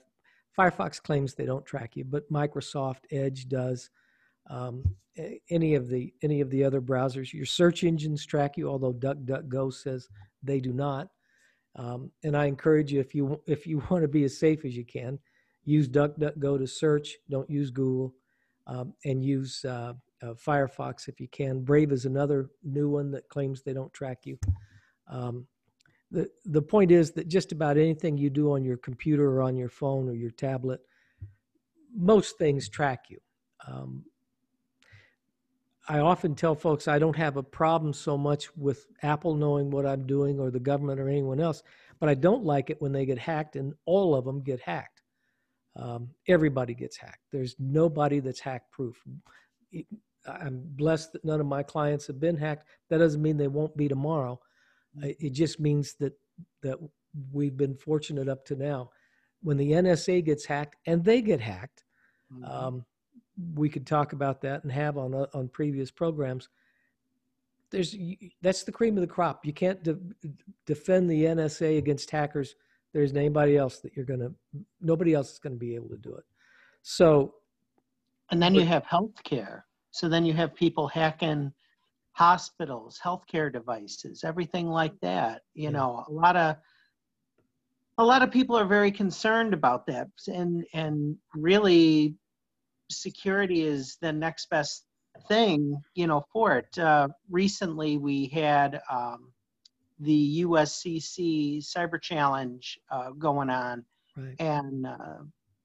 Firefox 0.58 1.00
claims 1.00 1.34
they 1.34 1.46
don't 1.46 1.64
track 1.64 1.94
you, 1.94 2.04
but 2.04 2.30
Microsoft 2.32 3.04
Edge 3.12 3.48
does. 3.48 3.90
um, 4.50 4.82
any 5.50 5.74
of 5.74 5.88
the 5.88 6.12
any 6.22 6.40
of 6.40 6.50
the 6.50 6.64
other 6.64 6.80
browsers. 6.80 7.32
Your 7.32 7.46
search 7.46 7.84
engines 7.84 8.24
track 8.24 8.56
you, 8.56 8.68
although 8.68 8.92
DuckDuckGo 8.92 9.72
says 9.72 10.08
they 10.42 10.60
do 10.60 10.72
not. 10.72 11.08
Um, 11.76 12.10
and 12.24 12.36
I 12.36 12.46
encourage 12.46 12.92
you 12.92 13.00
if 13.00 13.14
you 13.14 13.40
if 13.46 13.66
you 13.66 13.82
want 13.90 14.02
to 14.02 14.08
be 14.08 14.24
as 14.24 14.38
safe 14.38 14.64
as 14.64 14.76
you 14.76 14.84
can, 14.84 15.18
use 15.64 15.88
DuckDuckGo 15.88 16.58
to 16.58 16.66
search. 16.66 17.16
Don't 17.30 17.50
use 17.50 17.70
Google, 17.70 18.14
um, 18.66 18.94
and 19.04 19.24
use 19.24 19.64
uh, 19.64 19.94
uh, 20.22 20.34
Firefox 20.34 21.08
if 21.08 21.20
you 21.20 21.28
can. 21.28 21.60
Brave 21.60 21.92
is 21.92 22.04
another 22.04 22.50
new 22.62 22.88
one 22.88 23.10
that 23.12 23.28
claims 23.28 23.62
they 23.62 23.74
don't 23.74 23.92
track 23.92 24.18
you. 24.24 24.38
Um, 25.08 25.46
the 26.10 26.28
the 26.46 26.62
point 26.62 26.90
is 26.90 27.12
that 27.12 27.28
just 27.28 27.52
about 27.52 27.76
anything 27.76 28.16
you 28.16 28.30
do 28.30 28.52
on 28.52 28.64
your 28.64 28.76
computer 28.76 29.30
or 29.30 29.42
on 29.42 29.56
your 29.56 29.68
phone 29.68 30.08
or 30.08 30.14
your 30.14 30.30
tablet, 30.30 30.80
most 31.94 32.38
things 32.38 32.68
track 32.68 33.06
you. 33.08 33.18
Um, 33.66 34.04
I 35.88 36.00
often 36.00 36.34
tell 36.34 36.54
folks 36.54 36.86
I 36.86 36.98
don't 36.98 37.16
have 37.16 37.36
a 37.36 37.42
problem 37.42 37.92
so 37.92 38.18
much 38.18 38.54
with 38.56 38.86
Apple 39.02 39.34
knowing 39.34 39.70
what 39.70 39.86
I'm 39.86 40.06
doing 40.06 40.38
or 40.38 40.50
the 40.50 40.60
government 40.60 41.00
or 41.00 41.08
anyone 41.08 41.40
else, 41.40 41.62
but 41.98 42.10
I 42.10 42.14
don't 42.14 42.44
like 42.44 42.68
it 42.68 42.80
when 42.80 42.92
they 42.92 43.06
get 43.06 43.18
hacked 43.18 43.56
and 43.56 43.72
all 43.86 44.14
of 44.14 44.24
them 44.24 44.42
get 44.42 44.60
hacked. 44.60 45.02
Um, 45.76 46.10
everybody 46.26 46.74
gets 46.74 46.96
hacked. 46.96 47.22
There's 47.32 47.56
nobody 47.58 48.20
that's 48.20 48.40
hack 48.40 48.64
proof. 48.70 49.02
I'm 50.26 50.62
blessed 50.64 51.12
that 51.12 51.24
none 51.24 51.40
of 51.40 51.46
my 51.46 51.62
clients 51.62 52.06
have 52.08 52.20
been 52.20 52.36
hacked. 52.36 52.66
That 52.90 52.98
doesn't 52.98 53.22
mean 53.22 53.36
they 53.36 53.48
won't 53.48 53.76
be 53.76 53.88
tomorrow. 53.88 54.40
It 55.02 55.30
just 55.30 55.60
means 55.60 55.94
that 56.00 56.12
that 56.62 56.78
we've 57.32 57.56
been 57.56 57.74
fortunate 57.74 58.28
up 58.28 58.44
to 58.46 58.56
now. 58.56 58.90
When 59.42 59.56
the 59.56 59.72
NSA 59.72 60.24
gets 60.24 60.44
hacked 60.44 60.76
and 60.86 61.04
they 61.04 61.22
get 61.22 61.40
hacked, 61.40 61.84
mm-hmm. 62.32 62.44
um, 62.44 62.84
we 63.54 63.68
could 63.68 63.86
talk 63.86 64.12
about 64.12 64.40
that 64.42 64.62
and 64.64 64.72
have 64.72 64.98
on 64.98 65.14
uh, 65.14 65.26
on 65.34 65.48
previous 65.48 65.90
programs. 65.90 66.48
There's 67.70 67.94
that's 68.42 68.64
the 68.64 68.72
cream 68.72 68.96
of 68.96 69.02
the 69.02 69.06
crop. 69.06 69.44
You 69.44 69.52
can't 69.52 69.82
de- 69.82 69.98
defend 70.66 71.10
the 71.10 71.24
NSA 71.24 71.78
against 71.78 72.10
hackers. 72.10 72.54
There's 72.92 73.12
anybody 73.12 73.56
else 73.56 73.80
that 73.80 73.94
you're 73.94 74.06
gonna. 74.06 74.30
Nobody 74.80 75.14
else 75.14 75.32
is 75.32 75.38
gonna 75.38 75.56
be 75.56 75.74
able 75.74 75.90
to 75.90 75.98
do 75.98 76.14
it. 76.14 76.24
So, 76.82 77.34
and 78.30 78.42
then 78.42 78.54
you 78.54 78.64
have 78.64 78.84
healthcare. 78.84 79.62
So 79.90 80.08
then 80.08 80.24
you 80.24 80.32
have 80.32 80.54
people 80.54 80.88
hacking 80.88 81.52
hospitals, 82.18 82.98
healthcare 83.02 83.52
devices, 83.52 84.24
everything 84.24 84.68
like 84.68 84.98
that. 85.00 85.42
You 85.54 85.70
know, 85.70 86.04
a 86.08 86.12
lot 86.12 86.36
of 86.36 86.56
a 87.96 88.04
lot 88.04 88.22
of 88.22 88.32
people 88.32 88.56
are 88.56 88.66
very 88.66 88.90
concerned 88.90 89.54
about 89.54 89.86
that, 89.86 90.08
and 90.26 90.66
and 90.74 91.16
really 91.36 92.16
security 92.90 93.62
is 93.62 93.98
the 94.00 94.12
next 94.12 94.50
best 94.50 94.84
thing, 95.28 95.80
you 95.94 96.08
know, 96.08 96.24
for 96.32 96.56
it. 96.56 96.76
Uh, 96.76 97.08
recently, 97.30 97.98
we 97.98 98.26
had 98.26 98.80
um, 98.90 99.32
the 100.00 100.42
USCC 100.42 101.58
Cyber 101.58 102.02
Challenge 102.02 102.80
uh, 102.90 103.10
going 103.10 103.48
on, 103.48 103.84
right. 104.16 104.34
and 104.40 104.86
uh, 104.88 105.18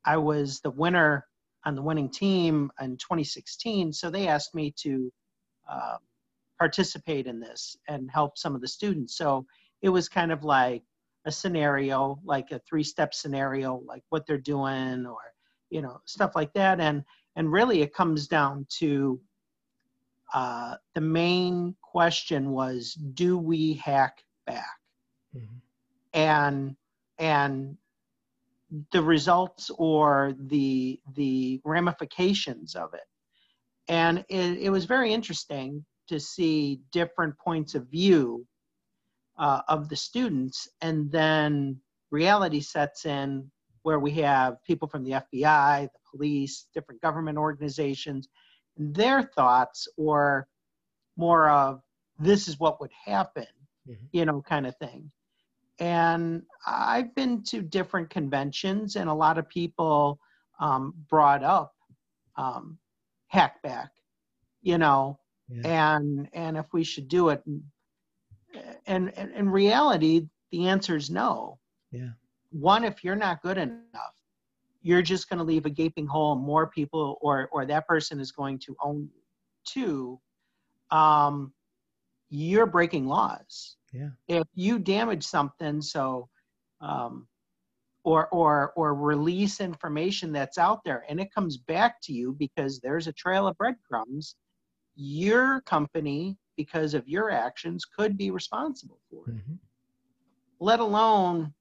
I 0.05 0.17
was 0.17 0.59
the 0.59 0.71
winner 0.71 1.25
on 1.65 1.73
the 1.73 1.81
winning 1.81 2.09
team 2.09 2.69
in 2.79 2.97
2016. 2.97 3.91
So 3.93 4.11
they 4.11 4.27
asked 4.27 4.53
me 4.53 4.71
to 4.81 5.11
uh, 5.67 5.97
participate 6.59 7.27
in 7.27 7.39
this 7.39 7.75
and 7.87 8.09
help 8.11 8.37
some 8.37 8.55
of 8.55 8.61
the 8.61 8.67
students. 8.67 9.17
So 9.17 9.45
it 9.81 9.89
was 9.89 10.07
kind 10.09 10.31
of 10.31 10.43
like 10.43 10.83
a 11.25 11.31
scenario, 11.31 12.19
like 12.23 12.51
a 12.51 12.59
three-step 12.67 13.13
scenario, 13.13 13.81
like 13.85 14.03
what 14.09 14.25
they're 14.25 14.37
doing, 14.37 15.05
or 15.05 15.19
you 15.69 15.81
know, 15.81 15.99
stuff 16.05 16.35
like 16.35 16.53
that. 16.53 16.79
And 16.79 17.03
and 17.35 17.51
really, 17.51 17.81
it 17.81 17.93
comes 17.93 18.27
down 18.27 18.67
to 18.79 19.19
uh, 20.33 20.75
the 20.93 21.01
main 21.01 21.75
question 21.81 22.51
was, 22.51 22.93
do 22.93 23.37
we 23.37 23.73
hack 23.73 24.23
back? 24.45 24.77
Mm-hmm. 25.35 25.57
And 26.13 26.75
and 27.17 27.77
the 28.91 29.01
results 29.01 29.69
or 29.77 30.33
the 30.39 30.99
the 31.15 31.61
ramifications 31.63 32.75
of 32.75 32.93
it. 32.93 33.07
And 33.87 34.19
it, 34.29 34.59
it 34.59 34.69
was 34.69 34.85
very 34.85 35.13
interesting 35.13 35.85
to 36.13 36.19
see 36.19 36.79
different 36.91 37.35
points 37.39 37.73
of 37.73 37.89
view 37.89 38.45
uh, 39.39 39.61
of 39.67 39.89
the 39.89 39.95
students, 39.95 40.69
and 40.81 41.11
then 41.11 41.79
reality 42.11 42.59
sets 42.59 43.05
in 43.05 43.49
where 43.81 43.99
we 43.99 44.11
have 44.11 44.63
people 44.63 44.87
from 44.87 45.03
the 45.03 45.11
FBI, 45.11 45.81
the 45.81 45.99
police, 46.11 46.67
different 46.71 47.01
government 47.01 47.39
organizations, 47.39 48.29
their 48.77 49.23
thoughts 49.23 49.87
or 49.97 50.47
more 51.17 51.49
of 51.49 51.81
this 52.19 52.47
is 52.47 52.59
what 52.59 52.79
would 52.79 52.91
happen, 53.05 53.47
mm-hmm. 53.89 54.05
you 54.11 54.25
know, 54.25 54.43
kind 54.43 54.67
of 54.67 54.77
thing. 54.77 55.11
And 55.79 56.43
I've 56.67 57.15
been 57.15 57.41
to 57.45 57.63
different 57.63 58.11
conventions, 58.11 58.95
and 58.95 59.09
a 59.09 59.13
lot 59.13 59.39
of 59.39 59.49
people 59.49 60.19
um, 60.59 60.93
brought 61.09 61.43
up 61.43 61.73
um, 62.35 62.77
hackback, 63.33 63.89
you 64.61 64.77
know, 64.77 65.17
yeah. 65.53 65.87
and 65.87 66.29
and 66.33 66.57
if 66.57 66.65
we 66.73 66.83
should 66.83 67.07
do 67.07 67.29
it. 67.29 67.43
And, 68.85 69.11
and 69.17 69.31
in 69.31 69.49
reality, 69.49 70.27
the 70.51 70.67
answer 70.67 70.95
is 70.95 71.09
no. 71.09 71.57
Yeah 71.91 72.09
one 72.53 72.83
if 72.83 73.03
you're 73.03 73.15
not 73.15 73.41
good 73.41 73.57
enough 73.57 74.13
you're 74.81 75.01
just 75.01 75.27
going 75.29 75.39
to 75.39 75.43
leave 75.43 75.65
a 75.65 75.69
gaping 75.69 76.05
hole 76.05 76.35
more 76.35 76.67
people 76.67 77.17
or 77.21 77.49
or 77.51 77.65
that 77.65 77.87
person 77.87 78.19
is 78.19 78.31
going 78.31 78.59
to 78.59 78.75
own 78.81 79.09
two 79.65 80.19
um 80.91 81.51
you're 82.29 82.67
breaking 82.67 83.07
laws 83.07 83.75
yeah 83.91 84.09
if 84.27 84.47
you 84.53 84.77
damage 84.77 85.23
something 85.23 85.81
so 85.81 86.29
um 86.81 87.27
or 88.03 88.27
or 88.29 88.71
or 88.75 88.93
release 88.93 89.59
information 89.59 90.31
that's 90.31 90.57
out 90.57 90.83
there 90.85 91.03
and 91.09 91.19
it 91.19 91.33
comes 91.33 91.57
back 91.57 91.95
to 92.03 92.13
you 92.13 92.35
because 92.37 92.79
there's 92.79 93.07
a 93.07 93.13
trail 93.13 93.47
of 93.47 93.57
breadcrumbs 93.57 94.35
your 94.95 95.61
company 95.61 96.37
because 96.55 96.93
of 96.93 97.07
your 97.07 97.31
actions 97.31 97.85
could 97.85 98.17
be 98.17 98.31
responsible 98.31 98.99
for 99.09 99.29
it 99.29 99.35
mm-hmm. 99.35 99.53
let 100.59 100.79
alone 100.79 101.53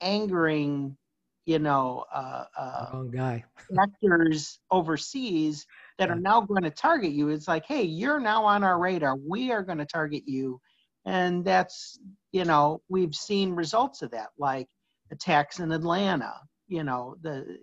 angering, 0.00 0.96
you 1.44 1.58
know, 1.58 2.04
uh, 2.12 2.44
uh, 2.58 2.86
wrong 2.92 3.10
guy 3.10 3.44
actors 3.80 4.60
overseas 4.70 5.66
that 5.98 6.10
are 6.10 6.16
now 6.16 6.40
going 6.40 6.62
to 6.62 6.70
target 6.70 7.12
you. 7.12 7.28
It's 7.28 7.48
like, 7.48 7.64
hey, 7.66 7.82
you're 7.82 8.20
now 8.20 8.44
on 8.44 8.64
our 8.64 8.78
radar. 8.78 9.16
We 9.16 9.52
are 9.52 9.62
going 9.62 9.78
to 9.78 9.86
target 9.86 10.24
you, 10.26 10.60
and 11.04 11.44
that's 11.44 11.98
you 12.32 12.44
know 12.44 12.82
we've 12.88 13.14
seen 13.14 13.52
results 13.52 14.02
of 14.02 14.10
that, 14.10 14.28
like 14.38 14.68
attacks 15.12 15.60
in 15.60 15.72
Atlanta. 15.72 16.34
You 16.68 16.84
know 16.84 17.16
the 17.22 17.58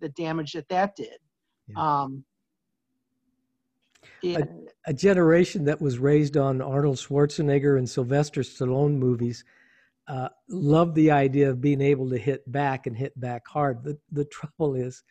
the 0.00 0.08
damage 0.10 0.52
that 0.52 0.68
that 0.68 0.96
did. 0.96 1.18
Yeah. 1.68 2.02
Um, 2.02 2.24
yeah. 4.22 4.38
A, 4.86 4.90
a, 4.90 4.94
generation 4.94 5.64
that 5.64 5.80
was 5.80 5.98
raised 5.98 6.36
on 6.36 6.60
Arnold 6.60 6.96
Schwarzenegger 6.96 7.78
and 7.78 7.88
Sylvester 7.88 8.42
Stallone 8.42 8.96
movies 8.96 9.44
uh, 10.08 10.28
love 10.48 10.94
the 10.94 11.10
idea 11.10 11.50
of 11.50 11.60
being 11.60 11.80
able 11.80 12.08
to 12.10 12.18
hit 12.18 12.50
back 12.50 12.86
and 12.86 12.96
hit 12.96 13.18
back 13.18 13.46
hard. 13.46 13.84
The, 13.84 13.98
the 14.10 14.24
trouble 14.24 14.74
is, 14.74 15.02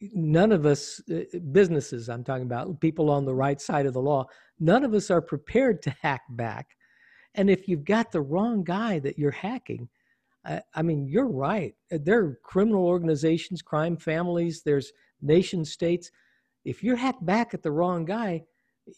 none 0.00 0.52
of 0.52 0.66
us, 0.66 1.00
uh, 1.10 1.38
businesses 1.52 2.08
I'm 2.08 2.24
talking 2.24 2.46
about, 2.46 2.80
people 2.80 3.10
on 3.10 3.24
the 3.24 3.34
right 3.34 3.60
side 3.60 3.86
of 3.86 3.92
the 3.92 4.00
law, 4.00 4.26
none 4.58 4.84
of 4.84 4.94
us 4.94 5.10
are 5.10 5.22
prepared 5.22 5.82
to 5.82 5.94
hack 6.00 6.22
back. 6.30 6.68
And 7.34 7.48
if 7.48 7.68
you've 7.68 7.84
got 7.84 8.12
the 8.12 8.20
wrong 8.20 8.64
guy 8.64 8.98
that 9.00 9.18
you're 9.18 9.30
hacking, 9.30 9.88
I, 10.44 10.62
I 10.74 10.82
mean, 10.82 11.06
you're 11.06 11.30
right. 11.30 11.74
There 11.90 12.20
are 12.20 12.38
criminal 12.42 12.86
organizations, 12.86 13.62
crime 13.62 13.96
families, 13.96 14.62
there's 14.64 14.92
nation 15.20 15.64
states. 15.64 16.10
If 16.64 16.82
you're 16.82 16.96
hacked 16.96 17.24
back 17.24 17.54
at 17.54 17.62
the 17.62 17.72
wrong 17.72 18.04
guy, 18.04 18.44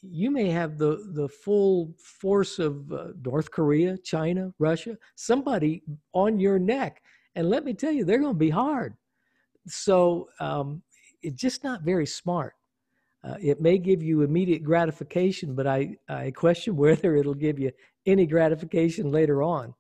you 0.03 0.31
may 0.31 0.49
have 0.49 0.79
the 0.79 1.11
the 1.12 1.29
full 1.29 1.95
force 1.99 2.59
of 2.59 2.91
uh, 2.93 3.09
North 3.25 3.51
Korea, 3.51 3.99
China, 3.99 4.53
Russia, 4.59 4.97
somebody 5.15 5.83
on 6.12 6.39
your 6.39 6.59
neck, 6.59 7.03
and 7.35 7.51
let 7.51 7.65
me 7.65 7.75
tell 7.75 7.93
you, 7.93 8.05
they're 8.05 8.21
going 8.21 8.35
to 8.35 8.39
be 8.39 8.51
hard. 8.51 8.97
So 9.67 10.29
um, 10.41 10.83
it's 11.23 11.41
just 11.41 11.65
not 11.65 11.83
very 11.83 12.07
smart. 12.07 12.55
Uh, 13.23 13.37
it 13.41 13.61
may 13.61 13.79
give 13.79 14.03
you 14.03 14.21
immediate 14.21 14.62
gratification, 14.62 15.55
but 15.55 15.67
I, 15.67 15.97
I 16.09 16.31
question 16.31 16.77
whether 16.77 17.17
it'll 17.17 17.35
give 17.35 17.59
you 17.59 17.73
any 18.07 18.27
gratification 18.27 19.11
later 19.11 19.43
on. 19.43 19.75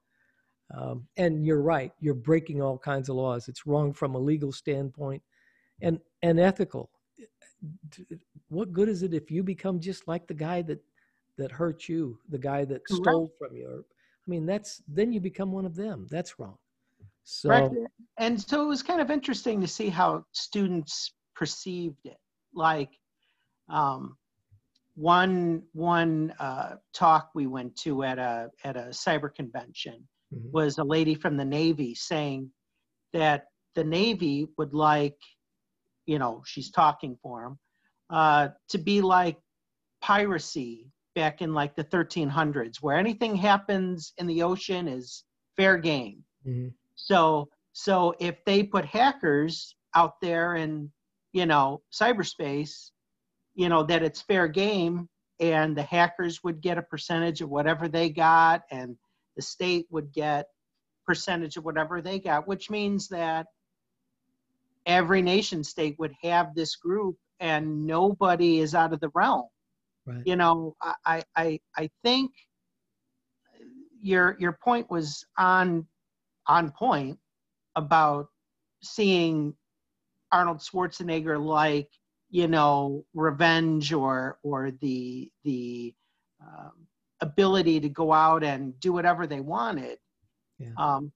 Um, 0.74 1.06
and 1.18 1.44
you're 1.44 1.60
right, 1.60 1.92
you're 2.00 2.14
breaking 2.14 2.62
all 2.62 2.78
kinds 2.78 3.10
of 3.10 3.16
laws. 3.16 3.48
It's 3.48 3.66
wrong 3.66 3.92
from 3.92 4.14
a 4.14 4.18
legal 4.18 4.50
standpoint 4.50 5.22
and, 5.82 5.98
and 6.22 6.40
ethical 6.40 6.90
what 8.48 8.72
good 8.72 8.88
is 8.88 9.02
it 9.02 9.14
if 9.14 9.30
you 9.30 9.42
become 9.42 9.80
just 9.80 10.06
like 10.08 10.26
the 10.26 10.34
guy 10.34 10.62
that 10.62 10.82
that 11.36 11.50
hurt 11.50 11.88
you, 11.88 12.18
the 12.28 12.38
guy 12.38 12.64
that 12.64 12.88
stole 12.88 13.30
from 13.38 13.56
you? 13.56 13.66
Or, 13.68 13.78
I 13.80 14.26
mean, 14.30 14.46
that's 14.46 14.82
then 14.88 15.12
you 15.12 15.20
become 15.20 15.52
one 15.52 15.66
of 15.66 15.74
them. 15.74 16.06
That's 16.10 16.38
wrong. 16.38 16.58
So, 17.24 17.48
right. 17.50 17.70
and 18.18 18.40
so 18.40 18.62
it 18.62 18.68
was 18.68 18.82
kind 18.82 19.00
of 19.00 19.10
interesting 19.10 19.60
to 19.60 19.66
see 19.66 19.88
how 19.88 20.24
students 20.32 21.12
perceived 21.34 22.04
it. 22.04 22.18
Like, 22.54 22.90
Um, 23.68 24.16
one 24.96 25.62
one 25.72 26.32
uh, 26.38 26.76
talk 26.92 27.30
we 27.34 27.46
went 27.46 27.74
to 27.84 28.04
at 28.04 28.18
a 28.18 28.50
at 28.62 28.76
a 28.76 28.90
cyber 28.92 29.34
convention 29.34 30.06
Mhm. 30.32 30.52
was 30.52 30.78
a 30.78 30.84
lady 30.84 31.14
from 31.14 31.36
the 31.36 31.44
Navy 31.44 31.94
saying 31.94 32.52
that 33.12 33.46
the 33.74 33.84
Navy 33.84 34.46
would 34.56 34.74
like, 34.74 35.18
you 36.06 36.18
know, 36.18 36.42
she's 36.44 36.70
talking 36.70 37.16
for 37.22 37.42
them, 37.42 37.58
uh, 38.10 38.48
to 38.68 38.78
be 38.78 39.00
like 39.00 39.38
piracy 40.00 40.90
back 41.14 41.42
in 41.42 41.54
like 41.54 41.76
the 41.76 41.84
1300s, 41.84 42.76
where 42.82 42.96
anything 42.96 43.36
happens 43.36 44.12
in 44.18 44.26
the 44.26 44.42
ocean 44.42 44.88
is 44.88 45.24
fair 45.56 45.78
game. 45.78 46.24
Mhm. 46.46 46.74
So 46.94 47.48
so 47.72 48.14
if 48.20 48.44
they 48.44 48.62
put 48.62 48.84
hackers 48.84 49.76
out 49.94 50.20
there 50.20 50.54
in 50.56 50.92
you 51.32 51.46
know 51.46 51.82
cyberspace, 51.92 52.90
you 53.54 53.68
know 53.68 53.82
that 53.84 54.02
it's 54.02 54.22
fair 54.22 54.48
game, 54.48 55.08
and 55.40 55.76
the 55.76 55.82
hackers 55.82 56.42
would 56.44 56.60
get 56.60 56.78
a 56.78 56.82
percentage 56.82 57.40
of 57.40 57.48
whatever 57.50 57.88
they 57.88 58.10
got, 58.10 58.62
and 58.70 58.96
the 59.36 59.42
state 59.42 59.86
would 59.90 60.12
get 60.12 60.46
percentage 61.06 61.56
of 61.56 61.64
whatever 61.64 62.00
they 62.00 62.18
got, 62.18 62.46
which 62.48 62.70
means 62.70 63.08
that 63.08 63.46
every 64.86 65.22
nation 65.22 65.64
state 65.64 65.96
would 65.98 66.12
have 66.22 66.54
this 66.54 66.76
group, 66.76 67.16
and 67.40 67.86
nobody 67.86 68.60
is 68.60 68.74
out 68.74 68.92
of 68.92 69.00
the 69.00 69.10
realm. 69.14 69.46
Right. 70.06 70.22
You 70.24 70.36
know, 70.36 70.76
I 71.04 71.22
I 71.34 71.60
I, 71.76 71.90
think 72.02 72.32
your 74.02 74.36
your 74.38 74.58
point 74.62 74.90
was 74.90 75.24
on 75.38 75.86
on 76.46 76.70
point 76.70 77.18
about 77.74 78.28
seeing 78.82 79.54
Arnold 80.30 80.58
Schwarzenegger 80.58 81.42
like 81.42 81.88
you 82.28 82.48
know 82.48 83.04
revenge 83.14 83.92
or 83.92 84.38
or 84.42 84.72
the 84.72 85.30
the 85.44 85.94
um, 86.40 86.86
ability 87.20 87.80
to 87.80 87.88
go 87.88 88.12
out 88.12 88.44
and 88.44 88.78
do 88.80 88.92
whatever 88.92 89.26
they 89.26 89.40
wanted. 89.40 89.98
Yeah. 90.58 90.72
Um, 90.76 91.12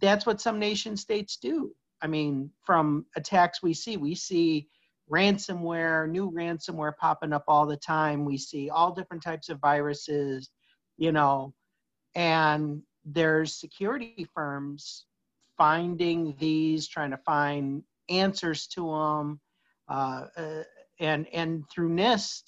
that's 0.00 0.26
what 0.26 0.40
some 0.40 0.58
nation 0.58 0.96
states 0.96 1.36
do. 1.36 1.74
I 2.04 2.06
mean, 2.06 2.50
from 2.62 3.06
attacks 3.16 3.62
we 3.62 3.72
see, 3.72 3.96
we 3.96 4.14
see 4.14 4.68
ransomware, 5.10 6.08
new 6.08 6.30
ransomware 6.30 6.94
popping 6.98 7.32
up 7.32 7.44
all 7.48 7.64
the 7.64 7.78
time. 7.78 8.26
We 8.26 8.36
see 8.36 8.68
all 8.68 8.92
different 8.92 9.22
types 9.22 9.48
of 9.48 9.58
viruses, 9.58 10.50
you 10.98 11.12
know, 11.12 11.54
and 12.14 12.82
there's 13.06 13.58
security 13.58 14.26
firms 14.34 15.06
finding 15.56 16.36
these, 16.38 16.88
trying 16.88 17.10
to 17.10 17.16
find 17.16 17.82
answers 18.10 18.66
to 18.66 18.90
them, 18.90 19.40
uh, 19.88 20.26
uh, 20.36 20.62
and 21.00 21.26
and 21.32 21.64
through 21.70 21.88
NIST, 21.88 22.42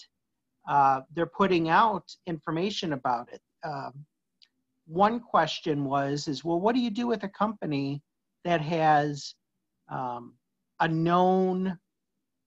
uh, 0.69 1.01
they're 1.15 1.27
putting 1.27 1.71
out 1.71 2.05
information 2.27 2.93
about 2.93 3.33
it. 3.33 3.41
Um, 3.65 4.05
one 4.87 5.19
question 5.19 5.85
was, 5.85 6.29
is 6.29 6.45
well, 6.45 6.61
what 6.61 6.75
do 6.75 6.81
you 6.83 6.91
do 6.91 7.07
with 7.07 7.25
a 7.25 7.29
company 7.29 8.03
that 8.45 8.61
has 8.61 9.35
um, 9.89 10.35
a 10.81 10.89
known 10.89 11.79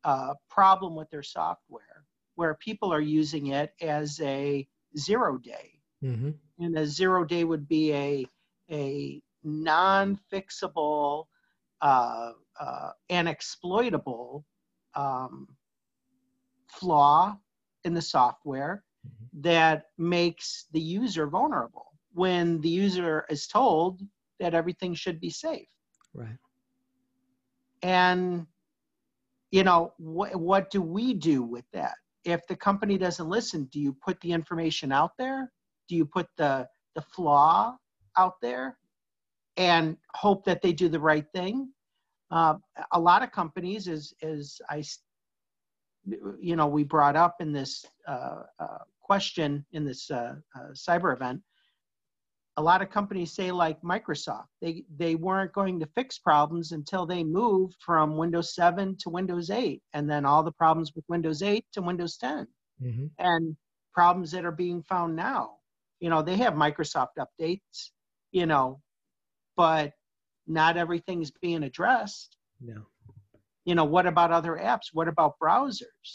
uh, 0.03 0.33
problem 0.49 0.95
with 0.95 1.09
their 1.09 1.23
software, 1.23 2.05
where 2.35 2.55
people 2.55 2.91
are 2.93 3.01
using 3.01 3.47
it 3.47 3.73
as 3.81 4.19
a 4.21 4.67
zero 4.97 5.37
day? 5.37 5.73
Mhm. 6.01 6.39
and 6.59 6.77
a 6.77 6.85
zero 6.85 7.23
day 7.25 7.43
would 7.43 7.67
be 7.67 7.93
a 7.93 8.25
a 8.71 9.21
non-fixable 9.43 11.25
uh, 11.81 12.31
uh, 12.59 12.91
and 13.09 13.27
exploitable 13.27 14.45
um, 14.95 15.47
flaw 16.67 17.37
in 17.83 17.93
the 17.93 18.01
software 18.01 18.83
Mhm. 19.03 19.29
that 19.33 19.85
makes 19.97 20.67
the 20.71 20.79
user 20.79 21.27
vulnerable 21.27 21.93
when 22.13 22.59
the 22.61 22.69
user 22.69 23.25
is 23.29 23.47
told 23.47 24.01
that 24.39 24.53
everything 24.53 24.93
should 24.93 25.19
be 25.19 25.29
safe 25.29 25.69
Right. 26.13 26.39
And 27.81 28.45
you 29.51 29.63
know 29.63 29.93
what 29.97 30.35
what 30.35 30.69
do 30.69 30.81
we 30.81 31.13
do 31.13 31.43
with 31.43 31.65
that? 31.73 31.95
If 32.25 32.45
the 32.47 32.55
company 32.55 32.97
doesn't 32.97 33.27
listen 33.27 33.69
do 33.71 33.79
you 33.79 33.95
put 34.05 34.19
the 34.21 34.31
information 34.31 34.91
out 34.91 35.11
there? 35.17 35.51
Do 35.87 35.95
you 35.95 36.05
put 36.05 36.27
the 36.37 36.67
the 36.95 37.01
flaw 37.01 37.75
out 38.17 38.35
there 38.41 38.77
and 39.57 39.97
hope 40.15 40.45
that 40.45 40.61
they 40.61 40.73
do 40.73 40.89
the 40.89 40.99
right 40.99 41.25
thing? 41.33 41.71
Uh, 42.31 42.55
a 42.91 42.99
lot 42.99 43.23
of 43.23 43.31
companies 43.31 43.87
as 43.87 44.13
as 44.21 44.59
i 44.69 44.83
you 46.39 46.55
know 46.55 46.67
we 46.67 46.83
brought 46.83 47.15
up 47.15 47.35
in 47.39 47.51
this 47.51 47.85
uh, 48.07 48.43
uh, 48.59 48.77
question 49.01 49.65
in 49.73 49.85
this 49.85 50.09
uh, 50.11 50.35
uh, 50.55 50.69
cyber 50.73 51.13
event 51.13 51.41
a 52.59 52.61
lot 52.61 52.81
of 52.81 52.89
companies 52.89 53.31
say 53.31 53.51
like 53.51 53.81
microsoft 53.81 54.47
they 54.61 54.83
they 54.97 55.15
weren't 55.15 55.53
going 55.53 55.79
to 55.79 55.85
fix 55.95 56.19
problems 56.19 56.73
until 56.73 57.05
they 57.05 57.23
moved 57.23 57.77
from 57.79 58.17
windows 58.17 58.53
7 58.53 58.97
to 58.99 59.09
windows 59.09 59.49
8 59.49 59.81
and 59.93 60.09
then 60.11 60.25
all 60.25 60.43
the 60.43 60.51
problems 60.51 60.93
with 60.93 61.05
windows 61.07 61.41
8 61.41 61.65
to 61.73 61.81
windows 61.81 62.17
10 62.17 62.45
Mhm. 62.83 63.09
and 63.17 63.55
problems 63.93 64.31
that 64.31 64.43
are 64.45 64.51
being 64.65 64.83
found 64.83 65.15
now 65.15 65.55
you 66.01 66.09
know 66.09 66.21
they 66.21 66.35
have 66.35 66.53
microsoft 66.53 67.13
updates 67.17 67.91
you 68.31 68.45
know 68.45 68.81
but 69.55 69.93
not 70.45 70.75
everything's 70.75 71.31
being 71.31 71.63
addressed 71.63 72.35
No. 72.59 72.85
you 73.63 73.73
know 73.75 73.85
what 73.85 74.05
about 74.05 74.31
other 74.33 74.55
apps 74.57 74.87
what 74.91 75.07
about 75.07 75.39
browsers 75.41 76.09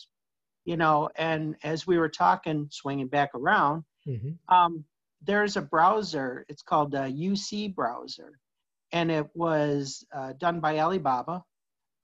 you 0.66 0.76
know 0.76 1.08
and 1.16 1.56
as 1.64 1.86
we 1.86 1.96
were 1.96 2.10
talking 2.10 2.68
swinging 2.70 3.08
back 3.08 3.30
around 3.34 3.84
Mhm. 4.06 4.36
um, 4.50 4.84
there's 5.24 5.56
a 5.56 5.62
browser 5.62 6.44
it's 6.48 6.62
called 6.62 6.92
the 6.92 6.98
uc 6.98 7.74
browser 7.74 8.38
and 8.92 9.10
it 9.10 9.26
was 9.34 10.04
uh, 10.14 10.32
done 10.38 10.60
by 10.60 10.78
alibaba. 10.78 11.42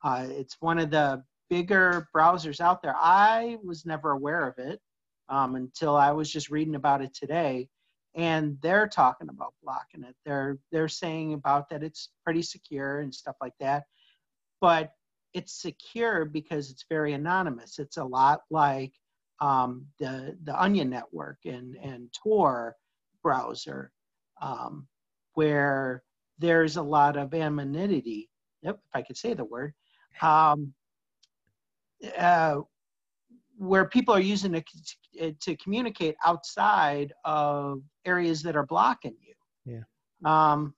Uh, 0.03 0.27
it's 0.29 0.57
one 0.61 0.79
of 0.79 0.91
the 0.91 1.23
bigger 1.51 2.09
browsers 2.15 2.61
out 2.61 2.83
there. 2.83 2.97
I 2.97 3.59
was 3.63 3.87
never 3.87 4.11
aware 4.11 4.49
of 4.49 4.59
it 4.59 4.81
um, 5.29 5.55
until 5.55 5.97
i 5.97 6.11
was 6.11 6.31
just 6.31 6.51
reading 6.51 6.75
about 6.75 7.03
it 7.03 7.15
today 7.15 7.69
and 8.17 8.59
they're 8.61 8.89
talking 8.89 9.29
about 9.29 9.55
blocking 9.63 10.03
it. 10.03 10.17
They're 10.27 10.59
they're 10.73 10.89
saying 10.89 11.35
about 11.35 11.69
that 11.71 11.85
it's 11.85 12.11
pretty 12.25 12.43
secure 12.43 13.01
and 13.01 13.15
stuff 13.15 13.37
like 13.41 13.55
that 13.61 13.85
but 14.61 14.93
it's 15.33 15.61
secure 15.61 16.25
because 16.25 16.71
it's 16.71 16.85
very 16.89 17.13
anonymous. 17.13 17.79
It's 17.79 17.97
a 17.97 18.05
lot 18.05 18.43
like 18.51 18.93
um, 19.41 19.87
the 19.99 20.37
the 20.45 20.61
onion 20.61 20.91
network 20.91 21.39
and 21.45 21.77
and 21.77 22.13
tor 22.13 22.77
browser 23.23 23.93
um, 24.41 24.87
where 25.35 26.03
there's 26.39 26.77
a 26.77 26.83
lot 26.83 27.17
of 27.17 27.35
anonymity. 27.35 28.29
Yep 28.63 28.79
if 28.85 28.95
i 28.95 29.03
could 29.03 29.17
say 29.17 29.35
the 29.35 29.45
word. 29.45 29.75
Um, 30.23 30.75
uh, 32.19 32.57
where 33.57 33.85
people 33.85 34.15
are 34.15 34.21
using 34.21 34.55
it 34.55 34.65
to, 35.15 35.33
to 35.33 35.57
communicate 35.57 36.17
outside 36.25 37.13
of 37.25 37.83
areas 38.07 38.43
that 38.43 38.57
are 38.57 38.67
blocking 38.67 39.17
you. 39.21 39.35
Yeah. 39.67 39.83
um, 40.25 40.75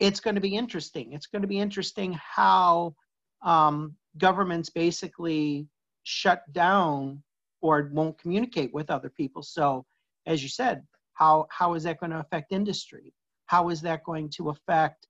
it's 0.00 0.18
going 0.18 0.34
to 0.34 0.40
be 0.40 0.56
interesting. 0.56 1.12
It's 1.12 1.26
going 1.26 1.42
to 1.42 1.48
be 1.48 1.60
interesting 1.60 2.12
how 2.14 2.94
um, 3.42 3.94
governments 4.18 4.70
basically 4.70 5.68
shut 6.02 6.42
down 6.52 7.22
or 7.60 7.90
won't 7.92 8.18
communicate 8.18 8.72
with 8.74 8.90
other 8.90 9.10
people. 9.10 9.42
So 9.42 9.84
as 10.26 10.42
you 10.42 10.48
said 10.48 10.82
how 11.20 11.46
how 11.50 11.74
is 11.74 11.84
that 11.84 12.00
going 12.00 12.10
to 12.10 12.18
affect 12.18 12.50
industry? 12.50 13.12
How 13.46 13.68
is 13.68 13.80
that 13.82 14.02
going 14.04 14.30
to 14.36 14.48
affect 14.48 15.06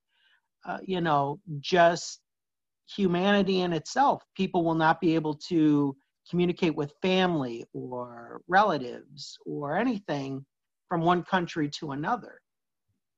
uh, 0.67 0.79
you 0.83 1.01
know 1.01 1.39
just 1.59 2.19
humanity 2.95 3.61
in 3.61 3.73
itself? 3.73 4.21
People 4.35 4.63
will 4.63 4.75
not 4.75 4.99
be 4.99 5.15
able 5.15 5.35
to 5.49 5.95
communicate 6.29 6.75
with 6.75 6.93
family 7.01 7.65
or 7.73 8.41
relatives 8.47 9.37
or 9.45 9.77
anything 9.77 10.45
from 10.87 11.01
one 11.01 11.23
country 11.23 11.69
to 11.69 11.91
another. 11.91 12.39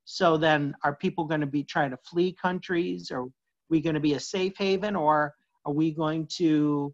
So 0.05 0.37
then 0.37 0.75
are 0.83 0.95
people 0.95 1.25
going 1.25 1.41
to 1.41 1.47
be 1.47 1.63
trying 1.63 1.91
to 1.91 1.97
flee 2.05 2.35
countries? 2.39 3.11
Are 3.11 3.25
we 3.69 3.81
going 3.81 3.95
to 3.95 3.99
be 3.99 4.13
a 4.13 4.19
safe 4.19 4.53
haven 4.57 4.95
or 4.95 5.33
are 5.65 5.73
we 5.73 5.91
going 5.91 6.27
to 6.37 6.93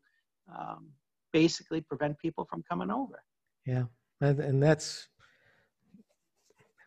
um, 0.57 0.89
basically 1.33 1.81
prevent 1.81 2.17
people 2.19 2.47
from 2.49 2.63
coming 2.69 2.91
over? 2.91 3.21
Yeah. 3.65 3.83
And, 4.21 4.39
and 4.39 4.63
that's, 4.63 5.07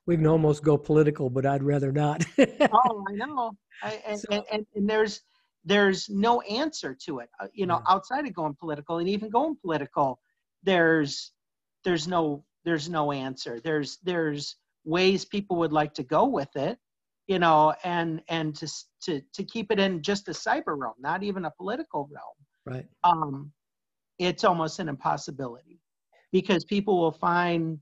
we 0.07 0.17
can 0.17 0.27
almost 0.27 0.63
go 0.65 0.77
political, 0.77 1.31
but 1.31 1.47
I'd 1.47 1.63
rather 1.63 1.93
not. 1.93 2.25
oh, 2.39 3.05
I 3.09 3.13
know. 3.17 3.53
I, 3.83 4.03
and, 4.07 4.19
So- 4.21 4.27
and, 4.33 4.45
and, 4.53 4.67
and 4.75 4.89
there's 4.89 5.21
there's 5.65 6.09
no 6.09 6.41
answer 6.43 6.97
to 7.07 7.21
it. 7.21 7.29
Uh, 7.41 7.47
you 7.55 7.67
know, 7.67 7.81
Yeah. 7.87 7.95
outside 7.95 8.27
of 8.27 8.35
going 8.35 8.55
political, 8.59 8.99
and 8.99 9.09
even 9.09 9.31
going 9.31 9.57
political, 9.57 10.21
there's 10.65 11.33
there's 11.85 12.09
no 12.09 12.45
there's 12.65 12.89
no 12.89 13.13
answer. 13.13 13.61
There's 13.61 13.99
there's 14.03 14.57
ways 14.85 15.25
people 15.25 15.57
would 15.59 15.73
like 15.73 15.95
to 15.95 16.03
go 16.03 16.27
with 16.27 16.55
it, 16.57 16.79
you 17.29 17.39
know, 17.39 17.75
and 17.85 18.23
and 18.29 18.55
to 18.57 18.69
to 19.05 19.21
to 19.35 19.45
keep 19.45 19.71
it 19.71 19.79
in 19.79 20.03
just 20.03 20.29
a 20.29 20.33
cyber 20.33 20.77
realm, 20.77 20.95
not 20.99 21.23
even 21.23 21.45
a 21.45 21.51
political 21.53 22.09
realm. 22.11 22.37
right. 22.67 22.87
Um, 23.05 23.53
it's 24.19 24.45
almost 24.45 24.79
an 24.81 24.89
impossibility 24.89 25.81
because 26.33 26.65
people 26.65 27.01
will 27.01 27.13
find 27.13 27.79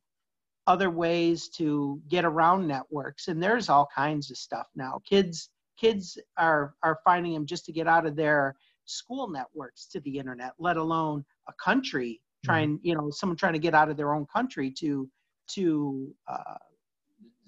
other 0.70 0.90
ways 0.90 1.48
to 1.48 2.00
get 2.08 2.24
around 2.24 2.66
networks 2.66 3.26
and 3.26 3.42
there's 3.42 3.68
all 3.68 3.88
kinds 3.92 4.30
of 4.30 4.36
stuff 4.36 4.68
now. 4.76 5.00
Kids 5.04 5.50
kids 5.76 6.16
are 6.36 6.74
are 6.84 7.00
finding 7.04 7.32
them 7.34 7.44
just 7.44 7.64
to 7.64 7.72
get 7.72 7.88
out 7.88 8.06
of 8.06 8.14
their 8.14 8.54
school 8.84 9.28
networks 9.28 9.86
to 9.86 9.98
the 10.00 10.18
internet 10.18 10.52
let 10.58 10.76
alone 10.76 11.24
a 11.48 11.52
country 11.64 12.20
trying 12.44 12.78
you 12.82 12.94
know 12.94 13.10
someone 13.10 13.36
trying 13.36 13.52
to 13.52 13.66
get 13.66 13.74
out 13.74 13.90
of 13.90 13.96
their 13.96 14.14
own 14.14 14.26
country 14.26 14.70
to 14.70 15.08
to 15.48 16.14
uh, 16.28 16.60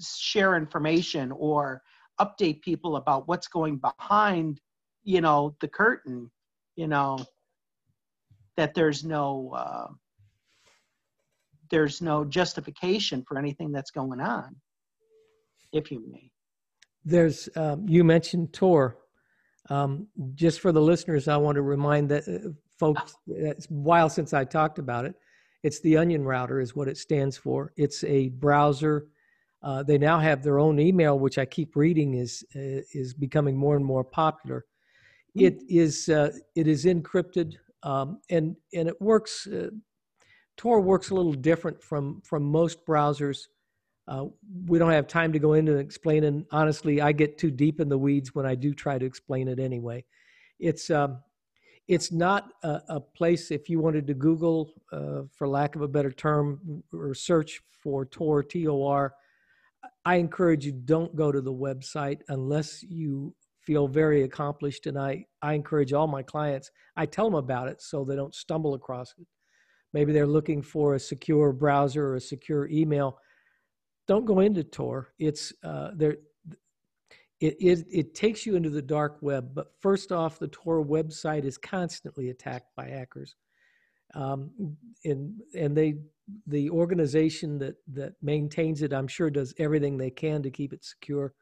share 0.01 0.57
information 0.57 1.33
or 1.33 1.83
update 2.21 2.61
people 2.63 2.97
about 2.97 3.29
what's 3.29 3.49
going 3.49 3.77
behind 3.79 4.61
you 5.05 5.21
know 5.21 5.55
the 5.61 5.69
curtain 5.69 6.31
you 6.77 6.87
know 6.87 7.19
that 8.57 8.75
there's 8.75 9.05
no 9.05 9.53
uh, 9.55 9.89
there's 11.73 12.01
no 12.01 12.25
justification 12.25 13.25
for 13.27 13.37
anything 13.37 13.73
that's 13.73 13.91
going 13.91 14.21
on 14.21 14.55
if 15.73 15.91
you 15.91 16.05
may. 16.09 16.31
There's 17.05 17.49
um, 17.57 17.89
you 17.89 18.05
mentioned 18.05 18.53
tor. 18.53 18.99
Um, 19.69 20.07
just 20.35 20.59
for 20.59 20.73
the 20.73 20.81
listeners 20.81 21.29
i 21.29 21.37
want 21.37 21.55
to 21.55 21.63
remind 21.63 22.09
that 22.09 22.27
uh, 22.27 22.51
folks 22.81 23.15
it's 23.29 23.67
a 23.67 23.73
while 23.73 24.09
since 24.09 24.35
i 24.35 24.45
talked 24.45 24.81
about 24.81 25.05
it 25.05 25.15
it's 25.63 25.81
the 25.81 25.97
onion 25.97 26.25
router 26.25 26.61
is 26.61 26.75
what 26.75 26.89
it 26.89 26.97
stands 26.97 27.37
for. 27.37 27.73
It's 27.77 28.03
a 28.05 28.29
browser. 28.29 29.07
Uh, 29.63 29.83
they 29.83 29.97
now 29.97 30.19
have 30.19 30.43
their 30.43 30.59
own 30.59 30.81
email 30.81 31.19
which 31.19 31.39
i 31.39 31.45
keep 31.45 31.77
reading 31.77 32.15
is 32.15 32.45
uh, 32.57 32.83
is 32.93 33.15
becoming 33.15 33.57
more 33.57 33.77
and 33.77 33.85
more 33.85 34.05
popular. 34.05 34.65
It 35.35 35.63
is 35.69 36.09
uh, 36.09 36.33
it 36.57 36.67
is 36.67 36.85
encrypted 36.85 37.55
um, 37.85 38.21
and 38.29 38.57
and 38.75 38.89
it 38.89 39.01
works. 39.01 39.47
Uh, 39.47 39.71
Tor 40.57 40.81
works 40.81 41.11
a 41.11 41.15
little 41.15 41.33
different 41.33 41.83
from 41.83 42.21
from 42.23 42.45
most 42.45 42.85
browsers. 42.87 43.47
Uh, 44.09 44.27
we 44.67 44.79
don't 44.79 44.91
have 44.91 45.07
time 45.07 45.33
to 45.33 45.39
go 45.39 45.53
into 45.55 45.73
and 45.73 45.81
explain, 45.81 46.25
and 46.25 46.45
honestly, 46.51 47.01
I 47.01 47.13
get 47.13 47.39
too 47.39 47.51
deep 47.51 47.81
in 47.81 47.89
the 47.89 47.99
weeds 47.99 48.35
when 48.35 48.47
I 48.47 48.55
do 48.55 48.75
try 48.75 48.99
to 48.99 49.07
explain 49.07 49.49
it 49.49 49.59
anyway. 49.59 50.05
It's 50.59 50.91
um, 50.91 51.19
it's 51.89 52.13
not 52.13 52.53
a, 52.63 52.83
a, 52.89 53.01
place 53.01 53.51
if 53.51 53.69
you 53.69 53.81
wanted 53.81 54.07
to 54.07 54.15
Google, 54.15 54.73
uh, 54.93 55.23
for 55.37 55.49
lack 55.49 55.75
of 55.77 55.83
a 55.83 55.89
better 55.89 56.13
term, 56.13 56.83
or 56.93 57.15
search 57.15 57.61
for 57.71 58.05
Tor 58.05 58.43
T 58.43 58.67
O 58.69 58.85
R. 58.85 59.15
I 60.05 60.17
encourage 60.17 60.65
you 60.65 60.73
don't 60.73 61.15
go 61.15 61.33
to 61.33 61.41
the 61.41 61.53
website 61.53 62.21
unless 62.29 62.83
you 62.83 63.35
feel 63.63 63.87
very 63.87 64.23
accomplished 64.23 64.87
and 64.87 64.99
I, 64.99 65.25
I 65.41 65.55
encourage 65.55 65.93
all 65.93 66.07
my 66.07 66.23
clients 66.23 66.71
i 66.97 67.07
tell 67.07 67.25
them 67.27 67.35
about 67.35 67.69
it 67.69 67.81
so 67.81 68.05
they 68.05 68.17
don't 68.17 68.35
stumble 68.35 68.75
across 68.75 69.15
it 69.19 69.27
maybe 69.93 70.13
they're 70.13 70.27
looking 70.27 70.63
for 70.63 70.95
a 70.95 71.01
secure 71.01 71.53
browser 71.53 72.07
or 72.07 72.17
a 72.17 72.21
secure 72.21 72.69
email. 72.69 73.19
Don't 74.07 74.25
go 74.25 74.41
into 74.41 74.65
tor. 74.65 75.13
It's 75.19 75.53
uh, 75.63 75.91
there 75.95 76.17
it, 77.41 77.57
it, 77.61 77.87
it 77.91 78.15
takes 78.15 78.47
you 78.47 78.55
into 78.55 78.71
the 78.71 78.83
dark 78.83 79.19
web 79.21 79.51
but 79.53 79.73
first 79.81 80.13
off 80.13 80.39
the 80.39 80.49
tor 80.49 80.85
website 80.85 81.45
is 81.45 81.59
constantly 81.59 82.31
attacked 82.31 82.75
by 82.77 82.89
hackers. 82.89 83.35
Um, 84.15 84.51
and 85.05 85.41
and 85.55 85.77
they 85.77 85.97
the 86.47 86.71
organization 86.71 87.59
that 87.59 87.77
that 87.95 88.15
maintains 88.23 88.83
it 88.83 88.93
i'm 88.93 89.09
sure 89.09 89.29
does 89.29 89.55
everything 89.59 89.97
they 89.97 90.11
can 90.11 90.43
to 90.43 90.51
keep 90.51 90.73
it 90.73 90.85
secure. 90.85 91.35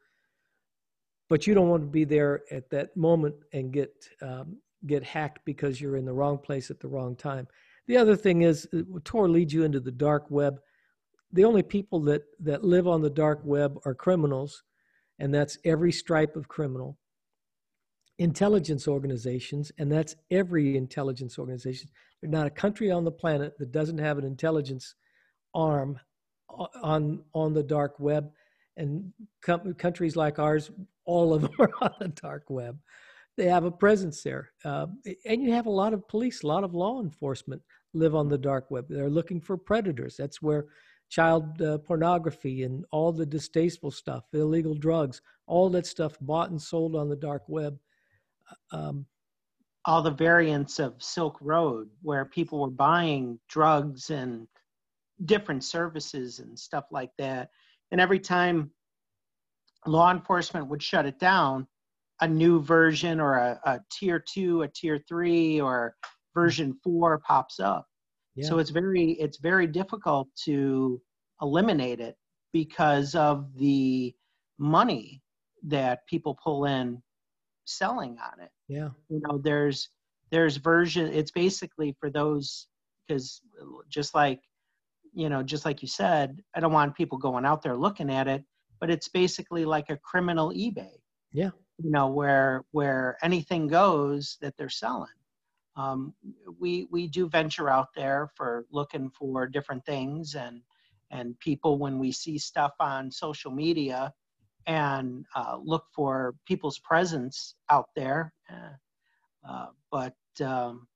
But 1.29 1.47
you 1.47 1.53
don't 1.53 1.69
want 1.69 1.83
to 1.83 1.87
be 1.87 2.03
there 2.03 2.41
at 2.51 2.69
that 2.71 2.95
moment 2.97 3.35
and 3.53 3.71
get 3.71 3.93
um, 4.21 4.57
get 4.85 5.03
hacked 5.03 5.39
because 5.45 5.79
you're 5.79 5.95
in 5.95 6.05
the 6.05 6.13
wrong 6.13 6.37
place 6.37 6.69
at 6.71 6.79
the 6.79 6.87
wrong 6.87 7.15
time. 7.15 7.47
The 7.91 7.97
other 7.97 8.15
thing 8.15 8.43
is 8.43 8.69
uh, 8.73 8.83
Tor 9.03 9.27
leads 9.27 9.53
you 9.53 9.65
into 9.65 9.81
the 9.81 9.91
dark 9.91 10.27
web. 10.29 10.61
The 11.33 11.43
only 11.43 11.61
people 11.61 11.99
that 12.03 12.21
that 12.39 12.63
live 12.63 12.87
on 12.87 13.01
the 13.01 13.09
dark 13.09 13.41
web 13.43 13.77
are 13.83 13.93
criminals, 13.93 14.63
and 15.19 15.33
that's 15.33 15.57
every 15.65 15.91
stripe 15.91 16.37
of 16.37 16.47
criminal. 16.47 16.97
Intelligence 18.17 18.87
organizations, 18.87 19.73
and 19.77 19.91
that's 19.91 20.15
every 20.31 20.77
intelligence 20.77 21.37
organization. 21.37 21.89
There's 22.21 22.31
not 22.31 22.47
a 22.47 22.49
country 22.49 22.91
on 22.91 23.03
the 23.03 23.11
planet 23.11 23.57
that 23.59 23.73
doesn't 23.73 23.97
have 23.97 24.17
an 24.17 24.23
intelligence 24.23 24.95
arm 25.53 25.99
on 26.81 27.25
on 27.33 27.53
the 27.53 27.63
dark 27.63 27.99
web 27.99 28.31
and 28.77 29.11
com- 29.41 29.73
countries 29.73 30.15
like 30.15 30.39
ours 30.39 30.71
all 31.03 31.33
of 31.33 31.41
them 31.41 31.51
are 31.59 31.73
on 31.81 31.91
the 31.99 32.07
dark 32.07 32.49
web. 32.49 32.79
They 33.35 33.47
have 33.47 33.65
a 33.65 33.71
presence 33.71 34.23
there. 34.23 34.51
Uh, 34.63 34.87
and 35.25 35.41
you 35.43 35.51
have 35.51 35.65
a 35.65 35.69
lot 35.69 35.93
of 35.93 36.07
police, 36.07 36.43
a 36.43 36.47
lot 36.47 36.63
of 36.63 36.73
law 36.73 37.01
enforcement 37.01 37.61
live 37.93 38.15
on 38.15 38.29
the 38.29 38.37
dark 38.37 38.71
web. 38.71 38.85
They're 38.89 39.09
looking 39.09 39.41
for 39.41 39.57
predators. 39.57 40.15
That's 40.17 40.41
where 40.41 40.67
child 41.09 41.61
uh, 41.61 41.77
pornography 41.79 42.63
and 42.63 42.85
all 42.91 43.11
the 43.11 43.25
distasteful 43.25 43.91
stuff, 43.91 44.23
illegal 44.33 44.73
drugs, 44.73 45.21
all 45.45 45.69
that 45.69 45.85
stuff 45.85 46.17
bought 46.21 46.51
and 46.51 46.61
sold 46.61 46.95
on 46.95 47.09
the 47.09 47.15
dark 47.15 47.43
web. 47.47 47.77
Uh, 48.71 48.77
um, 48.77 49.05
all 49.85 50.01
the 50.01 50.11
variants 50.11 50.79
of 50.79 51.01
Silk 51.01 51.37
Road, 51.41 51.89
where 52.03 52.25
people 52.25 52.59
were 52.61 52.69
buying 52.69 53.39
drugs 53.49 54.11
and 54.11 54.47
different 55.25 55.63
services 55.63 56.39
and 56.39 56.57
stuff 56.57 56.85
like 56.91 57.11
that. 57.17 57.49
And 57.91 57.99
every 57.99 58.19
time 58.19 58.71
law 59.85 60.11
enforcement 60.11 60.67
would 60.67 60.83
shut 60.83 61.05
it 61.05 61.19
down, 61.19 61.67
a 62.21 62.27
new 62.27 62.61
version 62.61 63.19
or 63.19 63.35
a, 63.35 63.59
a 63.65 63.79
tier 63.91 64.23
two, 64.31 64.61
a 64.61 64.67
tier 64.67 64.99
three, 65.07 65.59
or 65.59 65.95
version 66.33 66.77
four 66.83 67.19
pops 67.19 67.59
up. 67.59 67.85
Yeah. 68.35 68.47
So 68.47 68.59
it's 68.59 68.69
very 68.69 69.11
it's 69.19 69.37
very 69.37 69.67
difficult 69.67 70.27
to 70.45 71.01
eliminate 71.41 71.99
it 71.99 72.15
because 72.53 73.15
of 73.15 73.47
the 73.57 74.13
money 74.57 75.21
that 75.63 76.05
people 76.07 76.37
pull 76.43 76.65
in 76.65 77.01
selling 77.65 78.17
on 78.19 78.43
it. 78.43 78.51
Yeah. 78.67 78.89
You 79.09 79.21
know, 79.27 79.39
there's 79.43 79.89
there's 80.31 80.57
version 80.57 81.07
it's 81.07 81.31
basically 81.31 81.95
for 81.99 82.09
those 82.09 82.67
because 83.07 83.41
just 83.89 84.15
like 84.15 84.39
you 85.13 85.27
know, 85.27 85.43
just 85.43 85.65
like 85.65 85.81
you 85.81 85.89
said, 85.89 86.41
I 86.55 86.61
don't 86.61 86.71
want 86.71 86.95
people 86.95 87.17
going 87.17 87.45
out 87.45 87.61
there 87.61 87.75
looking 87.75 88.09
at 88.09 88.29
it 88.29 88.45
but 88.81 88.89
it's 88.89 89.07
basically 89.07 89.63
like 89.63 89.89
a 89.89 89.97
criminal 89.97 90.49
eBay. 90.49 90.99
Yeah. 91.31 91.51
You 91.77 91.91
know, 91.91 92.07
where 92.07 92.65
where 92.71 93.17
anything 93.23 93.67
goes 93.67 94.37
that 94.41 94.55
they're 94.57 94.69
selling. 94.69 95.07
Um, 95.75 96.13
we 96.59 96.87
we 96.91 97.07
do 97.07 97.29
venture 97.29 97.69
out 97.69 97.87
there 97.95 98.29
for 98.35 98.65
looking 98.71 99.09
for 99.09 99.47
different 99.47 99.85
things 99.85 100.35
and 100.35 100.61
and 101.11 101.39
people 101.39 101.77
when 101.77 101.99
we 101.99 102.11
see 102.11 102.37
stuff 102.37 102.73
on 102.79 103.11
social 103.11 103.51
media 103.51 104.13
and 104.67 105.25
uh, 105.35 105.57
look 105.61 105.85
for 105.93 106.35
people's 106.45 106.79
presence 106.79 107.55
out 107.69 107.89
there, 107.95 108.33
uh, 108.51 109.49
uh, 109.49 109.67
but 109.91 110.13
um, 110.43 110.87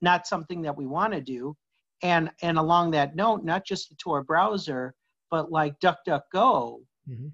not 0.00 0.26
something 0.26 0.62
that 0.62 0.76
we 0.76 0.86
want 0.86 1.12
to 1.12 1.20
do. 1.20 1.56
And 2.02 2.30
and 2.42 2.58
along 2.58 2.90
that 2.92 3.16
note, 3.16 3.44
not 3.44 3.64
just 3.64 3.88
the 3.88 3.96
Tor 3.96 4.22
browser, 4.22 4.94
but 5.30 5.50
like 5.50 5.78
DuckDuckGo 5.80 6.78
mm-hmm. 7.08 7.28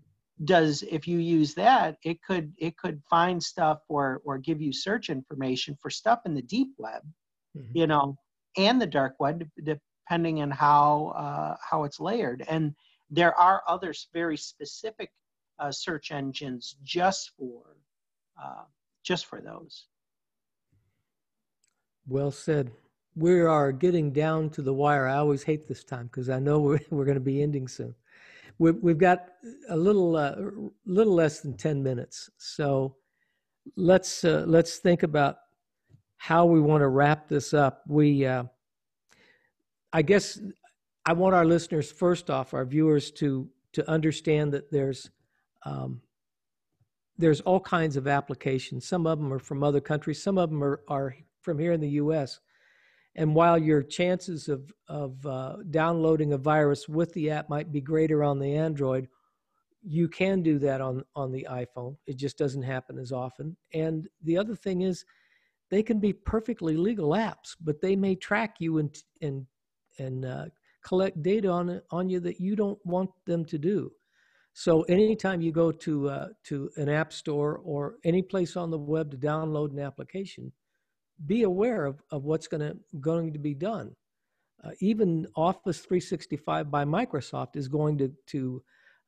Does 0.44 0.82
if 0.90 1.06
you 1.06 1.18
use 1.18 1.52
that 1.54 1.96
it 2.02 2.22
could 2.22 2.52
it 2.56 2.76
could 2.78 3.02
find 3.10 3.42
stuff 3.42 3.80
or 3.88 4.22
or 4.24 4.38
give 4.38 4.60
you 4.60 4.72
search 4.72 5.10
information 5.10 5.76
for 5.80 5.90
stuff 5.90 6.20
in 6.24 6.34
the 6.34 6.42
deep 6.42 6.68
web 6.78 7.02
mm-hmm. 7.56 7.76
you 7.76 7.86
know 7.86 8.16
and 8.56 8.80
the 8.80 8.86
dark 8.86 9.14
web 9.18 9.46
depending 10.10 10.42
on 10.42 10.50
how 10.50 11.12
uh, 11.16 11.56
how 11.62 11.84
it's 11.84 12.00
layered. 12.00 12.44
And 12.48 12.74
there 13.10 13.34
are 13.38 13.62
other 13.68 13.94
very 14.12 14.36
specific 14.36 15.12
uh, 15.58 15.70
search 15.70 16.10
engines 16.10 16.76
just 16.82 17.30
for 17.38 17.62
uh, 18.42 18.64
just 19.04 19.26
for 19.26 19.40
those. 19.40 19.86
Well 22.08 22.30
said. 22.30 22.72
We 23.16 23.40
are 23.40 23.72
getting 23.72 24.12
down 24.12 24.50
to 24.50 24.62
the 24.62 24.72
wire. 24.72 25.06
I 25.06 25.16
always 25.16 25.42
hate 25.42 25.66
this 25.66 25.82
time 25.82 26.06
because 26.06 26.30
i 26.30 26.38
know 26.38 26.60
we're, 26.60 26.80
we're 26.90 27.04
going 27.04 27.16
to 27.16 27.20
be 27.20 27.42
ending 27.42 27.68
soon 27.68 27.94
We've, 28.60 28.76
we've 28.82 28.98
got 28.98 29.24
a 29.70 29.76
little 29.76 30.16
uh, 30.16 30.34
little 30.84 31.14
less 31.14 31.40
than 31.40 31.56
10 31.56 31.82
minutes. 31.82 32.28
So 32.36 32.96
let's 33.74 34.22
uh, 34.22 34.44
let's 34.46 34.76
think 34.76 35.02
about 35.02 35.38
how 36.18 36.44
we 36.44 36.60
want 36.60 36.82
to 36.82 36.88
wrap 36.88 37.26
this 37.26 37.54
up. 37.54 37.82
We 37.88 38.26
uh, 38.26 38.44
I 39.94 40.02
guess 40.02 40.38
I 41.06 41.14
want 41.14 41.34
our 41.34 41.46
listeners 41.46 41.90
first 41.90 42.28
off, 42.28 42.52
our 42.52 42.66
viewers 42.66 43.10
to 43.12 43.48
to 43.72 43.90
understand 43.90 44.52
that 44.52 44.70
there's 44.70 45.08
um, 45.64 46.02
there's 47.16 47.40
all 47.40 47.60
kinds 47.60 47.96
of 47.96 48.06
applications. 48.06 48.86
Some 48.86 49.06
of 49.06 49.18
them 49.18 49.32
are 49.32 49.38
from 49.38 49.64
other 49.64 49.80
countries. 49.80 50.22
Some 50.22 50.36
of 50.36 50.50
them 50.50 50.62
are, 50.62 50.82
are 50.86 51.16
from 51.40 51.58
here 51.58 51.72
in 51.72 51.80
the 51.80 51.88
U.S. 51.88 52.40
And 53.16 53.34
while 53.34 53.58
your 53.58 53.82
chances 53.82 54.48
of, 54.48 54.72
of 54.88 55.24
uh, 55.26 55.56
downloading 55.70 56.32
a 56.32 56.38
virus 56.38 56.88
with 56.88 57.12
the 57.12 57.30
app 57.30 57.48
might 57.48 57.72
be 57.72 57.80
greater 57.80 58.22
on 58.22 58.38
the 58.38 58.54
Android, 58.54 59.08
you 59.82 60.08
can 60.08 60.42
do 60.42 60.58
that 60.60 60.80
on, 60.80 61.02
on 61.16 61.32
the 61.32 61.46
iPhone. 61.50 61.96
It 62.06 62.16
just 62.16 62.38
doesn't 62.38 62.62
happen 62.62 62.98
as 62.98 63.12
often. 63.12 63.56
And 63.74 64.08
the 64.22 64.38
other 64.38 64.54
thing 64.54 64.82
is, 64.82 65.04
they 65.70 65.82
can 65.82 66.00
be 66.00 66.12
perfectly 66.12 66.76
legal 66.76 67.10
apps, 67.10 67.56
but 67.60 67.80
they 67.80 67.96
may 67.96 68.16
track 68.16 68.56
you 68.58 68.78
and 68.78 68.94
and 69.22 69.46
and 69.98 70.24
uh, 70.24 70.46
collect 70.84 71.22
data 71.22 71.48
on 71.48 71.80
on 71.90 72.08
you 72.08 72.20
that 72.20 72.40
you 72.40 72.56
don't 72.56 72.78
want 72.84 73.10
them 73.24 73.44
to 73.46 73.58
do. 73.58 73.90
So 74.52 74.82
anytime 74.82 75.40
you 75.40 75.52
go 75.52 75.70
to 75.70 76.08
uh, 76.10 76.28
to 76.44 76.70
an 76.76 76.88
app 76.88 77.12
store 77.12 77.60
or 77.64 77.96
any 78.04 78.20
place 78.20 78.56
on 78.56 78.70
the 78.70 78.78
web 78.78 79.10
to 79.12 79.16
download 79.16 79.70
an 79.70 79.78
application, 79.78 80.52
be 81.26 81.42
aware 81.42 81.84
of, 81.86 82.02
of 82.10 82.24
what's 82.24 82.46
going 82.46 82.60
to 82.60 82.76
going 83.00 83.32
to 83.32 83.38
be 83.38 83.54
done. 83.54 83.94
Uh, 84.62 84.70
even 84.80 85.26
Office 85.36 85.78
365 85.78 86.70
by 86.70 86.84
Microsoft 86.84 87.56
is 87.56 87.68
going 87.68 87.98
to 87.98 88.12
to 88.28 88.62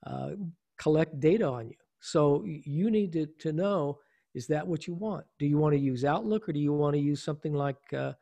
uh, 0.06 0.30
collect 0.78 1.20
data 1.20 1.46
on 1.46 1.68
you. 1.68 1.76
So 2.00 2.44
you 2.44 2.90
need 2.90 3.12
to 3.12 3.26
to 3.40 3.52
know 3.52 3.98
is 4.34 4.46
that 4.46 4.66
what 4.66 4.86
you 4.86 4.94
want? 4.94 5.26
Do 5.38 5.46
you 5.46 5.58
want 5.58 5.74
to 5.74 5.78
use 5.78 6.04
Outlook 6.04 6.48
or 6.48 6.52
do 6.52 6.60
you 6.60 6.72
want 6.72 6.94
to 6.94 7.00
use 7.00 7.22
something 7.22 7.52
like 7.52 7.76
uh, 7.92 8.12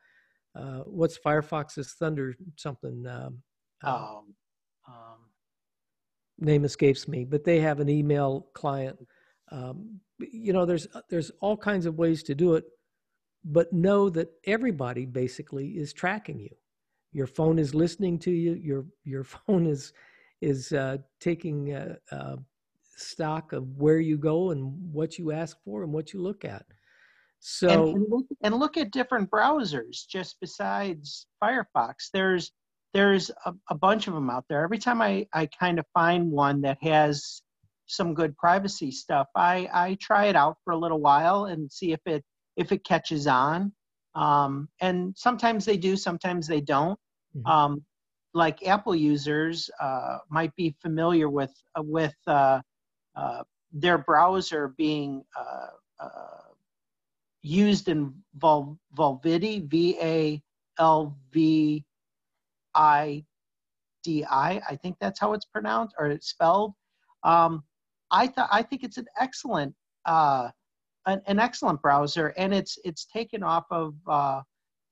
uh 0.55 0.79
what's 0.85 1.17
Firefox's 1.17 1.93
Thunder 1.93 2.35
something? 2.57 3.05
Um, 3.07 3.41
um, 3.83 4.35
um, 4.87 5.19
name 6.39 6.65
escapes 6.65 7.07
me, 7.07 7.23
but 7.23 7.43
they 7.43 7.59
have 7.59 7.79
an 7.79 7.89
email 7.89 8.47
client. 8.53 8.97
Um, 9.51 9.99
you 10.19 10.53
know, 10.53 10.65
there's 10.65 10.87
there's 11.09 11.31
all 11.41 11.57
kinds 11.57 11.85
of 11.85 11.97
ways 11.97 12.23
to 12.23 12.35
do 12.35 12.55
it, 12.55 12.65
but 13.43 13.73
know 13.73 14.09
that 14.09 14.31
everybody 14.45 15.05
basically 15.05 15.69
is 15.69 15.93
tracking 15.93 16.39
you. 16.39 16.55
Your 17.11 17.27
phone 17.27 17.59
is 17.59 17.73
listening 17.75 18.19
to 18.19 18.31
you. 18.31 18.53
Your 18.53 18.85
your 19.03 19.23
phone 19.35 19.65
is 19.65 19.93
is 20.41 20.71
uh, 20.73 20.97
taking 21.19 21.73
uh, 21.73 21.95
uh, 22.11 22.37
stock 22.95 23.53
of 23.53 23.77
where 23.77 23.99
you 23.99 24.17
go 24.17 24.51
and 24.51 24.73
what 24.91 25.17
you 25.19 25.31
ask 25.31 25.57
for 25.63 25.83
and 25.83 25.91
what 25.91 26.13
you 26.13 26.21
look 26.21 26.45
at. 26.45 26.65
So 27.39 27.69
and, 27.69 27.95
and, 27.95 28.05
look, 28.09 28.25
and 28.41 28.55
look 28.55 28.77
at 28.77 28.91
different 28.91 29.29
browsers 29.29 30.05
just 30.07 30.37
besides 30.39 31.25
Firefox. 31.43 32.09
There's 32.13 32.51
there's 32.93 33.31
a, 33.45 33.53
a, 33.69 33.75
bunch 33.75 34.07
of 34.07 34.13
them 34.13 34.29
out 34.29 34.43
there. 34.49 34.63
Every 34.63 34.77
time 34.77 35.01
I, 35.01 35.25
I 35.33 35.45
kind 35.45 35.79
of 35.79 35.85
find 35.93 36.29
one 36.29 36.61
that 36.61 36.77
has 36.81 37.41
some 37.87 38.13
good 38.13 38.35
privacy 38.37 38.91
stuff, 38.91 39.27
I, 39.33 39.69
I 39.73 39.97
try 40.01 40.25
it 40.25 40.35
out 40.35 40.57
for 40.65 40.73
a 40.73 40.77
little 40.77 40.99
while 40.99 41.45
and 41.45 41.71
see 41.71 41.93
if 41.93 42.01
it 42.05 42.23
if 42.61 42.71
it 42.71 42.83
catches 42.85 43.27
on. 43.27 43.73
Um, 44.15 44.69
and 44.79 45.13
sometimes 45.17 45.65
they 45.65 45.77
do, 45.77 45.95
sometimes 45.97 46.47
they 46.47 46.61
don't. 46.61 46.99
Mm-hmm. 47.35 47.47
Um, 47.47 47.85
like 48.33 48.65
Apple 48.65 48.95
users 48.95 49.69
uh, 49.81 50.19
might 50.29 50.55
be 50.55 50.75
familiar 50.81 51.29
with 51.29 51.53
uh, 51.77 51.83
with 51.83 52.15
uh, 52.27 52.61
uh 53.15 53.43
their 53.73 53.97
browser 53.97 54.73
being 54.77 55.23
uh, 55.37 55.67
uh, 55.99 56.51
used 57.41 57.87
in 57.89 58.13
Vol- 58.35 58.77
Vulvidi, 58.97 59.67
V 59.69 59.97
A 60.01 60.41
L 60.79 61.17
V 61.33 61.83
I 62.73 63.25
D 64.03 64.25
I. 64.29 64.61
I 64.69 64.75
think 64.75 64.95
that's 64.99 65.19
how 65.19 65.33
it's 65.33 65.45
pronounced 65.45 65.95
or 65.99 66.07
it's 66.07 66.27
spelled. 66.27 66.73
Um, 67.23 67.63
I 68.11 68.27
thought 68.27 68.49
I 68.51 68.61
think 68.61 68.83
it's 68.83 68.97
an 68.97 69.07
excellent 69.19 69.73
uh, 70.05 70.49
an, 71.05 71.21
an, 71.27 71.39
excellent 71.39 71.81
browser, 71.81 72.33
and 72.37 72.53
it's 72.53 72.77
it's 72.83 73.05
taken 73.05 73.43
off 73.43 73.65
of 73.71 73.95
uh, 74.07 74.41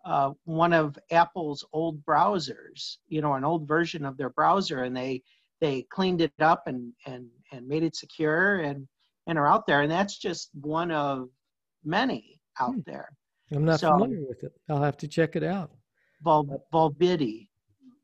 uh, 0.05 0.31
one 0.45 0.73
of 0.73 0.97
Apple's 1.11 1.65
old 1.73 2.03
browsers. 2.05 2.97
You 3.07 3.21
know, 3.21 3.33
an 3.33 3.43
old 3.43 3.67
version 3.67 4.05
of 4.05 4.17
their 4.17 4.29
browser, 4.29 4.83
and 4.83 4.95
they 4.95 5.23
they 5.61 5.83
cleaned 5.91 6.21
it 6.21 6.33
up 6.39 6.63
and 6.67 6.93
and 7.05 7.27
and 7.51 7.67
made 7.67 7.83
it 7.83 7.95
secure 7.95 8.59
and 8.59 8.87
and 9.27 9.37
are 9.37 9.47
out 9.47 9.67
there. 9.67 9.81
And 9.81 9.91
that's 9.91 10.17
just 10.17 10.49
one 10.61 10.91
of 10.91 11.29
many 11.83 12.39
out 12.59 12.75
hmm. 12.75 12.81
there. 12.85 13.09
I'm 13.51 13.65
not 13.65 13.79
so, 13.79 13.91
familiar 13.91 14.25
with 14.27 14.43
it. 14.43 14.51
I'll 14.69 14.83
have 14.83 14.97
to 14.97 15.07
check 15.07 15.35
it 15.35 15.43
out. 15.43 15.71
Vul, 16.23 16.63
Vulbidi 16.73 17.47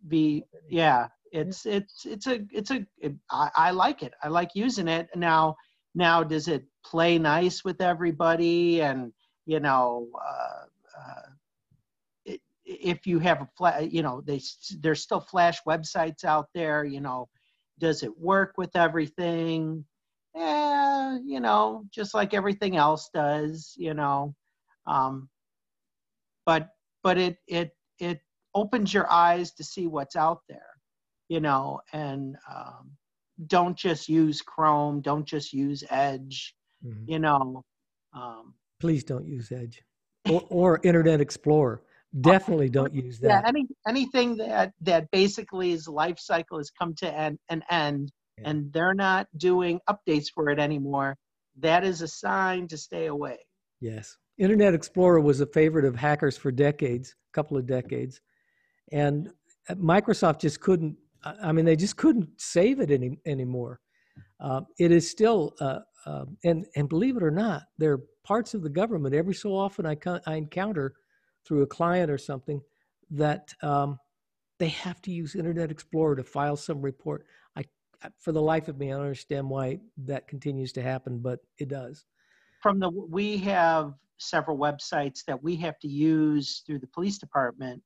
be 0.07 0.43
yeah 0.69 1.07
it's 1.31 1.65
it's 1.65 2.05
it's 2.05 2.27
a 2.27 2.41
it's 2.51 2.71
a 2.71 2.85
it, 2.99 3.13
I, 3.29 3.49
I 3.55 3.71
like 3.71 4.03
it 4.03 4.13
i 4.23 4.27
like 4.27 4.51
using 4.53 4.87
it 4.87 5.09
now 5.15 5.55
now 5.95 6.23
does 6.23 6.47
it 6.47 6.65
play 6.83 7.17
nice 7.17 7.63
with 7.63 7.81
everybody? 7.81 8.81
And 8.81 9.11
you 9.45 9.59
know 9.59 10.07
uh, 10.15 10.65
uh, 10.99 12.33
if 12.65 13.05
you 13.05 13.19
have 13.19 13.41
a 13.41 13.49
flat 13.57 13.91
you 13.91 14.01
know 14.03 14.21
they 14.21 14.41
there's 14.79 15.01
still 15.01 15.19
flash 15.19 15.59
websites 15.67 16.23
out 16.23 16.47
there 16.53 16.83
you 16.83 16.99
know 16.99 17.29
does 17.79 18.03
it 18.03 18.17
work 18.17 18.53
with 18.57 18.75
everything? 18.75 19.85
Yeah 20.35 21.17
you 21.25 21.39
know 21.39 21.85
just 21.91 22.13
like 22.13 22.33
everything 22.33 22.75
else 22.77 23.09
does 23.13 23.73
you 23.77 23.93
know 23.93 24.35
um, 24.87 25.29
but 26.45 26.69
but 27.03 27.17
it 27.17 27.37
it 27.47 27.71
it 27.99 28.19
opens 28.53 28.93
your 28.93 29.11
eyes 29.11 29.51
to 29.51 29.63
see 29.63 29.87
what's 29.87 30.15
out 30.15 30.41
there, 30.47 30.69
you 31.27 31.39
know, 31.39 31.81
and 31.93 32.37
um, 32.53 32.91
don't 33.47 33.77
just 33.77 34.09
use 34.09 34.41
Chrome, 34.41 35.01
don't 35.01 35.25
just 35.25 35.53
use 35.53 35.83
Edge, 35.89 36.55
mm-hmm. 36.85 37.09
you 37.09 37.19
know. 37.19 37.63
Um, 38.13 38.53
Please 38.79 39.03
don't 39.03 39.27
use 39.27 39.51
Edge 39.51 39.81
or, 40.29 40.43
or 40.49 40.79
Internet 40.83 41.21
Explorer. 41.21 41.81
Definitely 42.21 42.69
don't 42.69 42.93
use 42.93 43.19
that. 43.19 43.27
Yeah, 43.27 43.41
any, 43.45 43.67
anything 43.85 44.37
that 44.37 44.71
that 44.81 45.11
basically 45.11 45.71
is 45.71 45.87
life 45.87 46.17
cycle 46.17 46.59
has 46.59 46.71
come 46.71 46.95
to 46.99 47.07
an, 47.07 47.37
an 47.49 47.61
end, 47.69 48.11
yeah. 48.37 48.49
and 48.49 48.71
they're 48.71 48.93
not 48.93 49.27
doing 49.35 49.81
updates 49.89 50.27
for 50.33 50.49
it 50.49 50.59
anymore. 50.59 51.17
That 51.59 51.83
is 51.83 52.01
a 52.01 52.07
sign 52.07 52.69
to 52.69 52.77
stay 52.77 53.07
away. 53.07 53.37
Yes, 53.81 54.15
Internet 54.37 54.73
Explorer 54.73 55.19
was 55.19 55.41
a 55.41 55.45
favorite 55.45 55.83
of 55.83 55.97
hackers 55.97 56.37
for 56.37 56.51
decades, 56.51 57.15
a 57.31 57.33
couple 57.33 57.57
of 57.57 57.65
decades 57.65 58.21
and 58.91 59.31
Microsoft 59.71 60.41
just 60.41 60.59
couldn't. 60.59 60.95
I 61.25 61.51
mean, 61.51 61.65
they 61.65 61.75
just 61.75 61.97
couldn't 61.97 62.29
save 62.37 62.79
it 62.79 62.91
any 62.91 63.17
anymore. 63.25 63.79
Uh, 64.39 64.61
it 64.79 64.91
is 64.91 65.09
still, 65.09 65.55
uh, 65.59 65.79
uh, 66.05 66.25
and 66.43 66.65
and 66.75 66.87
believe 66.87 67.17
it 67.17 67.23
or 67.23 67.31
not, 67.31 67.63
there 67.77 67.93
are 67.93 68.03
parts 68.23 68.53
of 68.53 68.61
the 68.61 68.69
government. 68.69 69.15
Every 69.15 69.33
so 69.33 69.55
often, 69.55 69.85
I 69.85 69.97
I 70.27 70.35
encounter 70.35 70.93
through 71.45 71.63
a 71.63 71.67
client 71.67 72.11
or 72.11 72.17
something 72.17 72.61
that 73.11 73.53
um, 73.61 73.99
they 74.59 74.69
have 74.69 75.01
to 75.03 75.11
use 75.11 75.35
Internet 75.35 75.71
Explorer 75.71 76.15
to 76.17 76.23
file 76.23 76.55
some 76.55 76.81
report. 76.81 77.25
I, 77.55 77.63
for 78.19 78.31
the 78.31 78.41
life 78.41 78.67
of 78.67 78.77
me, 78.77 78.91
I 78.91 78.95
don't 78.95 79.01
understand 79.01 79.49
why 79.49 79.79
that 79.97 80.27
continues 80.27 80.71
to 80.73 80.81
happen, 80.81 81.19
but 81.19 81.39
it 81.57 81.69
does. 81.69 82.05
From 82.61 82.79
the 82.79 82.89
we 82.89 83.37
have 83.37 83.93
several 84.17 84.57
websites 84.57 85.23
that 85.25 85.41
we 85.41 85.55
have 85.57 85.77
to 85.79 85.87
use 85.87 86.63
through 86.65 86.79
the 86.79 86.87
police 86.87 87.17
department 87.17 87.81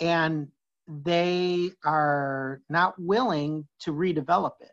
and 0.00 0.48
they 0.88 1.70
are 1.84 2.60
not 2.68 2.94
willing 2.98 3.66
to 3.80 3.92
redevelop 3.92 4.52
it. 4.60 4.72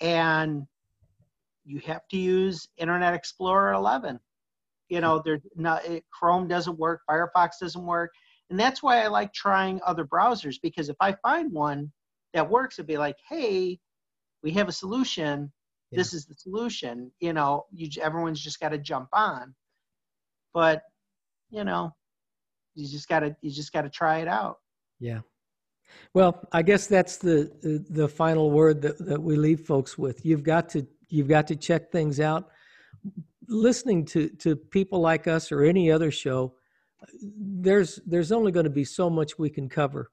And 0.00 0.66
you 1.64 1.80
have 1.86 2.06
to 2.08 2.16
use 2.16 2.68
Internet 2.76 3.14
Explorer 3.14 3.72
11. 3.72 4.18
You 4.88 5.00
know, 5.00 5.22
there's 5.24 5.40
not 5.56 5.84
it, 5.86 6.04
Chrome 6.12 6.48
doesn't 6.48 6.78
work, 6.78 7.00
Firefox 7.08 7.50
doesn't 7.60 7.84
work, 7.84 8.10
and 8.50 8.60
that's 8.60 8.82
why 8.82 9.02
I 9.02 9.06
like 9.06 9.32
trying 9.32 9.80
other 9.86 10.04
browsers 10.04 10.56
because 10.62 10.90
if 10.90 10.96
I 11.00 11.12
find 11.22 11.50
one 11.50 11.90
that 12.34 12.50
works, 12.50 12.78
it'd 12.78 12.86
be 12.86 12.98
like, 12.98 13.16
hey, 13.28 13.78
we 14.42 14.50
have 14.52 14.68
a 14.68 14.72
solution. 14.72 15.50
Yeah. 15.90 15.98
This 15.98 16.12
is 16.12 16.26
the 16.26 16.34
solution. 16.34 17.10
You 17.20 17.32
know, 17.32 17.64
you 17.72 17.88
everyone's 18.02 18.40
just 18.40 18.60
got 18.60 18.70
to 18.70 18.78
jump 18.78 19.08
on. 19.14 19.54
But 20.52 20.82
you 21.50 21.64
know, 21.64 21.94
you 22.74 22.88
just 22.88 23.08
gotta 23.08 23.36
you 23.40 23.50
just 23.50 23.72
gotta 23.72 23.88
try 23.88 24.18
it 24.18 24.28
out 24.28 24.58
yeah. 25.02 25.20
Well 26.14 26.46
i 26.52 26.62
guess 26.62 26.86
that's 26.86 27.16
the 27.16 27.50
the, 27.90 28.08
final 28.08 28.50
word 28.50 28.80
that, 28.82 28.98
that 29.04 29.20
we 29.20 29.36
leave 29.36 29.60
folks 29.60 29.98
with. 29.98 30.24
You've 30.24 30.44
got 30.44 30.68
to 30.70 30.86
you've 31.08 31.28
got 31.28 31.46
to 31.48 31.56
check 31.56 31.90
things 31.90 32.20
out. 32.20 32.48
Listening 33.48 34.04
to 34.06 34.28
to 34.38 34.56
people 34.56 35.00
like 35.00 35.26
us 35.26 35.50
or 35.52 35.64
any 35.64 35.90
other 35.90 36.10
show 36.10 36.54
there's 37.20 37.96
there's 38.06 38.30
only 38.30 38.52
going 38.52 38.64
to 38.64 38.70
be 38.70 38.84
so 38.84 39.10
much 39.10 39.38
we 39.38 39.50
can 39.50 39.68
cover. 39.68 40.10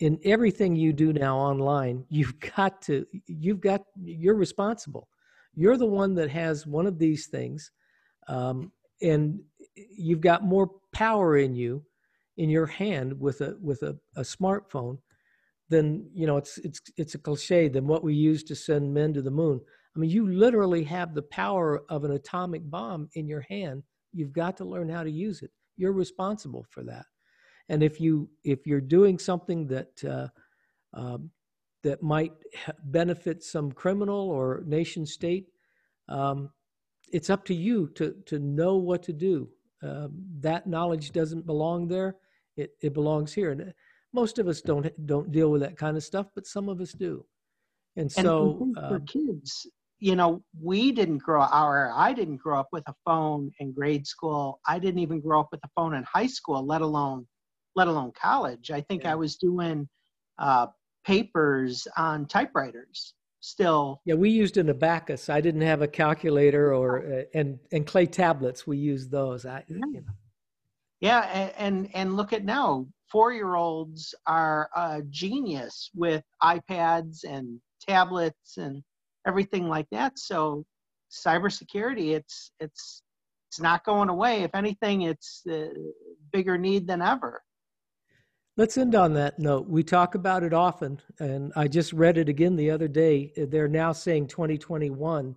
In 0.00 0.18
everything 0.24 0.76
you 0.76 0.92
do 0.92 1.12
now 1.12 1.38
online 1.38 2.04
you've 2.08 2.38
got 2.40 2.82
to 2.82 3.06
you've 3.26 3.60
got 3.60 3.82
you're 4.02 4.34
responsible. 4.34 5.08
You're 5.54 5.78
the 5.78 5.86
one 5.86 6.14
that 6.16 6.30
has 6.30 6.66
one 6.66 6.86
of 6.86 6.98
these 6.98 7.28
things 7.28 7.70
um, 8.28 8.72
and 9.00 9.40
you've 9.96 10.20
got 10.20 10.42
more 10.42 10.70
power 10.92 11.38
in 11.38 11.54
you 11.54 11.84
in 12.36 12.50
your 12.50 12.66
hand 12.66 13.18
with 13.20 13.40
a 13.40 13.56
with 13.60 13.82
a, 13.82 13.96
a 14.16 14.22
smartphone 14.22 14.98
then 15.68 16.08
you 16.14 16.26
know 16.26 16.36
it's 16.36 16.58
it's 16.58 16.80
it's 16.96 17.14
a 17.14 17.18
cliche 17.18 17.68
than 17.68 17.86
what 17.86 18.04
we 18.04 18.14
use 18.14 18.44
to 18.44 18.54
send 18.54 18.92
men 18.92 19.12
to 19.12 19.22
the 19.22 19.30
moon. 19.30 19.60
I 19.94 19.98
mean 19.98 20.10
you 20.10 20.28
literally 20.28 20.84
have 20.84 21.14
the 21.14 21.22
power 21.22 21.82
of 21.88 22.04
an 22.04 22.12
atomic 22.12 22.68
bomb 22.70 23.08
in 23.14 23.26
your 23.26 23.44
hand. 23.48 23.82
You've 24.12 24.32
got 24.32 24.56
to 24.58 24.64
learn 24.64 24.88
how 24.88 25.02
to 25.02 25.10
use 25.10 25.42
it. 25.42 25.50
You're 25.76 25.92
responsible 25.92 26.64
for 26.70 26.84
that. 26.84 27.06
And 27.68 27.82
if 27.82 28.00
you 28.00 28.28
if 28.44 28.66
you're 28.66 28.80
doing 28.80 29.18
something 29.18 29.66
that 29.68 30.04
uh, 30.04 30.28
um, 30.94 31.30
that 31.82 32.02
might 32.02 32.32
benefit 32.84 33.42
some 33.42 33.72
criminal 33.72 34.30
or 34.30 34.62
nation 34.66 35.06
state 35.06 35.46
um, 36.08 36.50
it's 37.12 37.30
up 37.30 37.44
to 37.46 37.54
you 37.54 37.88
to 37.94 38.14
to 38.26 38.38
know 38.38 38.76
what 38.76 39.02
to 39.04 39.12
do. 39.12 39.48
Um, 39.82 40.12
that 40.40 40.66
knowledge 40.66 41.12
doesn't 41.12 41.46
belong 41.46 41.88
there. 41.88 42.16
It, 42.56 42.70
it 42.80 42.94
belongs 42.94 43.32
here. 43.32 43.52
And 43.52 43.60
uh, 43.60 43.72
most 44.12 44.38
of 44.38 44.48
us 44.48 44.60
don't 44.60 44.88
don't 45.06 45.30
deal 45.30 45.50
with 45.50 45.60
that 45.62 45.76
kind 45.76 45.96
of 45.96 46.02
stuff, 46.02 46.26
but 46.34 46.46
some 46.46 46.68
of 46.68 46.80
us 46.80 46.92
do. 46.92 47.24
And 47.96 48.10
so, 48.10 48.58
and 48.60 48.76
for 48.76 48.96
um, 48.96 49.06
kids, 49.06 49.66
you 49.98 50.16
know, 50.16 50.42
we 50.60 50.92
didn't 50.92 51.18
grow 51.18 51.42
our 51.42 51.92
I 51.94 52.12
didn't 52.12 52.36
grow 52.38 52.60
up 52.60 52.68
with 52.72 52.84
a 52.88 52.94
phone 53.04 53.50
in 53.58 53.72
grade 53.72 54.06
school. 54.06 54.60
I 54.66 54.78
didn't 54.78 55.00
even 55.00 55.20
grow 55.20 55.40
up 55.40 55.48
with 55.50 55.60
a 55.64 55.70
phone 55.74 55.94
in 55.94 56.04
high 56.04 56.26
school, 56.26 56.64
let 56.64 56.82
alone 56.82 57.26
let 57.74 57.88
alone 57.88 58.12
college. 58.20 58.70
I 58.70 58.80
think 58.80 59.04
Yeah. 59.04 59.12
I 59.12 59.14
was 59.16 59.36
doing 59.36 59.88
uh, 60.38 60.68
papers 61.04 61.86
on 61.96 62.26
typewriters 62.26 63.14
still. 63.40 64.00
yeah, 64.04 64.14
we 64.14 64.30
used 64.30 64.56
an 64.56 64.68
abacus. 64.68 65.28
I 65.28 65.40
didn't 65.40 65.60
have 65.60 65.82
a 65.82 65.88
calculator 65.88 66.74
or 66.74 67.20
uh, 67.20 67.22
and 67.38 67.58
and 67.72 67.86
clay 67.86 68.06
tablets. 68.06 68.66
We 68.66 68.78
used 68.78 69.10
those. 69.10 69.46
I, 69.46 69.62
you 69.68 69.78
know, 69.78 70.00
Yeah, 71.00 71.50
and 71.58 71.88
and, 71.94 72.16
look 72.16 72.32
at 72.32 72.44
now, 72.44 72.86
four 73.10 73.32
year 73.32 73.54
olds 73.54 74.14
are 74.26 74.70
a 74.74 75.02
genius 75.10 75.90
with 75.94 76.24
iPads 76.42 77.24
and 77.24 77.60
tablets 77.80 78.56
and 78.56 78.82
everything 79.26 79.68
like 79.68 79.86
that. 79.90 80.18
So 80.18 80.64
cybersecurity, 81.10 82.14
it's 82.14 82.50
it's 82.60 83.02
it's 83.48 83.60
not 83.60 83.84
going 83.84 84.08
away. 84.08 84.42
If 84.42 84.54
anything, 84.54 85.02
it's 85.02 85.42
a 85.48 85.70
bigger 86.32 86.56
need 86.56 86.86
than 86.86 87.02
ever. 87.02 87.42
Let's 88.56 88.78
end 88.78 88.94
on 88.94 89.12
that 89.14 89.38
note. 89.38 89.68
We 89.68 89.82
talk 89.82 90.14
about 90.14 90.42
it 90.42 90.54
often, 90.54 90.98
and 91.20 91.52
I 91.56 91.68
just 91.68 91.92
read 91.92 92.16
it 92.16 92.30
again 92.30 92.56
the 92.56 92.70
other 92.70 92.88
day. 92.88 93.32
They're 93.36 93.68
now 93.68 93.92
saying 93.92 94.28
2021, 94.28 95.36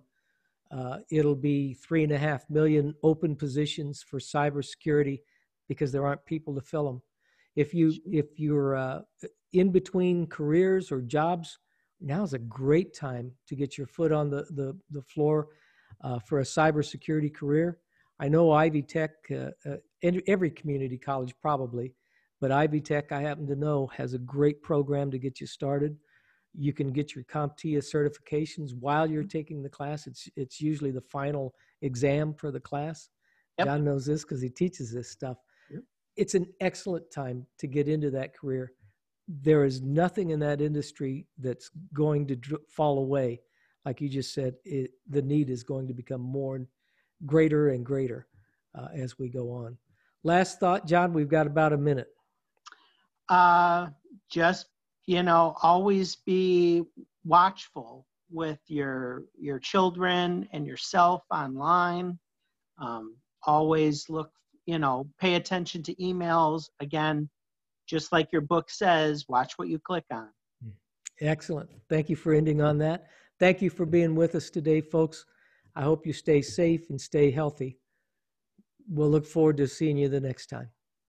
uh, 0.72 0.98
it'll 1.10 1.34
be 1.34 1.74
three 1.74 2.02
and 2.02 2.12
a 2.12 2.18
half 2.18 2.48
million 2.48 2.94
open 3.02 3.36
positions 3.36 4.02
for 4.02 4.20
cybersecurity 4.20 5.20
because 5.70 5.90
there 5.90 6.06
aren't 6.06 6.24
people 6.26 6.54
to 6.54 6.60
fill 6.60 6.84
them. 6.84 7.00
If 7.56 7.72
you 7.72 7.94
if 8.04 8.26
you're 8.36 8.76
uh, 8.76 9.00
in 9.52 9.70
between 9.70 10.26
careers 10.26 10.92
or 10.92 11.00
jobs, 11.00 11.58
now's 12.00 12.34
a 12.34 12.38
great 12.38 12.94
time 12.94 13.32
to 13.48 13.54
get 13.54 13.78
your 13.78 13.86
foot 13.86 14.12
on 14.12 14.28
the 14.28 14.42
the, 14.50 14.76
the 14.90 15.02
floor 15.02 15.48
uh, 16.02 16.18
for 16.18 16.40
a 16.40 16.50
cybersecurity 16.58 17.32
career. 17.34 17.78
I 18.18 18.28
know 18.28 18.52
Ivy 18.52 18.82
Tech, 18.82 19.12
uh, 19.30 19.50
uh, 19.64 19.76
every 20.26 20.50
community 20.50 20.98
college 20.98 21.34
probably 21.40 21.94
but 22.40 22.50
Ivy 22.50 22.80
Tech, 22.80 23.12
I 23.12 23.20
happen 23.20 23.46
to 23.48 23.56
know, 23.56 23.86
has 23.88 24.14
a 24.14 24.18
great 24.18 24.62
program 24.62 25.10
to 25.10 25.18
get 25.18 25.40
you 25.40 25.46
started. 25.46 25.96
You 26.54 26.72
can 26.72 26.90
get 26.90 27.14
your 27.14 27.24
CompTIA 27.24 27.78
certifications 27.78 28.74
while 28.74 29.08
you're 29.08 29.22
taking 29.22 29.62
the 29.62 29.68
class. 29.68 30.06
It's 30.06 30.28
it's 30.36 30.60
usually 30.60 30.90
the 30.90 31.02
final 31.02 31.54
exam 31.82 32.34
for 32.34 32.50
the 32.50 32.58
class. 32.58 33.08
Yep. 33.58 33.66
John 33.66 33.84
knows 33.84 34.06
this 34.06 34.22
because 34.22 34.40
he 34.40 34.48
teaches 34.48 34.90
this 34.92 35.10
stuff. 35.10 35.36
It's 36.16 36.34
an 36.34 36.46
excellent 36.60 37.10
time 37.10 37.46
to 37.58 37.66
get 37.66 37.88
into 37.88 38.10
that 38.12 38.36
career. 38.36 38.72
There 39.28 39.64
is 39.64 39.80
nothing 39.80 40.30
in 40.30 40.40
that 40.40 40.60
industry 40.60 41.26
that's 41.38 41.70
going 41.94 42.26
to 42.28 42.36
dr- 42.36 42.62
fall 42.68 42.98
away. 42.98 43.40
Like 43.84 44.00
you 44.00 44.08
just 44.08 44.34
said, 44.34 44.54
it, 44.64 44.90
the 45.08 45.22
need 45.22 45.48
is 45.50 45.62
going 45.62 45.88
to 45.88 45.94
become 45.94 46.20
more 46.20 46.56
and 46.56 46.66
greater 47.26 47.70
and 47.70 47.84
greater 47.84 48.26
uh, 48.76 48.88
as 48.94 49.18
we 49.18 49.28
go 49.28 49.50
on. 49.50 49.78
Last 50.24 50.60
thought, 50.60 50.86
John, 50.86 51.12
we've 51.12 51.28
got 51.28 51.46
about 51.46 51.72
a 51.72 51.78
minute. 51.78 52.08
Uh, 53.28 53.88
just 54.28 54.66
you 55.10 55.24
know, 55.24 55.56
always 55.62 56.14
be 56.14 56.84
watchful 57.24 58.06
with 58.30 58.60
your 58.68 59.24
your 59.36 59.58
children 59.58 60.48
and 60.52 60.64
yourself 60.64 61.22
online. 61.32 62.16
Um, 62.78 63.16
always 63.44 64.08
look, 64.08 64.30
you 64.70 64.78
know, 64.78 65.08
pay 65.18 65.34
attention 65.34 65.82
to 65.82 65.94
emails. 65.96 66.68
Again, 66.80 67.28
just 67.86 68.12
like 68.12 68.30
your 68.32 68.42
book 68.42 68.70
says, 68.70 69.26
watch 69.28 69.54
what 69.56 69.68
you 69.68 69.78
click 69.78 70.04
on. 70.12 70.28
Excellent. 71.20 71.68
Thank 71.88 72.08
you 72.08 72.16
for 72.16 72.32
ending 72.32 72.62
on 72.62 72.78
that. 72.78 73.08
Thank 73.38 73.60
you 73.60 73.68
for 73.68 73.84
being 73.84 74.14
with 74.14 74.34
us 74.34 74.48
today, 74.48 74.80
folks. 74.80 75.26
I 75.74 75.82
hope 75.82 76.06
you 76.06 76.12
stay 76.12 76.40
safe 76.40 76.88
and 76.90 77.00
stay 77.00 77.30
healthy. 77.30 77.78
We'll 78.88 79.10
look 79.10 79.26
forward 79.26 79.56
to 79.58 79.68
seeing 79.68 79.96
you 79.96 80.08
the 80.08 80.20
next 80.20 80.46
time. 80.46 80.70